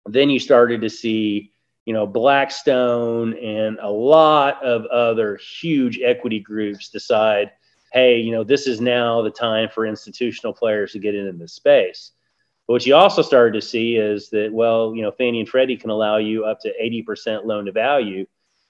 then 0.05 0.31
you 0.31 0.40
started 0.40 0.81
to 0.81 0.90
see, 0.90 1.53
you 1.85 1.94
know, 1.94 2.09
Blackstone 2.09 3.35
and 3.38 3.79
a 3.81 3.88
lot 3.88 4.62
of 4.64 4.85
other 4.87 5.37
huge 5.37 6.01
equity 6.03 6.40
groups 6.40 6.88
decide, 6.88 7.53
hey, 7.92 8.18
you 8.18 8.33
know, 8.33 8.42
this 8.42 8.66
is 8.66 8.81
now 8.81 9.22
the 9.22 9.31
time 9.31 9.68
for 9.72 9.87
institutional 9.87 10.53
players 10.53 10.90
to 10.92 10.98
get 10.98 11.14
into 11.14 11.38
this 11.38 11.53
space. 11.53 12.11
But 12.68 12.74
what 12.74 12.87
you 12.87 12.94
also 12.94 13.22
started 13.22 13.59
to 13.59 13.66
see 13.66 13.96
is 13.96 14.28
that, 14.28 14.52
well, 14.52 14.94
you 14.94 15.00
know, 15.00 15.11
Fannie 15.11 15.40
and 15.40 15.48
Freddie 15.48 15.78
can 15.78 15.88
allow 15.88 16.18
you 16.18 16.44
up 16.44 16.61
to 16.61 16.74
80% 16.81 17.46
loan 17.46 17.64
to 17.64 17.72
value. 17.72 18.26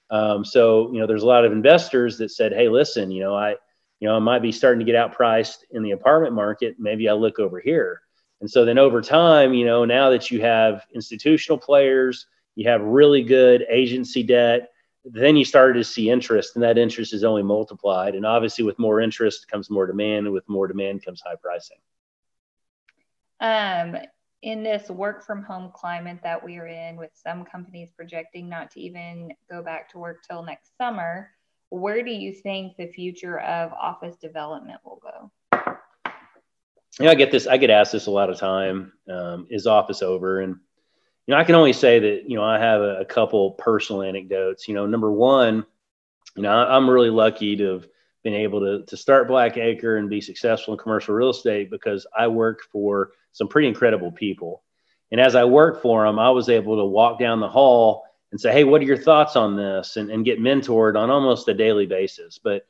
Um, 0.09 0.45
so, 0.45 0.89
you 0.93 0.99
know, 0.99 1.05
there's 1.05 1.23
a 1.23 1.27
lot 1.27 1.43
of 1.43 1.51
investors 1.51 2.17
that 2.19 2.31
said, 2.31 2.53
hey, 2.53 2.69
listen, 2.69 3.11
you 3.11 3.21
know, 3.21 3.35
I, 3.35 3.57
you 3.99 4.07
know, 4.07 4.15
I 4.15 4.19
might 4.19 4.41
be 4.41 4.53
starting 4.53 4.79
to 4.79 4.89
get 4.89 4.95
outpriced 4.95 5.65
in 5.71 5.83
the 5.83 5.91
apartment 5.91 6.33
market. 6.33 6.77
Maybe 6.79 7.09
I'll 7.09 7.19
look 7.19 7.39
over 7.39 7.59
here. 7.59 8.01
And 8.39 8.49
so 8.49 8.63
then 8.63 8.77
over 8.77 9.01
time, 9.01 9.53
you 9.53 9.65
know, 9.65 9.83
now 9.83 10.09
that 10.11 10.31
you 10.31 10.39
have 10.41 10.85
institutional 10.95 11.57
players, 11.57 12.25
you 12.55 12.69
have 12.69 12.81
really 12.81 13.21
good 13.21 13.65
agency 13.69 14.23
debt, 14.23 14.69
then 15.03 15.35
you 15.35 15.43
started 15.43 15.73
to 15.73 15.83
see 15.83 16.09
interest, 16.09 16.55
and 16.55 16.63
that 16.63 16.77
interest 16.77 17.13
is 17.13 17.25
only 17.25 17.43
multiplied. 17.43 18.15
And 18.15 18.25
obviously, 18.25 18.63
with 18.63 18.79
more 18.79 19.01
interest 19.01 19.49
comes 19.49 19.69
more 19.69 19.87
demand, 19.87 20.25
and 20.25 20.33
with 20.33 20.47
more 20.47 20.67
demand 20.67 21.03
comes 21.03 21.21
high 21.21 21.35
pricing. 21.35 21.77
Um, 23.39 23.95
in 24.41 24.63
this 24.63 24.89
work 24.89 25.25
from 25.25 25.43
home 25.43 25.71
climate 25.73 26.19
that 26.23 26.43
we 26.43 26.57
are 26.57 26.67
in, 26.67 26.95
with 26.95 27.11
some 27.13 27.43
companies 27.43 27.89
projecting 27.95 28.47
not 28.47 28.71
to 28.71 28.79
even 28.79 29.33
go 29.49 29.61
back 29.61 29.89
to 29.91 29.97
work 29.97 30.23
till 30.25 30.43
next 30.43 30.77
summer, 30.77 31.29
where 31.69 32.03
do 32.03 32.11
you 32.11 32.33
think 32.33 32.77
the 32.77 32.87
future 32.87 33.39
of 33.39 33.73
office 33.73 34.15
development 34.15 34.79
will 34.83 35.01
go? 35.01 35.31
Yeah, 36.99 37.11
I 37.11 37.15
get 37.15 37.31
this. 37.31 37.47
I 37.47 37.57
get 37.57 37.69
asked 37.69 37.91
this 37.91 38.07
a 38.07 38.11
lot 38.11 38.29
of 38.29 38.37
time. 38.37 38.93
Um, 39.09 39.47
is 39.49 39.67
office 39.67 40.01
over? 40.01 40.41
And 40.41 40.55
you 41.27 41.33
know, 41.33 41.39
I 41.39 41.43
can 41.43 41.55
only 41.55 41.73
say 41.73 41.99
that 41.99 42.29
you 42.29 42.35
know 42.35 42.43
I 42.43 42.59
have 42.59 42.81
a, 42.81 43.01
a 43.01 43.05
couple 43.05 43.51
personal 43.51 44.01
anecdotes. 44.01 44.67
You 44.67 44.73
know, 44.73 44.85
number 44.85 45.11
one, 45.11 45.65
you 46.35 46.43
know, 46.43 46.51
I'm 46.51 46.89
really 46.89 47.11
lucky 47.11 47.55
to 47.57 47.73
have 47.73 47.87
been 48.23 48.33
able 48.33 48.59
to, 48.59 48.85
to 48.85 48.97
start 48.97 49.29
Blackacre 49.29 49.97
and 49.97 50.09
be 50.09 50.21
successful 50.21 50.73
in 50.73 50.79
commercial 50.79 51.15
real 51.15 51.29
estate 51.29 51.69
because 51.69 52.05
I 52.17 52.27
worked 52.27 52.65
for 52.71 53.11
some 53.31 53.47
pretty 53.47 53.67
incredible 53.67 54.11
people. 54.11 54.63
And 55.11 55.19
as 55.19 55.35
I 55.35 55.45
worked 55.45 55.81
for 55.81 56.05
them, 56.05 56.19
I 56.19 56.29
was 56.29 56.49
able 56.49 56.77
to 56.77 56.85
walk 56.85 57.19
down 57.19 57.39
the 57.39 57.49
hall 57.49 58.03
and 58.31 58.39
say, 58.39 58.51
Hey, 58.51 58.63
what 58.63 58.81
are 58.81 58.85
your 58.85 58.97
thoughts 58.97 59.35
on 59.35 59.55
this? 59.55 59.95
And, 59.95 60.11
and 60.11 60.25
get 60.25 60.39
mentored 60.39 60.97
on 60.97 61.09
almost 61.09 61.47
a 61.47 61.53
daily 61.53 61.85
basis. 61.85 62.37
But 62.37 62.67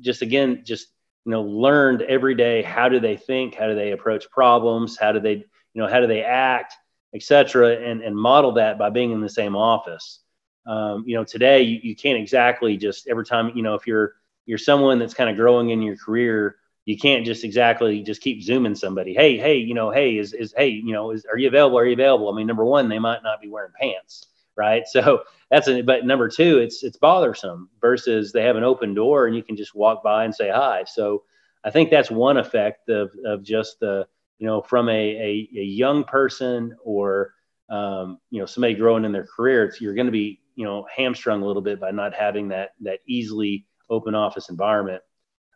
just 0.00 0.22
again, 0.22 0.62
just, 0.64 0.88
you 1.24 1.32
know, 1.32 1.42
learned 1.42 2.02
every 2.02 2.34
day 2.34 2.62
how 2.62 2.88
do 2.88 3.00
they 3.00 3.16
think? 3.16 3.54
How 3.54 3.66
do 3.66 3.74
they 3.74 3.92
approach 3.92 4.30
problems? 4.30 4.96
How 4.96 5.12
do 5.12 5.20
they, 5.20 5.34
you 5.34 5.82
know, 5.82 5.88
how 5.88 6.00
do 6.00 6.06
they 6.06 6.22
act, 6.22 6.74
etc. 7.14 7.76
And, 7.76 8.00
and 8.02 8.16
model 8.16 8.52
that 8.52 8.78
by 8.78 8.90
being 8.90 9.12
in 9.12 9.20
the 9.20 9.28
same 9.28 9.56
office. 9.56 10.20
Um, 10.66 11.04
you 11.06 11.16
know, 11.16 11.24
today 11.24 11.62
you, 11.62 11.80
you 11.82 11.96
can't 11.96 12.18
exactly 12.18 12.76
just 12.76 13.08
every 13.08 13.24
time, 13.24 13.52
you 13.54 13.62
know, 13.62 13.74
if 13.74 13.86
you're, 13.86 14.14
you're 14.46 14.58
someone 14.58 14.98
that's 14.98 15.14
kind 15.14 15.30
of 15.30 15.36
growing 15.36 15.70
in 15.70 15.82
your 15.82 15.96
career, 15.96 16.56
you 16.84 16.98
can't 16.98 17.24
just 17.24 17.44
exactly 17.44 18.02
just 18.02 18.20
keep 18.20 18.42
zooming 18.42 18.74
somebody. 18.74 19.14
Hey, 19.14 19.36
hey, 19.36 19.56
you 19.56 19.74
know, 19.74 19.90
hey, 19.90 20.16
is 20.18 20.32
is 20.32 20.52
hey, 20.56 20.68
you 20.68 20.92
know, 20.92 21.12
is 21.12 21.24
are 21.30 21.38
you 21.38 21.48
available? 21.48 21.78
Are 21.78 21.86
you 21.86 21.92
available? 21.92 22.30
I 22.32 22.36
mean, 22.36 22.46
number 22.46 22.64
one, 22.64 22.88
they 22.88 22.98
might 22.98 23.22
not 23.22 23.40
be 23.40 23.48
wearing 23.48 23.72
pants, 23.78 24.26
right? 24.56 24.82
So 24.90 25.22
that's 25.50 25.68
a 25.68 25.82
but 25.82 26.06
number 26.06 26.28
two, 26.28 26.58
it's 26.58 26.82
it's 26.82 26.96
bothersome 26.96 27.68
versus 27.80 28.32
they 28.32 28.42
have 28.42 28.56
an 28.56 28.64
open 28.64 28.94
door 28.94 29.26
and 29.26 29.36
you 29.36 29.42
can 29.42 29.56
just 29.56 29.74
walk 29.74 30.02
by 30.02 30.24
and 30.24 30.34
say 30.34 30.50
hi. 30.50 30.84
So 30.84 31.24
I 31.64 31.70
think 31.70 31.90
that's 31.90 32.10
one 32.10 32.36
effect 32.36 32.88
of 32.88 33.12
of 33.24 33.42
just 33.42 33.78
the 33.80 34.06
you 34.38 34.46
know 34.46 34.62
from 34.62 34.88
a 34.88 34.92
a, 34.92 35.48
a 35.56 35.64
young 35.64 36.04
person 36.04 36.74
or 36.82 37.34
um, 37.68 38.18
you 38.30 38.40
know 38.40 38.46
somebody 38.46 38.74
growing 38.74 39.04
in 39.04 39.12
their 39.12 39.26
career, 39.26 39.72
you're 39.78 39.94
going 39.94 40.06
to 40.06 40.12
be 40.12 40.40
you 40.56 40.64
know 40.64 40.86
hamstrung 40.94 41.42
a 41.42 41.46
little 41.46 41.62
bit 41.62 41.78
by 41.78 41.90
not 41.90 42.12
having 42.14 42.48
that 42.48 42.74
that 42.80 43.00
easily 43.06 43.66
open 43.92 44.14
office 44.14 44.48
environment. 44.48 45.02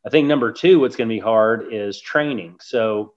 I 0.07 0.11
think 0.11 0.29
number 0.29 0.53
two, 0.53 0.79
what's 0.79 0.95
going 0.95 1.09
to 1.09 1.15
be 1.15 1.21
hard 1.21 1.73
is 1.73 2.01
training. 2.01 2.59
So 2.61 3.15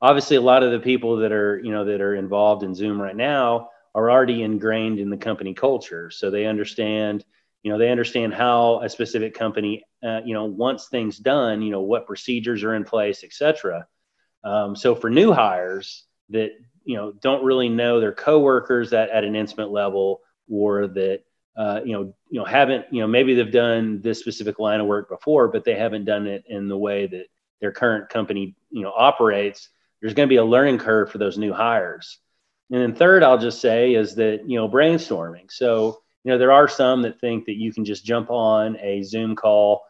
obviously, 0.00 0.36
a 0.36 0.40
lot 0.40 0.62
of 0.62 0.72
the 0.72 0.80
people 0.80 1.18
that 1.18 1.32
are 1.32 1.60
you 1.60 1.70
know 1.70 1.84
that 1.84 2.00
are 2.00 2.14
involved 2.14 2.62
in 2.64 2.74
Zoom 2.74 3.00
right 3.00 3.16
now 3.16 3.70
are 3.94 4.10
already 4.10 4.42
ingrained 4.42 4.98
in 4.98 5.10
the 5.10 5.16
company 5.16 5.54
culture, 5.54 6.10
so 6.10 6.30
they 6.30 6.46
understand 6.46 7.24
you 7.62 7.70
know 7.70 7.78
they 7.78 7.90
understand 7.90 8.34
how 8.34 8.80
a 8.82 8.88
specific 8.88 9.34
company 9.34 9.84
uh, 10.02 10.20
you 10.24 10.34
know 10.34 10.46
wants 10.46 10.88
things 10.88 11.18
done. 11.18 11.62
You 11.62 11.70
know 11.70 11.82
what 11.82 12.06
procedures 12.06 12.64
are 12.64 12.74
in 12.74 12.84
place, 12.84 13.22
etc. 13.22 13.86
Um, 14.42 14.74
so 14.74 14.94
for 14.94 15.10
new 15.10 15.32
hires 15.32 16.04
that 16.30 16.50
you 16.84 16.96
know 16.96 17.12
don't 17.12 17.44
really 17.44 17.68
know 17.68 18.00
their 18.00 18.12
coworkers 18.12 18.92
at, 18.92 19.10
at 19.10 19.24
an 19.24 19.36
intimate 19.36 19.70
level 19.70 20.22
or 20.50 20.88
that 20.88 21.22
uh, 21.58 21.80
you 21.84 21.92
know 21.92 22.14
you 22.30 22.38
know 22.38 22.44
haven't 22.44 22.86
you 22.92 23.00
know 23.00 23.08
maybe 23.08 23.34
they've 23.34 23.52
done 23.52 24.00
this 24.00 24.20
specific 24.20 24.60
line 24.60 24.80
of 24.80 24.86
work 24.86 25.08
before 25.08 25.48
but 25.48 25.64
they 25.64 25.74
haven't 25.74 26.04
done 26.04 26.26
it 26.26 26.44
in 26.48 26.68
the 26.68 26.78
way 26.78 27.06
that 27.08 27.26
their 27.60 27.72
current 27.72 28.08
company 28.08 28.54
you 28.70 28.82
know 28.82 28.92
operates 28.96 29.68
there's 30.00 30.14
going 30.14 30.28
to 30.28 30.32
be 30.32 30.36
a 30.36 30.44
learning 30.44 30.78
curve 30.78 31.10
for 31.10 31.18
those 31.18 31.38
new 31.38 31.52
hires. 31.52 32.18
And 32.70 32.80
then 32.80 32.94
third 32.94 33.22
i'll 33.22 33.38
just 33.38 33.60
say 33.60 33.94
is 33.94 34.14
that 34.16 34.48
you 34.48 34.56
know 34.56 34.68
brainstorming. 34.68 35.50
So 35.50 36.00
you 36.22 36.30
know 36.30 36.38
there 36.38 36.52
are 36.52 36.68
some 36.68 37.02
that 37.02 37.20
think 37.20 37.46
that 37.46 37.56
you 37.56 37.72
can 37.72 37.84
just 37.84 38.04
jump 38.04 38.30
on 38.30 38.76
a 38.80 39.02
zoom 39.02 39.34
call 39.34 39.82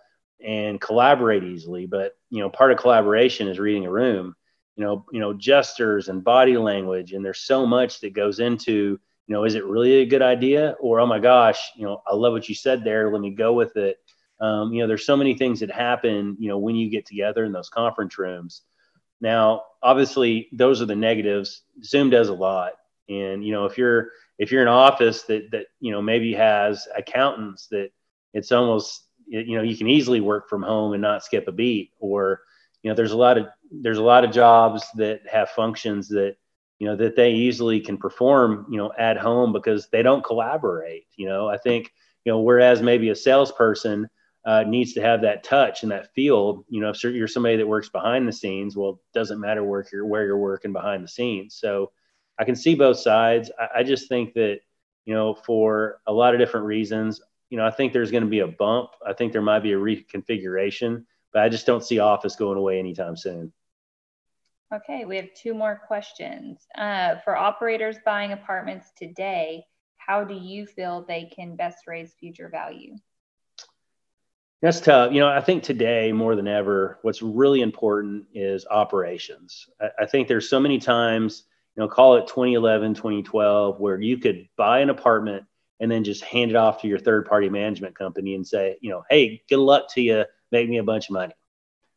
and 0.43 0.81
collaborate 0.81 1.43
easily 1.43 1.87
but 1.87 2.13
you 2.31 2.41
know 2.41 2.49
part 2.49 2.71
of 2.71 2.79
collaboration 2.79 3.49
is 3.49 3.59
reading 3.59 3.85
a 3.85 3.91
room. 3.91 4.35
You 4.77 4.85
know 4.85 5.05
you 5.13 5.21
know 5.21 5.35
gestures 5.35 6.09
and 6.09 6.25
body 6.25 6.57
language 6.57 7.13
and 7.13 7.25
there's 7.25 7.41
so 7.41 7.67
much 7.67 8.01
that 8.01 8.15
goes 8.15 8.41
into 8.41 8.99
you 9.29 9.35
know 9.35 9.45
is 9.45 9.55
it 9.55 9.65
really 9.65 10.01
a 10.01 10.07
good 10.07 10.23
idea? 10.23 10.75
Or 10.81 10.99
oh 11.01 11.07
my 11.07 11.21
gosh 11.21 11.71
you 11.77 11.85
know 11.85 12.03
i 12.07 12.15
love 12.15 12.33
what 12.33 12.49
you 12.49 12.55
said 12.55 12.83
there 12.83 13.13
let 13.13 13.21
me 13.21 13.31
go 13.31 13.53
with 13.53 13.77
it. 13.77 13.99
Um, 14.41 14.73
you 14.73 14.81
know 14.81 14.89
there's 14.89 15.07
so 15.07 15.17
many 15.17 15.35
things 15.35 15.61
that 15.61 15.71
happen 15.71 16.37
you 16.41 16.49
know 16.49 16.59
when 16.59 16.75
you 16.75 16.91
get 16.91 17.07
together 17.07 17.45
in 17.45 17.53
those 17.53 17.69
conference 17.69 18.19
rooms. 18.19 18.63
Now 19.21 19.63
obviously 19.83 20.49
those 20.53 20.83
are 20.83 20.87
the 20.87 20.97
negatives. 20.97 21.63
Zoom 21.85 22.11
does 22.11 22.29
a 22.29 22.35
lot. 22.35 22.73
And 23.09 23.45
you 23.45 23.53
know 23.53 23.67
if 23.67 23.79
you're 23.79 24.11
if 24.39 24.51
you're 24.51 24.63
an 24.63 24.69
office 24.69 25.23
that 25.25 25.51
that 25.51 25.67
you 25.81 25.93
know 25.93 26.03
maybe 26.03 26.33
has 26.35 26.89
accountants 26.97 27.67
that 27.69 27.91
it's 28.35 28.53
almost 28.53 29.05
you 29.27 29.57
know 29.57 29.63
you 29.63 29.77
can 29.77 29.89
easily 29.89 30.21
work 30.21 30.49
from 30.49 30.63
home 30.63 30.95
and 30.95 31.03
not 31.03 31.25
skip 31.25 31.49
a 31.49 31.53
beat. 31.53 31.91
Or 31.99 32.41
you 32.83 32.91
know 32.91 32.95
there's 32.95 33.13
a 33.13 33.17
lot 33.17 33.39
of 33.39 33.47
there's 33.71 33.99
a 33.99 34.03
lot 34.03 34.25
of 34.25 34.31
jobs 34.31 34.85
that 34.97 35.21
have 35.31 35.51
functions 35.51 36.09
that 36.09 36.37
you 36.79 36.87
know 36.87 36.97
that 36.97 37.17
they 37.17 37.33
easily 37.33 37.81
can 37.81 37.97
perform 37.97 38.67
you 38.71 38.79
know 38.79 38.93
at 38.99 39.17
home 39.17 39.53
because 39.53 39.89
they 39.89 40.03
don't 40.03 40.25
collaborate 40.25 41.07
you 41.17 41.27
know? 41.27 41.49
I 41.49 41.59
think 41.59 41.93
you 42.25 42.33
know 42.33 42.41
whereas 42.41 42.83
maybe 42.83 43.11
a 43.11 43.17
salesperson 43.17 44.09
uh, 44.45 44.63
needs 44.63 44.95
to 44.95 45.03
have 45.03 45.21
that 45.23 45.45
touch 45.45 45.83
and 45.83 45.93
that 45.93 46.15
feel 46.15 46.65
you 46.69 46.81
know 46.81 46.91
if 46.91 47.03
you're 47.03 47.29
somebody 47.29 47.57
that 47.57 47.67
works 47.67 47.89
behind 47.89 48.27
the 48.27 48.33
scenes 48.33 48.77
well 48.77 48.91
it 48.91 49.19
doesn't 49.19 49.41
matter 49.41 49.65
where 49.65 49.85
you're 49.93 50.07
where 50.07 50.25
you're 50.25 50.39
working 50.39 50.73
behind 50.73 51.05
the 51.05 51.09
scenes. 51.09 51.55
So 51.55 51.93
i 52.39 52.45
can 52.45 52.57
see 52.57 52.75
both 52.75 52.99
sides. 52.99 53.51
I, 53.59 53.81
I 53.81 53.83
just 53.83 54.09
think 54.09 54.35
that 54.35 54.61
you 55.05 55.15
know 55.15 55.35
for 55.35 56.01
a 56.07 56.13
lot 56.13 56.35
of 56.35 56.41
different 56.41 56.67
reasons 56.67 57.21
you 57.51 57.57
know 57.57 57.67
i 57.67 57.71
think 57.71 57.93
there's 57.93 58.11
going 58.11 58.25
to 58.25 58.31
be 58.31 58.41
a 58.41 58.47
bump. 58.47 58.91
I 59.07 59.13
think 59.13 59.33
there 59.33 59.43
might 59.43 59.61
be 59.61 59.73
a 59.73 59.79
reconfiguration 59.79 61.05
but 61.33 61.43
I 61.43 61.49
just 61.49 61.67
don't 61.67 61.85
see 61.85 61.99
Office 61.99 62.37
going 62.37 62.59
away 62.59 62.79
anytime 62.79 63.17
soon. 63.17 63.53
Okay, 64.73 65.07
we 65.07 65.17
have 65.17 65.33
two 65.35 65.55
more 65.55 65.81
questions. 65.87 66.67
Uh, 66.77 67.17
for 67.25 67.37
operators 67.37 67.97
buying 68.05 68.33
apartments 68.33 68.93
today, 68.97 69.65
how 69.97 70.25
do 70.25 70.35
you 70.35 70.67
feel 70.67 71.05
they 71.07 71.25
can 71.35 71.57
best 71.57 71.87
raise 71.87 72.13
future 72.21 72.51
value? 72.51 72.95
That's 74.61 74.81
tough. 74.81 75.13
You 75.13 75.21
know, 75.21 75.29
I 75.29 75.41
think 75.41 75.63
today 75.63 76.13
more 76.13 76.37
than 76.37 76.49
ever, 76.49 76.99
what's 77.03 77.23
really 77.23 77.63
important 77.63 78.27
is 78.35 78.67
operations. 78.71 79.69
I, 79.81 79.91
I 80.01 80.07
think 80.07 80.29
there's 80.29 80.51
so 80.51 80.61
many 80.61 80.79
times, 80.79 81.45
you 81.75 81.83
know, 81.83 81.89
call 81.89 82.17
it 82.17 82.27
2011, 82.27 82.95
2012, 82.95 83.81
where 83.81 84.01
you 84.01 84.19
could 84.19 84.49
buy 84.57 84.81
an 84.81 84.91
apartment 84.91 85.45
and 85.81 85.91
then 85.91 86.05
just 86.05 86.25
hand 86.25 86.51
it 86.51 86.57
off 86.57 86.83
to 86.83 86.89
your 86.89 86.99
third 86.99 87.25
party 87.25 87.49
management 87.49 87.95
company 87.97 88.35
and 88.35 88.47
say, 88.47 88.77
you 88.83 88.91
know, 88.91 89.05
hey, 89.09 89.43
good 89.49 89.61
luck 89.61 89.85
to 89.95 90.03
you 90.03 90.25
make 90.51 90.69
me 90.69 90.79
a 90.79 90.83
bunch 90.83 91.09
of 91.09 91.15
money, 91.15 91.35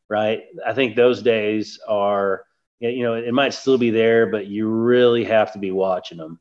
right? 0.07 0.43
I 0.65 0.73
think 0.73 0.95
those 0.95 1.21
days 1.21 1.79
are, 1.87 2.45
you 2.89 3.03
know, 3.03 3.13
it 3.13 3.33
might 3.33 3.53
still 3.53 3.77
be 3.77 3.91
there, 3.91 4.25
but 4.27 4.47
you 4.47 4.67
really 4.67 5.23
have 5.23 5.53
to 5.53 5.59
be 5.59 5.71
watching 5.71 6.17
them. 6.17 6.39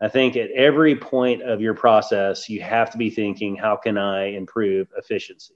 I 0.00 0.08
think 0.08 0.36
at 0.36 0.50
every 0.52 0.94
point 0.94 1.42
of 1.42 1.60
your 1.60 1.74
process, 1.74 2.48
you 2.48 2.62
have 2.62 2.90
to 2.90 2.98
be 2.98 3.10
thinking, 3.10 3.56
how 3.56 3.76
can 3.76 3.98
I 3.98 4.26
improve 4.26 4.88
efficiency? 4.96 5.54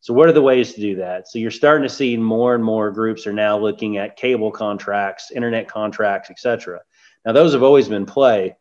So, 0.00 0.14
what 0.14 0.28
are 0.28 0.32
the 0.32 0.42
ways 0.42 0.74
to 0.74 0.80
do 0.80 0.96
that? 0.96 1.28
So, 1.28 1.38
you're 1.38 1.50
starting 1.50 1.88
to 1.88 1.94
see 1.94 2.16
more 2.16 2.54
and 2.54 2.62
more 2.62 2.90
groups 2.90 3.26
are 3.26 3.32
now 3.32 3.58
looking 3.58 3.96
at 3.96 4.16
cable 4.16 4.52
contracts, 4.52 5.30
internet 5.30 5.68
contracts, 5.68 6.30
et 6.30 6.38
cetera. 6.38 6.80
Now, 7.24 7.32
those 7.32 7.52
have 7.52 7.62
always 7.62 7.88
been 7.88 8.06
play, 8.06 8.56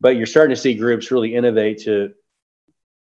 but 0.00 0.16
you're 0.16 0.26
starting 0.26 0.54
to 0.54 0.60
see 0.60 0.74
groups 0.74 1.10
really 1.10 1.34
innovate 1.34 1.82
to 1.82 2.14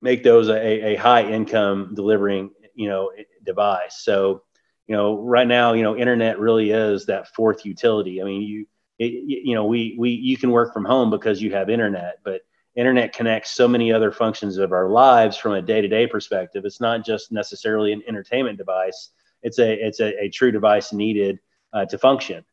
make 0.02 0.24
those 0.24 0.50
a, 0.50 0.94
a 0.94 0.96
high 0.96 1.30
income 1.30 1.94
delivering 1.94 2.52
you 2.76 2.88
know 2.88 3.12
device 3.44 4.02
so 4.02 4.44
you 4.90 4.96
know 4.96 5.22
right 5.22 5.48
now 5.48 5.74
you 5.74 5.84
know 5.84 5.96
internet 5.96 6.40
really 6.40 6.72
is 6.72 7.06
that 7.06 7.34
fourth 7.34 7.64
utility. 7.64 8.22
I 8.22 8.26
mean 8.26 8.42
you 8.42 8.66
it, 8.98 9.14
you 9.28 9.54
know 9.54 9.66
we 9.66 9.96
we 9.98 10.10
you 10.10 10.36
can 10.36 10.50
work 10.50 10.74
from 10.74 10.84
home 10.84 11.12
because 11.12 11.42
you 11.42 11.54
have 11.54 11.70
internet 11.70 12.18
but 12.26 12.42
internet 12.76 13.14
connects 13.14 13.52
so 13.52 13.68
many 13.68 13.94
other 13.94 14.12
functions 14.12 14.58
of 14.58 14.72
our 14.72 14.90
lives 14.90 15.38
from 15.38 15.54
a 15.54 15.62
day-to-day 15.62 16.08
perspective. 16.08 16.66
It's 16.66 16.82
not 16.82 17.06
just 17.06 17.32
necessarily 17.32 17.94
an 17.94 18.02
entertainment 18.08 18.58
device. 18.58 19.12
It's 19.44 19.60
a 19.60 19.74
it's 19.74 20.00
a, 20.00 20.24
a 20.24 20.30
true 20.30 20.52
device 20.52 20.92
needed 20.92 21.40
uh, 21.72 21.86
to 21.86 21.98
function. 22.00 22.44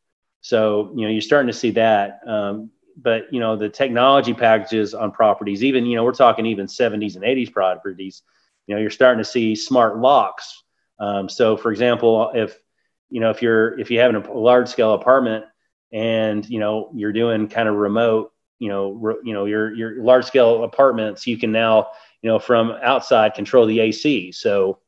So 0.41 0.93
you 0.95 1.01
know 1.01 1.11
you're 1.11 1.21
starting 1.21 1.47
to 1.47 1.57
see 1.57 1.71
that 1.71 2.19
um, 2.27 2.69
but 2.97 3.33
you 3.33 3.39
know 3.39 3.55
the 3.55 3.69
technology 3.69 4.35
packages 4.35 4.93
on 4.93 5.11
properties 5.11 5.63
even 5.63 5.87
you 5.87 5.95
know 5.95 6.03
we're 6.03 6.11
talking 6.13 6.45
even 6.45 6.67
70s 6.67 7.15
and 7.15 7.23
80s 7.23 7.51
properties 7.51 8.21
you 8.67 8.75
know 8.75 8.81
you're 8.81 8.91
starting 8.91 9.23
to 9.23 9.29
see 9.29 9.55
smart 9.55 9.97
locks 9.97 10.63
um, 10.99 11.29
so 11.29 11.57
for 11.57 11.71
example 11.71 12.31
if 12.33 12.57
you 13.09 13.19
know 13.19 13.29
if 13.29 13.41
you're 13.41 13.79
if 13.79 13.91
you 13.91 13.99
have 13.99 14.13
a 14.13 14.33
large 14.33 14.67
scale 14.67 14.93
apartment 14.93 15.45
and 15.91 16.47
you 16.49 16.59
know 16.59 16.91
you're 16.93 17.13
doing 17.13 17.47
kind 17.47 17.69
of 17.69 17.75
remote 17.75 18.31
you 18.59 18.69
know 18.69 18.91
re, 18.91 19.15
you 19.23 19.33
know 19.33 19.45
your 19.45 19.73
your 19.73 20.03
large 20.03 20.25
scale 20.25 20.63
apartments 20.63 21.27
you 21.27 21.37
can 21.37 21.51
now 21.51 21.87
you 22.21 22.29
know 22.29 22.39
from 22.39 22.71
outside 22.81 23.33
control 23.33 23.65
the 23.65 23.79
ac 23.79 24.31
so 24.31 24.79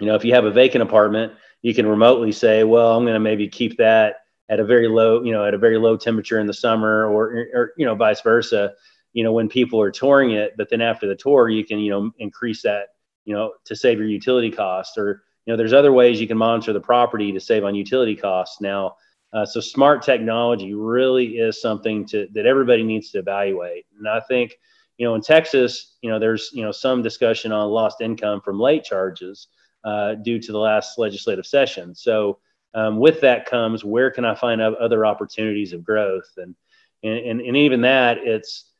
you 0.00 0.06
know 0.06 0.14
if 0.14 0.24
you 0.24 0.34
have 0.34 0.44
a 0.44 0.50
vacant 0.50 0.82
apartment 0.82 1.32
you 1.62 1.74
can 1.74 1.86
remotely 1.86 2.32
say 2.32 2.64
well 2.64 2.96
i'm 2.96 3.04
going 3.04 3.14
to 3.14 3.20
maybe 3.20 3.48
keep 3.48 3.76
that 3.76 4.16
at 4.48 4.60
a 4.60 4.64
very 4.64 4.88
low 4.88 5.22
you 5.22 5.32
know 5.32 5.44
at 5.44 5.54
a 5.54 5.58
very 5.58 5.78
low 5.78 5.96
temperature 5.96 6.40
in 6.40 6.46
the 6.46 6.54
summer 6.54 7.06
or 7.06 7.46
or 7.54 7.72
you 7.76 7.86
know 7.86 7.94
vice 7.94 8.20
versa 8.22 8.72
you 9.12 9.22
know 9.22 9.32
when 9.32 9.48
people 9.48 9.80
are 9.80 9.92
touring 9.92 10.32
it 10.32 10.54
but 10.56 10.68
then 10.68 10.80
after 10.80 11.06
the 11.06 11.14
tour 11.14 11.48
you 11.48 11.64
can 11.64 11.78
you 11.78 11.90
know 11.90 12.10
increase 12.18 12.62
that 12.62 12.88
you 13.24 13.34
know, 13.34 13.52
to 13.64 13.76
save 13.76 13.98
your 13.98 14.08
utility 14.08 14.50
costs 14.50 14.96
or, 14.98 15.22
you 15.44 15.52
know, 15.52 15.56
there's 15.56 15.72
other 15.72 15.92
ways 15.92 16.20
you 16.20 16.26
can 16.26 16.38
monitor 16.38 16.72
the 16.72 16.80
property 16.80 17.32
to 17.32 17.40
save 17.40 17.64
on 17.64 17.74
utility 17.74 18.16
costs 18.16 18.60
now. 18.60 18.96
Uh, 19.32 19.44
so 19.44 19.60
smart 19.60 20.02
technology 20.02 20.74
really 20.74 21.38
is 21.38 21.60
something 21.60 22.06
to, 22.06 22.28
that 22.32 22.46
everybody 22.46 22.82
needs 22.82 23.10
to 23.10 23.18
evaluate. 23.18 23.84
And 23.98 24.08
I 24.08 24.20
think, 24.20 24.54
you 24.96 25.06
know, 25.06 25.16
in 25.16 25.20
Texas, 25.20 25.96
you 26.02 26.10
know, 26.10 26.20
there's, 26.20 26.50
you 26.52 26.62
know, 26.62 26.70
some 26.70 27.02
discussion 27.02 27.50
on 27.50 27.68
lost 27.68 28.00
income 28.00 28.40
from 28.40 28.60
late 28.60 28.84
charges 28.84 29.48
uh, 29.84 30.14
due 30.14 30.38
to 30.38 30.52
the 30.52 30.58
last 30.58 30.98
legislative 30.98 31.46
session. 31.46 31.94
So 31.94 32.38
um, 32.74 32.98
with 32.98 33.20
that 33.22 33.44
comes, 33.44 33.84
where 33.84 34.10
can 34.10 34.24
I 34.24 34.34
find 34.34 34.60
other 34.60 35.04
opportunities 35.04 35.72
of 35.72 35.84
growth? 35.84 36.30
And, 36.36 36.54
and, 37.02 37.40
and 37.40 37.56
even 37.56 37.80
that, 37.82 38.18
it's, 38.18 38.70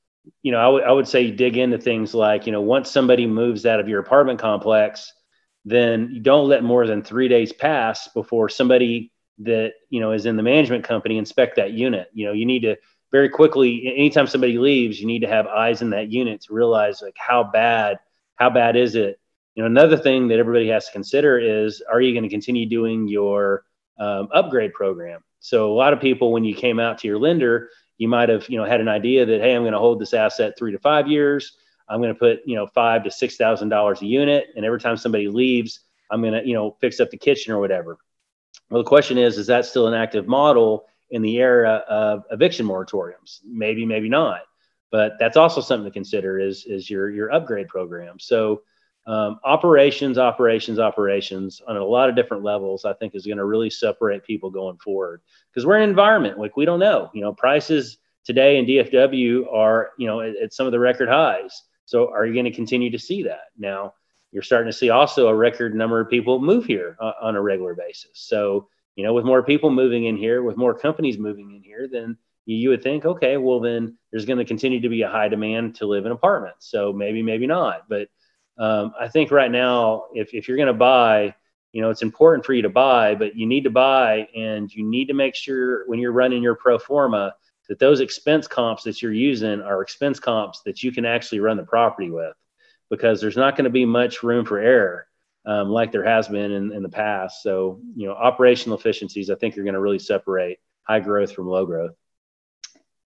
you 0.43 0.53
know, 0.53 0.59
I, 0.59 0.65
w- 0.65 0.85
I 0.85 0.93
would 0.93 1.09
say 1.09 1.31
dig 1.31 1.57
into 1.57 1.79
things 1.79 2.15
like, 2.15 2.47
you 2.47 2.53
know, 2.53 2.61
once 2.63 2.91
somebody 2.91 3.27
moves 3.27 3.67
out 3.67 3.81
of 3.81 3.89
your 3.89 4.01
apartment 4.01 4.39
complex, 4.39 5.13
then 5.65 6.11
you 6.13 6.21
don't 6.21 6.49
let 6.49 6.63
more 6.63 6.87
than 6.87 7.03
three 7.03 7.29
days 7.29 7.53
pass 7.53 8.09
before 8.09 8.49
somebody 8.49 9.13
that, 9.39 9.73
you 9.91 10.01
know, 10.01 10.13
is 10.13 10.27
in 10.27 10.37
the 10.37 10.43
management 10.43 10.85
company 10.85 11.19
inspect 11.19 11.57
that 11.57 11.73
unit. 11.73 12.09
You 12.13 12.27
know, 12.27 12.33
you 12.33 12.47
need 12.47 12.61
to 12.61 12.77
very 13.11 13.29
quickly, 13.29 13.93
anytime 13.97 14.27
somebody 14.27 14.59
leaves, 14.59 15.01
you 15.01 15.07
need 15.07 15.21
to 15.21 15.29
have 15.29 15.47
eyes 15.47 15.83
in 15.83 15.91
that 15.91 16.11
unit 16.11 16.43
to 16.43 16.55
realize 16.55 17.01
like 17.01 17.17
how 17.17 17.45
bad, 17.45 17.99
how 18.37 18.51
bad 18.51 18.77
is 18.77 18.95
it? 18.95 19.19
You 19.55 19.63
know, 19.63 19.67
another 19.67 19.97
thing 19.97 20.29
that 20.29 20.39
everybody 20.39 20.69
has 20.69 20.87
to 20.87 20.93
consider 20.93 21.39
is, 21.39 21.83
are 21.91 22.01
you 22.01 22.13
going 22.13 22.25
to 22.25 22.29
continue 22.29 22.67
doing 22.67 23.07
your 23.07 23.65
um, 23.99 24.29
upgrade 24.33 24.75
program? 24.75 25.23
So 25.39 25.71
a 25.71 25.77
lot 25.77 25.93
of 25.93 26.01
people, 26.01 26.33
when 26.33 26.45
you 26.45 26.55
came 26.55 26.81
out 26.81 26.99
to 26.99 27.09
your 27.09 27.19
lender, 27.19 27.71
you 27.99 28.09
might 28.09 28.29
have 28.29 28.49
you 28.49 28.59
know 28.59 28.65
had 28.65 28.81
an 28.81 28.89
idea 28.89 29.25
that 29.27 29.41
hey 29.41 29.55
i'm 29.55 29.63
going 29.63 29.73
to 29.73 29.79
hold 29.79 30.01
this 30.01 30.15
asset 30.15 30.55
three 30.59 30.73
to 30.73 30.79
five 30.79 31.07
years 31.07 31.57
i'm 31.89 32.01
going 32.01 32.13
to 32.13 32.19
put 32.19 32.41
you 32.45 32.57
know 32.57 32.67
five 32.67 33.05
to 33.05 33.11
six 33.11 33.37
thousand 33.37 33.69
dollars 33.69 34.03
a 34.03 34.07
unit 34.07 34.47
and 34.57 34.65
every 34.65 34.81
time 34.81 34.97
somebody 34.97 35.29
leaves 35.29 35.81
i'm 36.11 36.21
going 36.21 36.33
to 36.33 36.47
you 36.47 36.55
know 36.55 36.77
fix 36.81 37.01
up 37.01 37.11
the 37.11 37.17
kitchen 37.17 37.53
or 37.53 37.61
whatever. 37.61 37.99
Well 38.71 38.83
the 38.83 38.89
question 38.89 39.19
is 39.19 39.39
is 39.39 39.47
that 39.49 39.67
still 39.67 39.89
an 39.89 39.95
active 39.95 40.27
model 40.27 40.87
in 41.11 41.23
the 41.23 41.37
era 41.37 41.85
of 41.89 42.25
eviction 42.31 42.67
moratoriums? 42.67 43.41
Maybe 43.45 43.85
maybe 43.85 44.09
not. 44.09 44.43
But 44.91 45.15
that's 45.19 45.37
also 45.37 45.61
something 45.61 45.85
to 45.85 45.93
consider 45.93 46.39
is 46.39 46.65
is 46.67 46.89
your 46.89 47.11
your 47.11 47.33
upgrade 47.33 47.69
program. 47.69 48.19
So 48.19 48.63
um, 49.07 49.39
operations, 49.45 50.17
operations, 50.17 50.79
operations 50.79 51.61
on 51.69 51.77
a 51.77 51.85
lot 51.85 52.09
of 52.09 52.17
different 52.17 52.43
levels, 52.43 52.87
I 52.87 52.95
think 52.95 53.15
is 53.15 53.27
going 53.27 53.37
to 53.37 53.45
really 53.45 53.69
separate 53.69 54.25
people 54.25 54.51
going 54.51 54.79
forward. 54.79 55.21
Because 55.51 55.67
we're 55.67 55.77
in 55.77 55.83
an 55.83 55.91
environment 55.91 56.39
like 56.39 56.57
we 56.57 56.65
don't 56.65 56.79
know. 56.79 57.11
You 57.13 57.21
know, 57.21 57.35
prices 57.35 57.99
today 58.25 58.57
in 58.57 58.67
DFW 58.67 59.53
are 59.53 59.91
you 59.99 60.07
know 60.07 60.21
at, 60.21 60.37
at 60.37 60.55
some 60.55 60.67
of 60.67 60.73
the 60.73 60.79
record 60.79 61.09
highs. 61.09 61.63
So 61.87 62.13
are 62.13 62.27
you 62.27 62.33
going 62.33 62.45
to 62.47 62.51
continue 62.51 62.91
to 62.91 62.99
see 62.99 63.23
that 63.25 63.51
now? 63.59 63.95
You're 64.33 64.43
starting 64.43 64.71
to 64.71 64.77
see 64.77 64.91
also 64.91 65.29
a 65.29 65.35
record 65.35 65.75
number 65.75 66.01
of 66.01 66.11
people 66.11 66.41
move 66.41 66.65
here 66.65 66.97
uh, 67.01 67.13
on 67.23 67.37
a 67.37 67.41
regular 67.41 67.75
basis. 67.75 68.11
So 68.15 68.69
you 68.97 69.05
know, 69.05 69.13
with 69.13 69.25
more 69.25 69.43
people 69.43 69.71
moving 69.71 70.05
in 70.05 70.17
here, 70.17 70.43
with 70.43 70.57
more 70.57 70.75
companies 70.75 71.19
moving 71.19 71.55
in 71.55 71.63
here, 71.63 71.89
then 71.91 72.17
you 72.47 72.69
would 72.69 72.83
think, 72.83 73.05
okay, 73.05 73.37
well 73.37 73.61
then 73.61 73.97
there's 74.11 74.27
going 74.27 74.39
to 74.39 74.45
continue 74.45 74.81
to 74.81 74.89
be 74.89 75.03
a 75.03 75.09
high 75.09 75.29
demand 75.29 75.77
to 75.77 75.87
live 75.87 76.07
in 76.07 76.13
apartments. 76.13 76.71
So 76.71 76.93
maybe, 76.93 77.23
maybe 77.23 77.47
not, 77.47 77.89
but 77.89 78.09
um, 78.57 78.93
I 79.01 79.09
think 79.09 79.31
right 79.31 79.51
now, 79.51 80.05
if, 80.13 80.33
if 80.33 80.47
you're 80.47 80.57
going 80.57 80.69
to 80.69 80.73
buy, 80.73 81.35
you 81.73 81.83
know, 81.83 81.91
it's 81.91 82.03
important 82.03 82.47
for 82.47 82.53
you 82.53 82.63
to 82.63 82.69
buy, 82.69 83.17
but 83.17 83.35
you 83.35 83.47
need 83.47 83.65
to 83.65 83.71
buy 83.71 84.29
and 84.37 84.73
you 84.73 84.85
need 84.85 85.07
to 85.07 85.15
make 85.15 85.35
sure 85.35 85.89
when 85.89 85.99
you're 85.99 86.13
running 86.13 86.43
your 86.43 86.55
pro 86.55 86.79
forma 86.79 87.35
that 87.69 87.79
those 87.79 88.01
expense 88.01 88.47
comps 88.47 88.83
that 88.85 89.03
you're 89.03 89.13
using 89.13 89.61
are 89.61 89.83
expense 89.83 90.21
comps 90.21 90.61
that 90.63 90.83
you 90.83 90.93
can 90.93 91.05
actually 91.05 91.41
run 91.41 91.57
the 91.57 91.65
property 91.65 92.11
with 92.11 92.35
because 92.91 93.21
there's 93.21 93.37
not 93.37 93.57
going 93.57 93.65
to 93.65 93.71
be 93.71 93.87
much 93.87 94.23
room 94.23 94.45
for 94.45 94.59
error 94.59 95.07
um, 95.47 95.69
like 95.69 95.93
there 95.93 96.05
has 96.05 96.29
been 96.29 96.53
in, 96.53 96.73
in 96.73 96.83
the 96.83 96.89
past. 96.89 97.43
So, 97.43 97.81
you 97.95 98.07
know, 98.07 98.15
operational 98.15 98.79
efficiencies, 98.79 99.31
I 99.31 99.35
think 99.35 99.57
are 99.57 99.63
going 99.63 99.75
to 99.75 99.81
really 99.81 99.99
separate 99.99 100.59
high 100.83 101.01
growth 101.01 101.33
from 101.33 101.49
low 101.49 101.67
growth. 101.67 101.95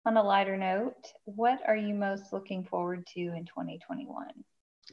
On 0.05 0.17
a 0.17 0.23
lighter 0.23 0.55
note, 0.55 0.95
what 1.25 1.59
are 1.67 1.75
you 1.75 1.93
most 1.93 2.31
looking 2.31 2.63
forward 2.63 3.05
to 3.13 3.19
in 3.19 3.45
2021? 3.45 4.27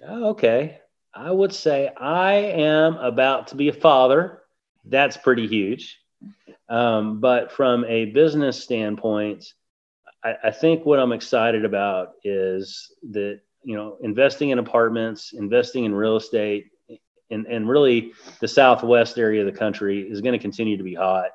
Oh, 0.06 0.30
okay. 0.30 0.78
I 1.14 1.30
would 1.30 1.52
say 1.52 1.88
I 1.96 2.32
am 2.34 2.96
about 2.96 3.48
to 3.48 3.56
be 3.56 3.68
a 3.68 3.72
father. 3.72 4.42
That's 4.84 5.16
pretty 5.16 5.46
huge. 5.46 6.00
Um, 6.68 7.20
but 7.20 7.52
from 7.52 7.84
a 7.84 8.06
business 8.06 8.62
standpoint, 8.62 9.52
I, 10.22 10.34
I 10.44 10.50
think 10.50 10.86
what 10.86 10.98
I'm 10.98 11.12
excited 11.12 11.64
about 11.64 12.12
is 12.24 12.92
that, 13.10 13.40
you 13.62 13.76
know, 13.76 13.98
investing 14.00 14.50
in 14.50 14.58
apartments, 14.58 15.32
investing 15.32 15.84
in 15.84 15.94
real 15.94 16.16
estate, 16.16 16.66
and, 17.30 17.46
and 17.46 17.68
really 17.68 18.12
the 18.40 18.48
southwest 18.48 19.18
area 19.18 19.46
of 19.46 19.52
the 19.52 19.58
country 19.58 20.00
is 20.00 20.20
going 20.20 20.34
to 20.34 20.38
continue 20.38 20.76
to 20.76 20.84
be 20.84 20.94
hot. 20.94 21.30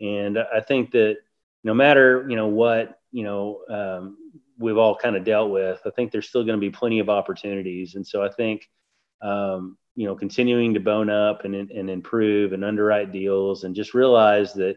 And 0.00 0.38
I 0.38 0.60
think 0.60 0.90
that 0.92 1.18
no 1.62 1.74
matter, 1.74 2.26
you 2.28 2.36
know, 2.36 2.48
what, 2.48 2.98
you 3.10 3.24
know, 3.24 3.60
um, 3.68 4.16
we've 4.58 4.78
all 4.78 4.96
kind 4.96 5.16
of 5.16 5.24
dealt 5.24 5.50
with. 5.50 5.80
I 5.86 5.90
think 5.90 6.10
there's 6.10 6.28
still 6.28 6.44
going 6.44 6.58
to 6.58 6.60
be 6.60 6.70
plenty 6.70 6.98
of 7.00 7.08
opportunities, 7.08 7.94
and 7.94 8.06
so 8.06 8.22
I 8.22 8.28
think 8.28 8.68
um, 9.22 9.76
you 9.96 10.06
know 10.06 10.14
continuing 10.14 10.74
to 10.74 10.80
bone 10.80 11.10
up 11.10 11.44
and 11.44 11.54
and 11.54 11.90
improve 11.90 12.52
and 12.52 12.64
underwrite 12.64 13.12
deals 13.12 13.64
and 13.64 13.74
just 13.74 13.94
realize 13.94 14.52
that 14.54 14.76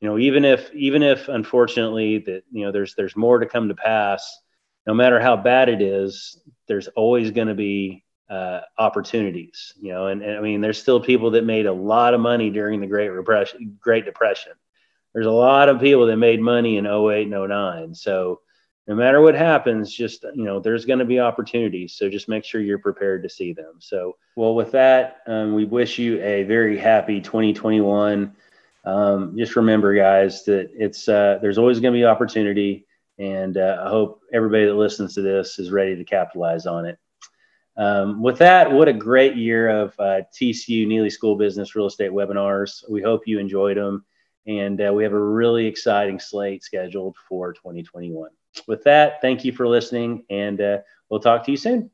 you 0.00 0.08
know 0.08 0.18
even 0.18 0.44
if 0.44 0.72
even 0.74 1.02
if 1.02 1.28
unfortunately 1.28 2.18
that 2.18 2.42
you 2.50 2.64
know 2.64 2.72
there's 2.72 2.94
there's 2.94 3.16
more 3.16 3.38
to 3.38 3.46
come 3.46 3.68
to 3.68 3.74
pass, 3.74 4.40
no 4.86 4.94
matter 4.94 5.20
how 5.20 5.36
bad 5.36 5.68
it 5.68 5.82
is, 5.82 6.40
there's 6.68 6.88
always 6.88 7.30
going 7.30 7.48
to 7.48 7.54
be 7.54 8.04
uh, 8.30 8.60
opportunities. 8.78 9.74
You 9.80 9.92
know, 9.92 10.06
and, 10.06 10.22
and 10.22 10.38
I 10.38 10.40
mean 10.40 10.60
there's 10.60 10.80
still 10.80 11.00
people 11.00 11.32
that 11.32 11.44
made 11.44 11.66
a 11.66 11.72
lot 11.72 12.14
of 12.14 12.20
money 12.20 12.50
during 12.50 12.80
the 12.80 12.86
Great 12.86 13.08
Repression, 13.08 13.76
Great 13.80 14.04
Depression. 14.04 14.52
There's 15.14 15.26
a 15.26 15.30
lot 15.30 15.68
of 15.68 15.80
people 15.80 16.06
that 16.06 16.16
made 16.16 16.40
money 16.40 16.76
in 16.76 16.86
08 16.86 17.32
and 17.32 17.48
09. 17.48 17.94
So 17.94 18.40
no 18.86 18.94
matter 18.94 19.20
what 19.20 19.34
happens, 19.34 19.92
just 19.92 20.24
you 20.34 20.44
know, 20.44 20.60
there's 20.60 20.84
going 20.84 20.98
to 20.98 21.04
be 21.04 21.18
opportunities. 21.18 21.94
So 21.94 22.10
just 22.10 22.28
make 22.28 22.44
sure 22.44 22.60
you're 22.60 22.78
prepared 22.78 23.22
to 23.22 23.30
see 23.30 23.52
them. 23.52 23.76
So, 23.78 24.16
well, 24.36 24.54
with 24.54 24.72
that, 24.72 25.18
um, 25.26 25.54
we 25.54 25.64
wish 25.64 25.98
you 25.98 26.20
a 26.20 26.42
very 26.44 26.78
happy 26.78 27.20
2021. 27.20 28.34
Um, 28.84 29.36
just 29.38 29.56
remember, 29.56 29.94
guys, 29.94 30.44
that 30.44 30.70
it's 30.74 31.08
uh, 31.08 31.38
there's 31.40 31.56
always 31.56 31.80
going 31.80 31.94
to 31.94 31.98
be 31.98 32.04
opportunity, 32.04 32.86
and 33.18 33.56
uh, 33.56 33.82
I 33.86 33.88
hope 33.88 34.20
everybody 34.32 34.66
that 34.66 34.74
listens 34.74 35.14
to 35.14 35.22
this 35.22 35.58
is 35.58 35.70
ready 35.70 35.96
to 35.96 36.04
capitalize 36.04 36.66
on 36.66 36.84
it. 36.84 36.98
Um, 37.76 38.22
with 38.22 38.38
that, 38.38 38.70
what 38.70 38.86
a 38.86 38.92
great 38.92 39.34
year 39.34 39.68
of 39.68 39.94
uh, 39.98 40.20
TCU 40.32 40.86
Neeley 40.86 41.10
School 41.10 41.36
Business 41.36 41.74
Real 41.74 41.86
Estate 41.86 42.10
webinars. 42.10 42.88
We 42.88 43.00
hope 43.00 43.22
you 43.26 43.38
enjoyed 43.38 43.78
them, 43.78 44.04
and 44.46 44.78
uh, 44.78 44.92
we 44.92 45.04
have 45.04 45.14
a 45.14 45.18
really 45.18 45.64
exciting 45.64 46.20
slate 46.20 46.62
scheduled 46.62 47.16
for 47.26 47.54
2021 47.54 48.28
with 48.66 48.84
that, 48.84 49.20
thank 49.20 49.44
you 49.44 49.52
for 49.52 49.66
listening, 49.66 50.24
and 50.30 50.60
uh, 50.60 50.78
we'll 51.08 51.20
talk 51.20 51.44
to 51.44 51.50
you 51.50 51.56
soon. 51.56 51.90